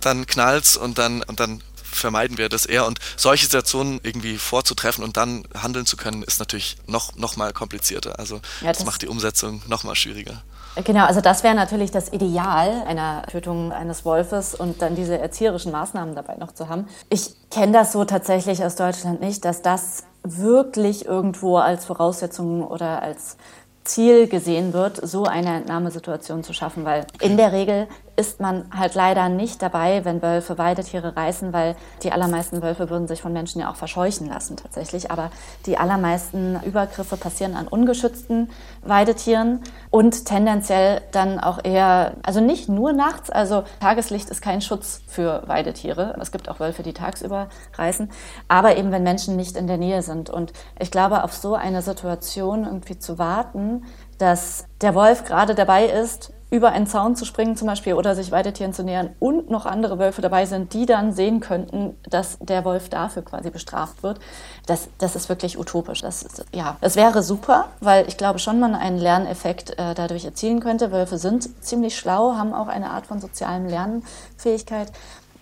dann 0.01 0.25
knallt's 0.25 0.77
und 0.77 0.97
dann, 0.97 1.23
und 1.23 1.39
dann 1.39 1.61
vermeiden 1.91 2.37
wir 2.37 2.49
das 2.49 2.65
eher. 2.65 2.85
Und 2.85 2.99
solche 3.15 3.45
Situationen 3.45 3.99
irgendwie 4.03 4.37
vorzutreffen 4.37 5.03
und 5.03 5.17
dann 5.17 5.43
handeln 5.55 5.85
zu 5.85 5.97
können, 5.97 6.23
ist 6.23 6.39
natürlich 6.39 6.77
noch, 6.85 7.15
noch 7.15 7.35
mal 7.37 7.53
komplizierter. 7.53 8.19
Also 8.19 8.35
ja, 8.61 8.67
das, 8.67 8.77
das 8.79 8.85
macht 8.85 9.01
die 9.01 9.07
Umsetzung 9.07 9.61
noch 9.67 9.83
mal 9.83 9.95
schwieriger. 9.95 10.43
Genau, 10.83 11.05
also 11.05 11.21
das 11.21 11.43
wäre 11.43 11.55
natürlich 11.55 11.91
das 11.91 12.13
Ideal 12.13 12.83
einer 12.87 13.23
Tötung 13.23 13.71
eines 13.71 14.05
Wolfes 14.05 14.53
und 14.53 14.81
dann 14.81 14.95
diese 14.95 15.17
erzieherischen 15.17 15.71
Maßnahmen 15.71 16.13
dabei 16.13 16.35
noch 16.35 16.51
zu 16.51 16.69
haben. 16.69 16.87
Ich 17.09 17.49
kenne 17.49 17.71
das 17.71 17.91
so 17.91 18.05
tatsächlich 18.05 18.63
aus 18.63 18.75
Deutschland 18.75 19.21
nicht, 19.21 19.43
dass 19.45 19.61
das 19.61 20.03
wirklich 20.23 21.05
irgendwo 21.05 21.57
als 21.57 21.85
Voraussetzung 21.85 22.65
oder 22.65 23.01
als 23.01 23.37
Ziel 23.83 24.27
gesehen 24.27 24.73
wird, 24.73 24.99
so 25.01 25.23
eine 25.23 25.55
Entnahmesituation 25.55 26.43
zu 26.43 26.53
schaffen, 26.53 26.85
weil 26.85 27.07
in 27.21 27.37
der 27.37 27.53
Regel 27.53 27.87
ist 28.17 28.41
man 28.41 28.65
halt 28.75 28.95
leider 28.95 29.29
nicht 29.29 29.61
dabei, 29.61 30.03
wenn 30.03 30.23
Wölfe 30.23 30.57
Weidetiere 30.57 31.15
reißen, 31.15 31.53
weil 31.53 31.75
die 32.01 32.11
allermeisten 32.11 32.63
Wölfe 32.63 32.89
würden 32.89 33.07
sich 33.07 33.21
von 33.21 33.31
Menschen 33.31 33.61
ja 33.61 33.69
auch 33.69 33.75
verscheuchen 33.75 34.27
lassen 34.27 34.57
tatsächlich. 34.57 35.11
Aber 35.11 35.29
die 35.67 35.77
allermeisten 35.77 36.59
Übergriffe 36.63 37.15
passieren 37.15 37.55
an 37.55 37.67
ungeschützten 37.67 38.49
Weidetieren 38.81 39.61
und 39.91 40.25
tendenziell 40.25 41.01
dann 41.11 41.39
auch 41.39 41.63
eher, 41.63 42.13
also 42.23 42.41
nicht 42.41 42.67
nur 42.69 42.91
nachts, 42.91 43.29
also 43.29 43.63
Tageslicht 43.79 44.31
ist 44.31 44.41
kein 44.41 44.61
Schutz 44.61 45.01
für 45.07 45.43
Weidetiere. 45.47 46.15
Es 46.19 46.31
gibt 46.31 46.49
auch 46.49 46.59
Wölfe, 46.59 46.81
die 46.81 46.93
tagsüber 46.93 47.49
reißen, 47.75 48.09
aber 48.47 48.77
eben 48.77 48.91
wenn 48.91 49.03
Menschen 49.03 49.35
nicht 49.35 49.55
in 49.55 49.67
der 49.67 49.77
Nähe 49.77 50.01
sind. 50.01 50.31
Und 50.31 50.53
ich 50.79 50.89
glaube, 50.89 51.23
auf 51.23 51.33
so 51.33 51.53
eine 51.53 51.83
Situation 51.83 52.63
irgendwie 52.63 52.97
zu 52.97 53.19
warten, 53.19 53.85
dass 54.17 54.65
der 54.81 54.95
Wolf 54.95 55.23
gerade 55.23 55.53
dabei 55.53 55.85
ist, 55.85 56.33
über 56.49 56.71
einen 56.71 56.87
Zaun 56.87 57.15
zu 57.15 57.25
springen 57.25 57.57
zum 57.57 57.67
Beispiel 57.67 57.93
oder 57.93 58.15
sich 58.15 58.31
Weidetieren 58.31 58.73
zu 58.73 58.83
nähern 58.83 59.09
und 59.19 59.49
noch 59.49 59.65
andere 59.65 59.99
Wölfe 59.99 60.21
dabei 60.21 60.45
sind, 60.45 60.73
die 60.73 60.85
dann 60.85 61.11
sehen 61.11 61.39
könnten, 61.41 61.97
dass 62.09 62.37
der 62.39 62.63
Wolf 62.63 62.89
dafür 62.89 63.23
quasi 63.23 63.49
bestraft 63.49 64.01
wird, 64.03 64.19
das, 64.65 64.87
das 64.97 65.15
ist 65.15 65.27
wirklich 65.29 65.59
utopisch. 65.59 66.01
Das, 66.01 66.25
ja, 66.53 66.77
es 66.81 66.95
wäre 66.95 67.21
super, 67.21 67.69
weil 67.81 68.07
ich 68.07 68.17
glaube 68.17 68.39
schon, 68.39 68.59
man 68.59 68.75
einen 68.75 68.97
Lerneffekt 68.97 69.77
äh, 69.77 69.93
dadurch 69.93 70.25
erzielen 70.25 70.61
könnte. 70.61 70.91
Wölfe 70.91 71.17
sind 71.17 71.63
ziemlich 71.63 71.97
schlau, 71.97 72.35
haben 72.35 72.53
auch 72.53 72.67
eine 72.67 72.91
Art 72.91 73.07
von 73.07 73.19
sozialem 73.19 73.67
Lernfähigkeit. 73.67 74.91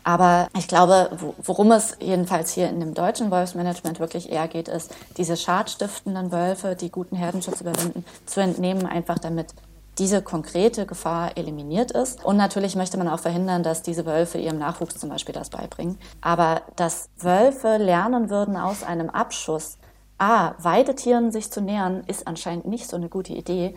Aber 0.05 0.49
ich 0.55 0.67
glaube, 0.67 1.09
worum 1.41 1.71
es 1.71 1.97
jedenfalls 1.99 2.51
hier 2.51 2.69
in 2.69 2.79
dem 2.79 2.93
deutschen 2.93 3.31
Wolfsmanagement 3.31 3.99
wirklich 3.99 4.31
eher 4.31 4.47
geht, 4.47 4.67
ist, 4.67 4.93
diese 5.17 5.35
schadstiftenden 5.35 6.31
Wölfe, 6.31 6.75
die 6.75 6.91
guten 6.91 7.15
Herdenschutz 7.15 7.61
überwinden, 7.61 8.05
zu 8.27 8.39
entnehmen, 8.39 8.85
einfach 8.85 9.17
damit 9.17 9.47
diese 9.97 10.21
konkrete 10.21 10.85
Gefahr 10.85 11.37
eliminiert 11.37 11.91
ist. 11.91 12.23
Und 12.25 12.37
natürlich 12.37 12.75
möchte 12.75 12.97
man 12.97 13.07
auch 13.07 13.19
verhindern, 13.19 13.63
dass 13.63 13.81
diese 13.81 14.05
Wölfe 14.05 14.37
ihrem 14.37 14.57
Nachwuchs 14.57 14.97
zum 14.97 15.09
Beispiel 15.09 15.33
das 15.33 15.49
beibringen. 15.49 15.97
Aber 16.21 16.61
dass 16.75 17.09
Wölfe 17.17 17.77
lernen 17.77 18.29
würden 18.29 18.57
aus 18.57 18.83
einem 18.83 19.09
Abschuss, 19.09 19.77
ah, 20.17 20.53
Weidetieren 20.57 21.31
sich 21.31 21.51
zu 21.51 21.61
nähern, 21.61 22.03
ist 22.07 22.27
anscheinend 22.27 22.65
nicht 22.65 22.87
so 22.87 22.97
eine 22.97 23.09
gute 23.09 23.33
Idee. 23.33 23.75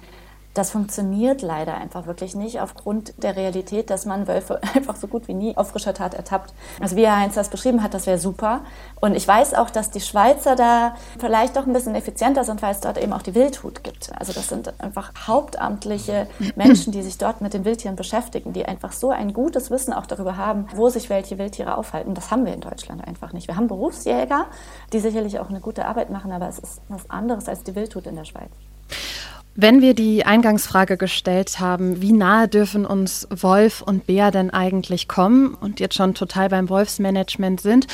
Das 0.59 0.73
funktioniert 0.73 1.41
leider 1.41 1.77
einfach 1.77 2.09
wirklich 2.09 2.35
nicht 2.35 2.61
aufgrund 2.61 3.23
der 3.23 3.37
Realität, 3.37 3.91
dass 3.91 4.07
man 4.07 4.27
Wölfe 4.27 4.61
einfach 4.75 4.97
so 4.97 5.07
gut 5.07 5.29
wie 5.29 5.35
nie 5.35 5.57
auf 5.57 5.69
frischer 5.69 5.95
Tat 5.95 6.15
ertappt. 6.15 6.53
Also 6.81 6.97
wie 6.97 7.07
Herr 7.07 7.17
Heinz 7.17 7.37
das 7.37 7.49
beschrieben 7.49 7.81
hat, 7.81 7.95
das 7.95 8.09
wäre 8.09 8.19
super. 8.19 8.63
Und 9.01 9.15
ich 9.15 9.29
weiß 9.29 9.55
auch, 9.55 9.71
dass 9.71 9.93
die 9.93 10.01
Schweizer 10.01 10.57
da 10.57 10.97
vielleicht 11.21 11.55
doch 11.55 11.65
ein 11.65 11.73
bisschen 11.73 11.95
effizienter 11.95 12.43
sind, 12.43 12.61
weil 12.61 12.73
es 12.73 12.81
dort 12.81 12.99
eben 12.99 13.13
auch 13.13 13.23
die 13.23 13.37
Wildhut 13.37 13.85
gibt. 13.85 14.11
Also 14.19 14.33
das 14.33 14.49
sind 14.49 14.73
einfach 14.83 15.13
hauptamtliche 15.29 16.27
Menschen, 16.57 16.93
die 16.93 17.03
sich 17.03 17.19
dort 17.19 17.41
mit 17.41 17.55
den 17.55 17.65
Wildtieren 17.65 17.95
beschäftigen, 17.95 18.53
die 18.53 18.67
einfach 18.67 18.91
so 18.91 19.11
ein 19.11 19.33
gutes 19.33 19.71
Wissen 19.71 19.93
auch 19.93 20.07
darüber 20.07 20.37
haben, 20.37 20.67
wo 20.75 20.89
sich 20.89 21.09
welche 21.09 21.39
Wildtiere 21.39 21.79
aufhalten. 21.79 22.15
Das 22.15 22.33
haben 22.33 22.45
wir 22.45 22.53
in 22.53 22.63
Deutschland 22.63 23.07
einfach 23.07 23.33
nicht. 23.33 23.47
Wir 23.47 23.55
haben 23.55 23.69
Berufsjäger, 23.69 24.47
die 24.93 24.99
sicherlich 24.99 25.39
auch 25.39 25.51
eine 25.51 25.61
gute 25.61 25.85
Arbeit 25.85 26.11
machen, 26.11 26.33
aber 26.33 26.49
es 26.49 26.59
ist 26.59 26.81
was 26.89 27.09
anderes 27.09 27.49
als 27.49 27.63
die 27.63 27.77
Wildhut 27.77 28.09
in 28.09 28.17
der 28.17 28.25
Schweiz. 28.25 28.51
Wenn 29.61 29.83
wir 29.83 29.95
die 29.95 30.25
Eingangsfrage 30.25 30.97
gestellt 30.97 31.59
haben, 31.59 32.01
wie 32.01 32.13
nahe 32.13 32.47
dürfen 32.47 32.87
uns 32.87 33.27
Wolf 33.29 33.83
und 33.83 34.07
Bär 34.07 34.31
denn 34.31 34.51
eigentlich 34.51 35.09
kommen 35.09 35.53
und 35.53 35.81
jetzt 35.81 35.97
schon 35.97 36.15
total 36.15 36.49
beim 36.49 36.69
Wolfsmanagement 36.69 37.61
sind, 37.61 37.89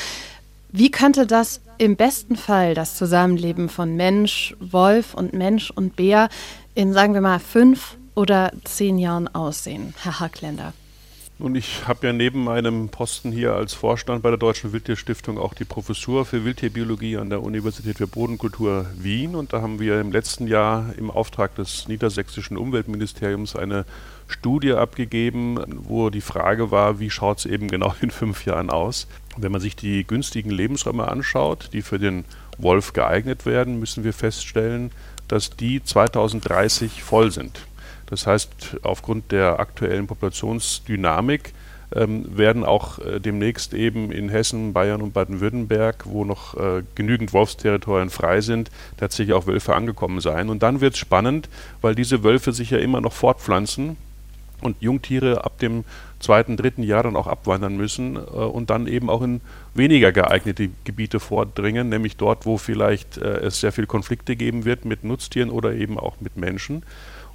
wie 0.71 0.91
könnte 0.91 1.25
das 1.25 1.61
im 1.79 1.95
besten 1.95 2.35
Fall 2.35 2.75
das 2.75 2.95
Zusammenleben 2.95 3.67
von 3.67 3.95
Mensch, 3.95 4.55
Wolf 4.59 5.15
und 5.15 5.33
Mensch 5.33 5.71
und 5.71 5.95
Bär 5.95 6.29
in, 6.75 6.93
sagen 6.93 7.15
wir 7.15 7.21
mal, 7.21 7.39
fünf 7.39 7.97
oder 8.13 8.51
zehn 8.63 8.99
Jahren 8.99 9.27
aussehen, 9.27 9.95
Herr 10.03 10.19
Hackländer? 10.19 10.71
Nun, 11.37 11.53
ich 11.53 11.85
habe 11.85 12.07
ja 12.07 12.13
neben 12.13 12.45
meinem 12.45 12.87
Posten 12.87 13.29
hier 13.29 13.55
als 13.55 13.73
Vorstand 13.73 14.23
bei 14.23 14.29
der 14.29 14.37
Deutschen 14.37 14.71
Wildtierstiftung 14.71 15.37
auch 15.37 15.53
die 15.53 15.65
Professur 15.65 16.23
für 16.23 16.45
Wildtierbiologie 16.45 17.17
an 17.17 17.29
der 17.29 17.43
Universität 17.43 17.97
für 17.97 18.07
Bodenkultur 18.07 18.85
Wien. 18.95 19.35
Und 19.35 19.51
da 19.51 19.61
haben 19.61 19.77
wir 19.81 19.99
im 19.99 20.13
letzten 20.13 20.47
Jahr 20.47 20.93
im 20.97 21.11
Auftrag 21.11 21.53
des 21.55 21.89
niedersächsischen 21.89 22.55
Umweltministeriums 22.55 23.57
eine 23.57 23.83
Studie 24.29 24.71
abgegeben, 24.71 25.59
wo 25.67 26.09
die 26.09 26.21
Frage 26.21 26.71
war, 26.71 27.01
wie 27.01 27.09
schaut 27.09 27.39
es 27.39 27.45
eben 27.45 27.67
genau 27.67 27.93
in 27.99 28.11
fünf 28.11 28.45
Jahren 28.45 28.69
aus. 28.69 29.05
Wenn 29.35 29.51
man 29.51 29.59
sich 29.59 29.75
die 29.75 30.07
günstigen 30.07 30.51
Lebensräume 30.51 31.05
anschaut, 31.05 31.71
die 31.73 31.81
für 31.81 31.99
den 31.99 32.23
Wolf 32.57 32.93
geeignet 32.93 33.45
werden, 33.45 33.77
müssen 33.77 34.05
wir 34.05 34.13
feststellen, 34.13 34.91
dass 35.27 35.49
die 35.49 35.83
2030 35.83 37.03
voll 37.03 37.29
sind. 37.29 37.59
Das 38.07 38.27
heißt, 38.27 38.77
aufgrund 38.83 39.31
der 39.31 39.59
aktuellen 39.59 40.07
Populationsdynamik 40.07 41.53
ähm, 41.93 42.37
werden 42.37 42.63
auch 42.63 42.99
äh, 42.99 43.19
demnächst 43.19 43.73
eben 43.73 44.11
in 44.11 44.29
Hessen, 44.29 44.73
Bayern 44.73 45.01
und 45.01 45.13
Baden-Württemberg, 45.13 46.05
wo 46.05 46.25
noch 46.25 46.55
äh, 46.55 46.83
genügend 46.95 47.33
Wolfsterritorien 47.33 48.09
frei 48.09 48.41
sind, 48.41 48.71
tatsächlich 48.97 49.33
auch 49.33 49.47
Wölfe 49.47 49.75
angekommen 49.75 50.19
sein. 50.19 50.49
Und 50.49 50.63
dann 50.63 50.81
wird 50.81 50.93
es 50.93 50.99
spannend, 50.99 51.49
weil 51.81 51.95
diese 51.95 52.23
Wölfe 52.23 52.53
sich 52.53 52.71
ja 52.71 52.79
immer 52.79 53.01
noch 53.01 53.13
fortpflanzen 53.13 53.97
und 54.61 54.81
Jungtiere 54.81 55.45
ab 55.45 55.59
dem 55.59 55.83
zweiten, 56.19 56.57
dritten 56.57 56.83
Jahr 56.83 57.03
dann 57.03 57.15
auch 57.15 57.27
abwandern 57.27 57.77
müssen 57.77 58.15
äh, 58.15 58.19
und 58.19 58.69
dann 58.69 58.87
eben 58.87 59.09
auch 59.09 59.21
in 59.21 59.41
weniger 59.73 60.11
geeignete 60.11 60.69
Gebiete 60.83 61.19
vordringen, 61.19 61.89
nämlich 61.89 62.17
dort, 62.17 62.45
wo 62.45 62.57
vielleicht 62.57 63.17
äh, 63.17 63.39
es 63.41 63.59
sehr 63.59 63.71
viele 63.71 63.87
Konflikte 63.87 64.35
geben 64.35 64.65
wird 64.65 64.85
mit 64.85 65.03
Nutztieren 65.03 65.49
oder 65.49 65.73
eben 65.73 65.99
auch 65.99 66.19
mit 66.19 66.35
Menschen. 66.35 66.83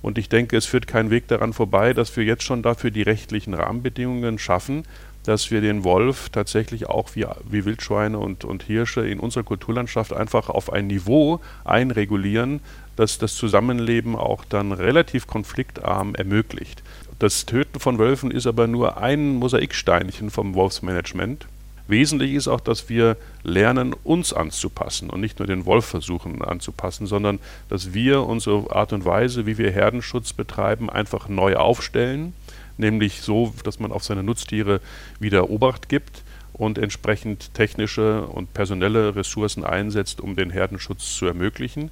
Und 0.03 0.19
ich 0.19 0.29
denke, 0.29 0.57
es 0.57 0.67
führt 0.67 0.87
kein 0.87 1.11
Weg 1.11 1.29
daran 1.29 1.53
vorbei, 1.53 1.93
dass 1.93 2.17
wir 2.17 2.25
jetzt 2.25 2.43
schon 2.43 2.63
dafür 2.63 2.91
die 2.91 3.03
rechtlichen 3.03 3.55
Rahmenbedingungen 3.55 4.39
schaffen, 4.39 4.85
dass 5.25 5.51
wir 5.51 5.61
den 5.61 5.85
Wolf 5.85 6.31
tatsächlich 6.31 6.87
auch 6.89 7.15
wie, 7.15 7.27
wie 7.49 7.65
Wildschweine 7.65 8.19
und, 8.19 8.45
und 8.45 8.63
Hirsche 8.63 9.07
in 9.07 9.21
unserer 9.21 9.45
Kulturlandschaft 9.45 10.13
einfach 10.13 10.49
auf 10.49 10.73
ein 10.73 10.87
Niveau 10.87 11.41
einregulieren, 11.65 12.61
das 12.97 13.19
das 13.19 13.35
Zusammenleben 13.35 14.17
auch 14.17 14.45
dann 14.45 14.73
relativ 14.73 15.27
konfliktarm 15.27 16.15
ermöglicht. 16.15 16.83
Das 17.19 17.45
Töten 17.45 17.81
von 17.81 17.99
Wölfen 17.99 18.31
ist 18.31 18.47
aber 18.47 18.67
nur 18.67 18.97
ein 18.97 19.35
Mosaiksteinchen 19.37 20.31
vom 20.31 20.55
Wolfsmanagement. 20.55 21.47
Wesentlich 21.91 22.35
ist 22.35 22.49
auch, 22.49 22.61
dass 22.61 22.89
wir 22.89 23.17
lernen, 23.43 23.95
uns 24.05 24.33
anzupassen 24.33 25.11
und 25.11 25.21
nicht 25.21 25.41
nur 25.41 25.47
den 25.47 25.67
Wolf 25.67 25.85
versuchen 25.85 26.43
anzupassen, 26.43 27.07
sondern 27.07 27.41
dass 27.69 27.93
wir 27.93 28.23
unsere 28.23 28.75
Art 28.75 28.93
und 28.93 29.05
Weise, 29.05 29.45
wie 29.45 29.59
wir 29.59 29.71
Herdenschutz 29.71 30.33
betreiben, 30.33 30.89
einfach 30.89 31.29
neu 31.29 31.57
aufstellen, 31.57 32.33
nämlich 32.79 33.23
so, 33.23 33.53
dass 33.65 33.81
man 33.81 33.93
auf 33.93 34.05
seine 34.05 34.23
Nutztiere 34.23 34.81
wieder 35.19 35.51
Obacht 35.51 35.89
gibt 35.89 36.23
und 36.53 36.79
entsprechend 36.79 37.55
technische 37.55 38.27
und 38.27 38.55
personelle 38.55 39.17
Ressourcen 39.17 39.65
einsetzt, 39.65 40.21
um 40.21 40.37
den 40.37 40.51
Herdenschutz 40.51 41.17
zu 41.17 41.27
ermöglichen. 41.27 41.91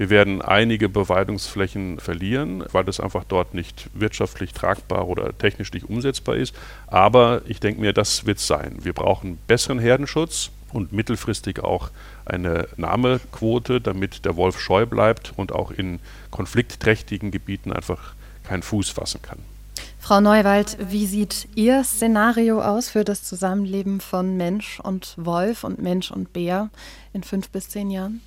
Wir 0.00 0.08
werden 0.08 0.40
einige 0.40 0.88
Beweidungsflächen 0.88 2.00
verlieren, 2.00 2.64
weil 2.72 2.84
das 2.84 3.00
einfach 3.00 3.22
dort 3.22 3.52
nicht 3.52 3.90
wirtschaftlich 3.92 4.54
tragbar 4.54 5.06
oder 5.08 5.36
technisch 5.36 5.74
nicht 5.74 5.90
umsetzbar 5.90 6.36
ist. 6.36 6.54
Aber 6.86 7.42
ich 7.46 7.60
denke 7.60 7.82
mir, 7.82 7.92
das 7.92 8.24
wird 8.24 8.38
es 8.38 8.46
sein. 8.46 8.78
Wir 8.80 8.94
brauchen 8.94 9.36
besseren 9.46 9.78
Herdenschutz 9.78 10.52
und 10.72 10.94
mittelfristig 10.94 11.62
auch 11.62 11.90
eine 12.24 12.66
Nahmequote, 12.78 13.82
damit 13.82 14.24
der 14.24 14.36
Wolf 14.36 14.58
scheu 14.58 14.86
bleibt 14.86 15.34
und 15.36 15.52
auch 15.52 15.70
in 15.70 16.00
konfliktträchtigen 16.30 17.30
Gebieten 17.30 17.70
einfach 17.70 18.14
keinen 18.44 18.62
Fuß 18.62 18.88
fassen 18.88 19.20
kann. 19.20 19.40
Frau 19.98 20.22
Neuwald, 20.22 20.78
wie 20.80 21.04
sieht 21.04 21.46
Ihr 21.56 21.84
Szenario 21.84 22.62
aus 22.62 22.88
für 22.88 23.04
das 23.04 23.22
Zusammenleben 23.22 24.00
von 24.00 24.38
Mensch 24.38 24.80
und 24.80 25.12
Wolf 25.18 25.62
und 25.62 25.82
Mensch 25.82 26.10
und 26.10 26.32
Bär 26.32 26.70
in 27.12 27.22
fünf 27.22 27.50
bis 27.50 27.68
zehn 27.68 27.90
Jahren? 27.90 28.22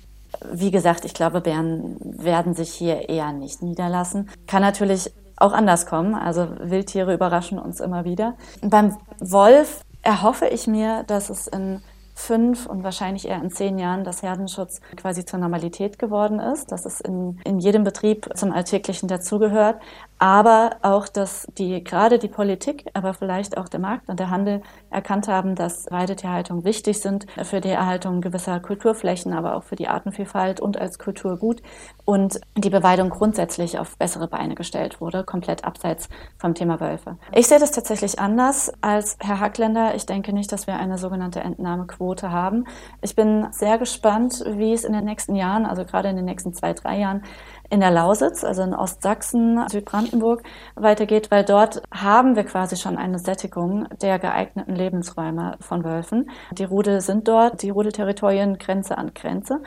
Wie 0.52 0.70
gesagt, 0.70 1.04
ich 1.04 1.14
glaube, 1.14 1.40
Bären 1.40 1.96
werden 2.00 2.54
sich 2.54 2.72
hier 2.72 3.08
eher 3.08 3.32
nicht 3.32 3.62
niederlassen. 3.62 4.30
Kann 4.46 4.62
natürlich 4.62 5.12
auch 5.36 5.52
anders 5.52 5.86
kommen. 5.86 6.14
Also 6.14 6.48
Wildtiere 6.60 7.14
überraschen 7.14 7.58
uns 7.58 7.80
immer 7.80 8.04
wieder. 8.04 8.34
Beim 8.62 8.96
Wolf 9.20 9.82
erhoffe 10.02 10.46
ich 10.46 10.66
mir, 10.66 11.04
dass 11.06 11.30
es 11.30 11.46
in 11.46 11.80
fünf 12.14 12.66
und 12.66 12.84
wahrscheinlich 12.84 13.26
eher 13.26 13.42
in 13.42 13.50
zehn 13.50 13.78
Jahren 13.78 14.04
das 14.04 14.22
Herdenschutz 14.22 14.80
quasi 14.96 15.24
zur 15.24 15.40
Normalität 15.40 15.98
geworden 15.98 16.38
ist, 16.38 16.70
dass 16.70 16.86
es 16.86 17.00
in, 17.00 17.40
in 17.44 17.58
jedem 17.58 17.82
Betrieb 17.82 18.28
zum 18.36 18.52
Alltäglichen 18.52 19.08
dazugehört 19.08 19.80
aber 20.18 20.76
auch, 20.82 21.08
dass 21.08 21.46
die 21.58 21.82
gerade 21.82 22.18
die 22.18 22.28
Politik, 22.28 22.86
aber 22.94 23.14
vielleicht 23.14 23.58
auch 23.58 23.68
der 23.68 23.80
Markt 23.80 24.08
und 24.08 24.20
der 24.20 24.30
Handel 24.30 24.62
erkannt 24.90 25.28
haben, 25.28 25.54
dass 25.54 25.90
Weidetierhaltung 25.90 26.64
wichtig 26.64 27.00
sind 27.00 27.26
für 27.42 27.60
die 27.60 27.70
Erhaltung 27.70 28.20
gewisser 28.20 28.60
Kulturflächen, 28.60 29.32
aber 29.32 29.56
auch 29.56 29.64
für 29.64 29.76
die 29.76 29.88
Artenvielfalt 29.88 30.60
und 30.60 30.78
als 30.78 30.98
Kulturgut 30.98 31.62
und 32.04 32.40
die 32.56 32.70
Beweidung 32.70 33.10
grundsätzlich 33.10 33.78
auf 33.78 33.96
bessere 33.98 34.28
Beine 34.28 34.54
gestellt 34.54 35.00
wurde, 35.00 35.24
komplett 35.24 35.64
abseits 35.64 36.08
vom 36.38 36.54
Thema 36.54 36.80
Wölfe. 36.80 37.16
Ich 37.32 37.48
sehe 37.48 37.58
das 37.58 37.72
tatsächlich 37.72 38.18
anders 38.18 38.72
als 38.80 39.16
Herr 39.20 39.40
Hackländer. 39.40 39.94
Ich 39.94 40.06
denke 40.06 40.32
nicht, 40.32 40.52
dass 40.52 40.66
wir 40.66 40.76
eine 40.76 40.98
sogenannte 40.98 41.40
Entnahmequote 41.40 42.30
haben. 42.30 42.66
Ich 43.02 43.16
bin 43.16 43.48
sehr 43.50 43.78
gespannt, 43.78 44.44
wie 44.46 44.72
es 44.72 44.84
in 44.84 44.92
den 44.92 45.04
nächsten 45.04 45.34
Jahren, 45.34 45.66
also 45.66 45.84
gerade 45.84 46.08
in 46.08 46.16
den 46.16 46.24
nächsten 46.24 46.54
zwei, 46.54 46.72
drei 46.72 46.98
Jahren, 46.98 47.22
in 47.70 47.80
der 47.80 47.90
Lausitz, 47.90 48.44
also 48.44 48.62
in 48.62 48.74
Ostsachsen, 48.74 49.66
Südbrandenburg 49.68 50.42
weitergeht, 50.74 51.30
weil 51.30 51.44
dort 51.44 51.82
haben 51.92 52.36
wir 52.36 52.44
quasi 52.44 52.76
schon 52.76 52.96
eine 52.96 53.18
Sättigung 53.18 53.88
der 54.00 54.18
geeigneten 54.18 54.74
Lebensräume 54.74 55.56
von 55.60 55.84
Wölfen. 55.84 56.30
Die 56.52 56.64
Rudel 56.64 57.00
sind 57.00 57.26
dort, 57.28 57.62
die 57.62 57.70
Rudelterritorien 57.70 58.58
Grenze 58.58 58.98
an 58.98 59.12
Grenze. 59.14 59.60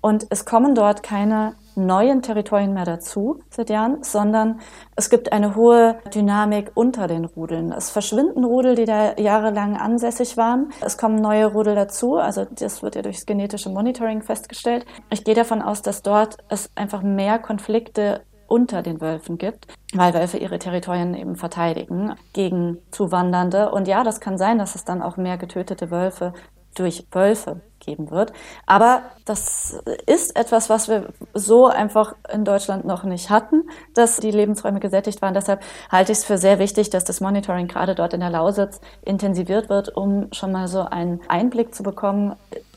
Und 0.00 0.26
es 0.30 0.44
kommen 0.44 0.74
dort 0.74 1.02
keine 1.02 1.54
neuen 1.76 2.22
Territorien 2.22 2.72
mehr 2.72 2.84
dazu 2.84 3.40
seit 3.50 3.70
Jahren, 3.70 4.02
sondern 4.02 4.60
es 4.96 5.10
gibt 5.10 5.32
eine 5.32 5.54
hohe 5.54 5.96
Dynamik 6.14 6.72
unter 6.74 7.06
den 7.06 7.24
Rudeln. 7.24 7.72
Es 7.72 7.90
verschwinden 7.90 8.44
Rudel, 8.44 8.74
die 8.74 8.84
da 8.84 9.16
jahrelang 9.16 9.76
ansässig 9.76 10.36
waren. 10.36 10.72
Es 10.80 10.98
kommen 10.98 11.16
neue 11.16 11.46
Rudel 11.46 11.74
dazu. 11.74 12.16
Also 12.16 12.44
das 12.44 12.82
wird 12.82 12.94
ja 12.94 13.02
durchs 13.02 13.26
genetische 13.26 13.70
Monitoring 13.70 14.22
festgestellt. 14.22 14.86
Ich 15.10 15.24
gehe 15.24 15.34
davon 15.34 15.62
aus, 15.62 15.82
dass 15.82 16.02
dort 16.02 16.38
es 16.48 16.70
einfach 16.74 17.02
mehr 17.02 17.38
Konflikte 17.38 18.22
unter 18.46 18.82
den 18.82 19.00
Wölfen 19.00 19.38
gibt, 19.38 19.66
weil 19.94 20.14
Wölfe 20.14 20.38
ihre 20.38 20.58
Territorien 20.58 21.14
eben 21.14 21.36
verteidigen 21.36 22.14
gegen 22.32 22.78
Zuwandernde. 22.90 23.70
Und 23.70 23.88
ja, 23.88 24.04
das 24.04 24.20
kann 24.20 24.38
sein, 24.38 24.58
dass 24.58 24.74
es 24.74 24.84
dann 24.84 25.02
auch 25.02 25.16
mehr 25.16 25.38
getötete 25.38 25.90
Wölfe 25.90 26.34
durch 26.74 27.06
Wölfe 27.12 27.60
geben 27.86 28.10
wird. 28.10 28.32
Aber 28.66 29.02
das 29.24 29.80
ist 30.06 30.36
etwas, 30.36 30.70
was 30.70 30.88
wir 30.88 31.08
so 31.32 31.66
einfach 31.66 32.14
in 32.32 32.44
Deutschland 32.44 32.84
noch 32.84 33.04
nicht 33.04 33.30
hatten, 33.30 33.68
dass 33.94 34.18
die 34.18 34.30
Lebensräume 34.30 34.80
gesättigt 34.80 35.22
waren. 35.22 35.34
Deshalb 35.34 35.60
halte 35.90 36.12
ich 36.12 36.18
es 36.18 36.24
für 36.24 36.38
sehr 36.38 36.58
wichtig, 36.58 36.90
dass 36.90 37.04
das 37.04 37.20
Monitoring 37.20 37.68
gerade 37.68 37.94
dort 37.94 38.14
in 38.14 38.20
der 38.20 38.30
Lausitz 38.30 38.80
intensiviert 39.02 39.68
wird, 39.68 39.96
um 39.96 40.28
schon 40.32 40.52
mal 40.52 40.68
so 40.68 40.80
einen 40.80 41.20
Einblick 41.28 41.74
zu 41.74 41.82
bekommen, 41.82 42.36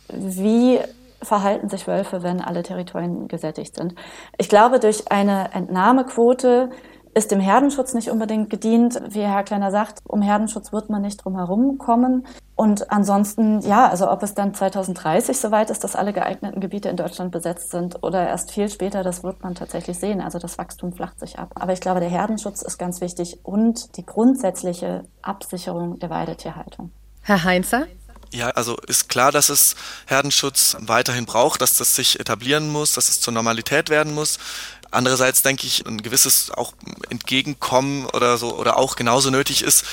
wie 0.10 0.80
verhalten 1.22 1.70
sich 1.70 1.88
Wölfe, 1.88 2.24
wenn 2.24 2.42
alle 2.42 2.64
Territorien 2.64 3.28
gesättigt 3.28 3.76
sind. 3.76 3.96
Ich 4.38 4.50
glaube, 4.50 4.80
durch 4.80 5.12
eine 5.12 5.54
Entnahmequote 5.54 6.70
ist 7.18 7.32
dem 7.32 7.40
Herdenschutz 7.40 7.94
nicht 7.94 8.10
unbedingt 8.10 8.50
gedient. 8.50 9.02
Wie 9.10 9.22
Herr 9.22 9.44
Kleiner 9.44 9.72
sagt, 9.72 10.02
um 10.06 10.22
Herdenschutz 10.22 10.72
wird 10.72 10.90
man 10.90 11.02
nicht 11.02 11.18
drum 11.18 11.36
herum 11.36 11.78
kommen. 11.80 12.28
Und 12.56 12.92
ansonsten, 12.92 13.62
ja, 13.62 13.90
also 13.90 14.10
ob 14.10 14.22
es 14.24 14.36
dann 14.36 14.54
2030 14.54 15.38
soweit 15.38 15.70
ist, 15.70 15.84
dass 15.84 15.96
alle 15.96 16.14
geeigneten 16.14 16.62
Gebiete 16.62 16.90
in 16.90 16.96
Deutschland 16.96 17.32
besetzt 17.32 17.72
sind 17.72 18.04
oder 18.04 18.28
erst 18.28 18.52
viel 18.52 18.70
später, 18.70 19.04
das 19.04 19.24
wird 19.24 19.42
man 19.42 19.56
tatsächlich 19.56 19.98
sehen. 19.98 20.22
Also 20.22 20.38
das 20.38 20.58
Wachstum 20.58 20.94
flacht 20.94 21.20
sich 21.20 21.40
ab. 21.40 21.52
Aber 21.56 21.74
ich 21.74 21.82
glaube, 21.82 22.00
der 22.00 22.10
Herdenschutz 22.10 22.62
ist 22.62 22.78
ganz 22.78 23.02
wichtig 23.02 23.40
und 23.44 23.98
die 23.98 24.06
grundsätzliche 24.06 25.04
Absicherung 25.22 26.00
der 26.00 26.10
Weidetierhaltung. 26.10 26.92
Herr 27.24 27.44
Heinzer? 27.44 27.88
Ja, 28.34 28.50
also 28.50 28.76
ist 28.88 29.08
klar, 29.08 29.32
dass 29.32 29.50
es 29.50 29.76
Herdenschutz 30.06 30.76
weiterhin 30.82 31.26
braucht, 31.26 31.62
dass 31.62 31.78
das 31.78 31.96
sich 31.96 32.20
etablieren 32.20 32.70
muss, 32.70 32.94
dass 32.94 33.08
es 33.08 33.22
zur 33.22 33.34
Normalität 33.34 33.90
werden 33.90 34.14
muss. 34.14 34.38
Andererseits 34.92 35.42
denke 35.42 35.68
ich, 35.68 35.86
ein 35.86 36.02
gewisses 36.02 36.52
auch 36.52 36.74
Entgegenkommen 37.10 38.06
oder 38.08 38.38
so 38.38 38.56
oder 38.58 38.78
auch 38.78 38.96
genauso 38.96 39.30
nötig 39.30 39.62
ist, 39.64 39.86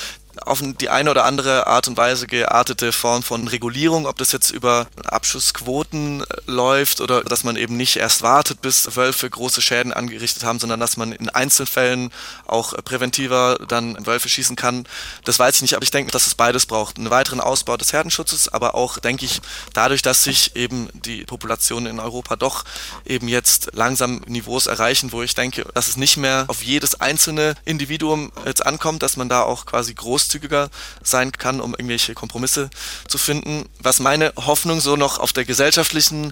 auf 0.43 0.61
die 0.61 0.89
eine 0.89 1.11
oder 1.11 1.25
andere 1.25 1.67
Art 1.67 1.87
und 1.87 1.97
Weise 1.97 2.27
geartete 2.27 2.91
Form 2.91 3.23
von 3.23 3.47
Regulierung, 3.47 4.05
ob 4.07 4.17
das 4.17 4.31
jetzt 4.31 4.51
über 4.51 4.87
Abschussquoten 5.05 6.21
äh, 6.21 6.25
läuft 6.45 7.01
oder 7.01 7.23
dass 7.23 7.43
man 7.43 7.55
eben 7.55 7.77
nicht 7.77 7.97
erst 7.97 8.21
wartet, 8.21 8.61
bis 8.61 8.95
Wölfe 8.95 9.29
große 9.29 9.61
Schäden 9.61 9.93
angerichtet 9.93 10.43
haben, 10.43 10.59
sondern 10.59 10.79
dass 10.79 10.97
man 10.97 11.11
in 11.11 11.29
Einzelfällen 11.29 12.11
auch 12.45 12.73
präventiver 12.83 13.57
dann 13.67 14.05
Wölfe 14.05 14.29
schießen 14.29 14.55
kann. 14.55 14.87
Das 15.23 15.39
weiß 15.39 15.55
ich 15.55 15.61
nicht, 15.61 15.75
aber 15.75 15.83
ich 15.83 15.91
denke, 15.91 16.11
dass 16.11 16.27
es 16.27 16.35
beides 16.35 16.65
braucht. 16.65 16.97
Einen 16.97 17.09
weiteren 17.09 17.41
Ausbau 17.41 17.77
des 17.77 17.93
Herdenschutzes, 17.93 18.49
aber 18.49 18.75
auch, 18.75 18.99
denke 18.99 19.25
ich, 19.25 19.41
dadurch, 19.73 20.01
dass 20.01 20.23
sich 20.23 20.55
eben 20.55 20.89
die 20.93 21.23
Populationen 21.23 21.87
in 21.87 21.99
Europa 21.99 22.35
doch 22.35 22.63
eben 23.05 23.27
jetzt 23.27 23.71
langsam 23.73 24.21
Niveaus 24.27 24.67
erreichen, 24.67 25.11
wo 25.11 25.21
ich 25.21 25.35
denke, 25.35 25.65
dass 25.73 25.87
es 25.87 25.97
nicht 25.97 26.17
mehr 26.17 26.45
auf 26.47 26.63
jedes 26.63 26.99
einzelne 27.01 27.55
Individuum 27.65 28.31
jetzt 28.45 28.65
ankommt, 28.65 29.03
dass 29.03 29.17
man 29.17 29.29
da 29.29 29.41
auch 29.43 29.65
quasi 29.65 29.93
groß 29.93 30.24
großzügiger 30.25 30.69
sein 31.03 31.31
kann, 31.31 31.61
um 31.61 31.73
irgendwelche 31.73 32.13
Kompromisse 32.13 32.69
zu 33.07 33.17
finden. 33.17 33.69
Was 33.79 33.99
meine 33.99 34.33
Hoffnung 34.35 34.81
so 34.81 34.95
noch 34.95 35.19
auf 35.19 35.33
der 35.33 35.45
gesellschaftlichen, 35.45 36.31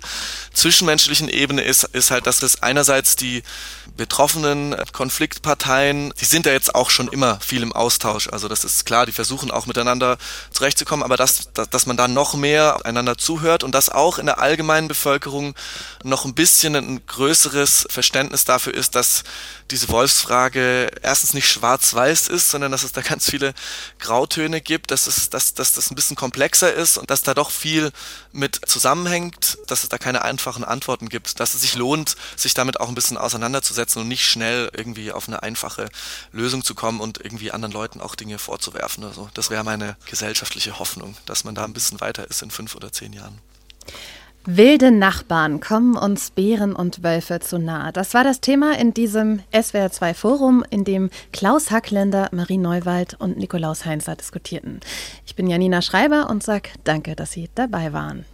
zwischenmenschlichen 0.54 1.30
Ebene 1.30 1.62
ist, 1.62 1.84
ist 1.84 2.12
halt, 2.12 2.26
dass 2.26 2.40
das 2.40 2.64
einerseits 2.64 3.16
die 3.16 3.44
betroffenen 3.96 4.76
Konfliktparteien, 4.92 6.14
die 6.20 6.26
sind 6.26 6.48
ja 6.48 6.52
jetzt 6.52 6.74
auch 6.74 6.90
schon 6.90 7.08
immer 7.08 7.40
viel 7.40 7.62
im 7.62 7.74
Austausch. 7.74 8.28
Also 8.28 8.48
das 8.48 8.64
ist 8.64 8.86
klar, 8.86 9.06
die 9.06 9.12
versuchen 9.12 9.52
auch 9.52 9.68
miteinander 9.68 10.18
zurechtzukommen, 10.52 11.04
aber 11.04 11.16
dass, 11.16 11.50
dass 11.54 11.86
man 11.86 11.96
da 11.96 12.08
noch 12.08 12.34
mehr 12.34 12.86
einander 12.86 13.18
zuhört 13.18 13.64
und 13.64 13.76
dass 13.76 13.90
auch 13.90 14.18
in 14.18 14.26
der 14.26 14.40
allgemeinen 14.40 14.88
Bevölkerung 14.88 15.54
noch 16.04 16.26
ein 16.26 16.34
bisschen 16.34 16.76
ein 16.76 17.06
größeres 17.06 17.86
Verständnis 17.90 18.46
dafür 18.46 18.74
ist, 18.74 18.96
dass 18.96 19.24
diese 19.70 19.90
Wolfsfrage 19.90 20.90
erstens 21.04 21.36
nicht 21.36 21.48
schwarz-weiß 21.48 22.30
ist, 22.30 22.50
sondern 22.50 22.72
dass 22.72 22.84
es 22.84 22.94
da 22.94 23.02
ganz 23.02 23.30
viele 23.30 23.54
Grautöne 24.00 24.60
gibt, 24.60 24.90
dass, 24.90 25.06
es, 25.06 25.30
dass, 25.30 25.54
dass 25.54 25.74
das 25.74 25.92
ein 25.92 25.96
bisschen 25.96 26.16
komplexer 26.16 26.74
ist 26.74 26.98
und 26.98 27.12
dass 27.12 27.22
da 27.22 27.36
doch 27.36 27.52
viel 27.52 27.92
mit 28.32 28.60
zusammenhängt, 28.66 29.60
dass 29.68 29.84
es 29.84 29.90
da 29.90 30.00
keine 30.00 30.24
einfachen 30.24 30.64
Antworten 30.64 31.10
gibt, 31.10 31.40
dass 31.40 31.54
es 31.54 31.62
sich 31.62 31.76
lohnt, 31.76 32.16
sich 32.36 32.56
damit 32.56 32.80
auch 32.80 32.90
ein 32.90 32.96
bisschen 32.96 33.18
auseinanderzusetzen 33.18 33.83
und 33.98 34.08
nicht 34.08 34.26
schnell 34.26 34.70
irgendwie 34.76 35.12
auf 35.12 35.28
eine 35.28 35.44
einfache 35.44 35.90
Lösung 36.32 36.64
zu 36.64 36.76
kommen 36.76 37.00
und 37.00 37.20
irgendwie 37.24 37.52
anderen 37.52 37.74
Leuten 37.74 38.02
auch 38.02 38.16
Dinge 38.16 38.40
vorzuwerfen 38.40 39.04
oder 39.04 39.14
so. 39.14 39.30
Das 39.34 39.50
wäre 39.50 39.64
meine 39.64 39.96
gesellschaftliche 40.10 40.80
Hoffnung, 40.80 41.16
dass 41.26 41.44
man 41.44 41.56
da 41.56 41.66
ein 41.66 41.74
bisschen 41.74 42.02
weiter 42.02 42.30
ist 42.30 42.42
in 42.42 42.52
fünf 42.52 42.76
oder 42.76 42.92
zehn 42.92 43.14
Jahren. 43.14 43.40
Wilde 44.46 44.92
Nachbarn 44.92 45.62
kommen 45.62 45.96
uns 45.96 46.32
Bären 46.32 46.76
und 46.76 47.02
Wölfe 47.02 47.40
zu 47.40 47.60
nahe. 47.60 47.94
Das 47.94 48.14
war 48.14 48.26
das 48.26 48.42
Thema 48.42 48.78
in 48.78 48.94
diesem 48.94 49.40
SWR2 49.54 50.14
Forum, 50.14 50.66
in 50.70 50.84
dem 50.84 51.12
Klaus 51.32 51.72
Hackländer, 51.72 52.28
Marie 52.34 52.58
Neuwald 52.58 53.14
und 53.14 53.38
Nikolaus 53.38 53.86
Heinzer 53.86 54.18
diskutierten. 54.18 54.82
Ich 55.26 55.36
bin 55.36 55.48
Janina 55.48 55.82
Schreiber 55.82 56.30
und 56.30 56.44
sage 56.44 56.72
danke, 56.84 57.16
dass 57.16 57.32
Sie 57.32 57.50
dabei 57.56 57.94
waren. 57.94 58.26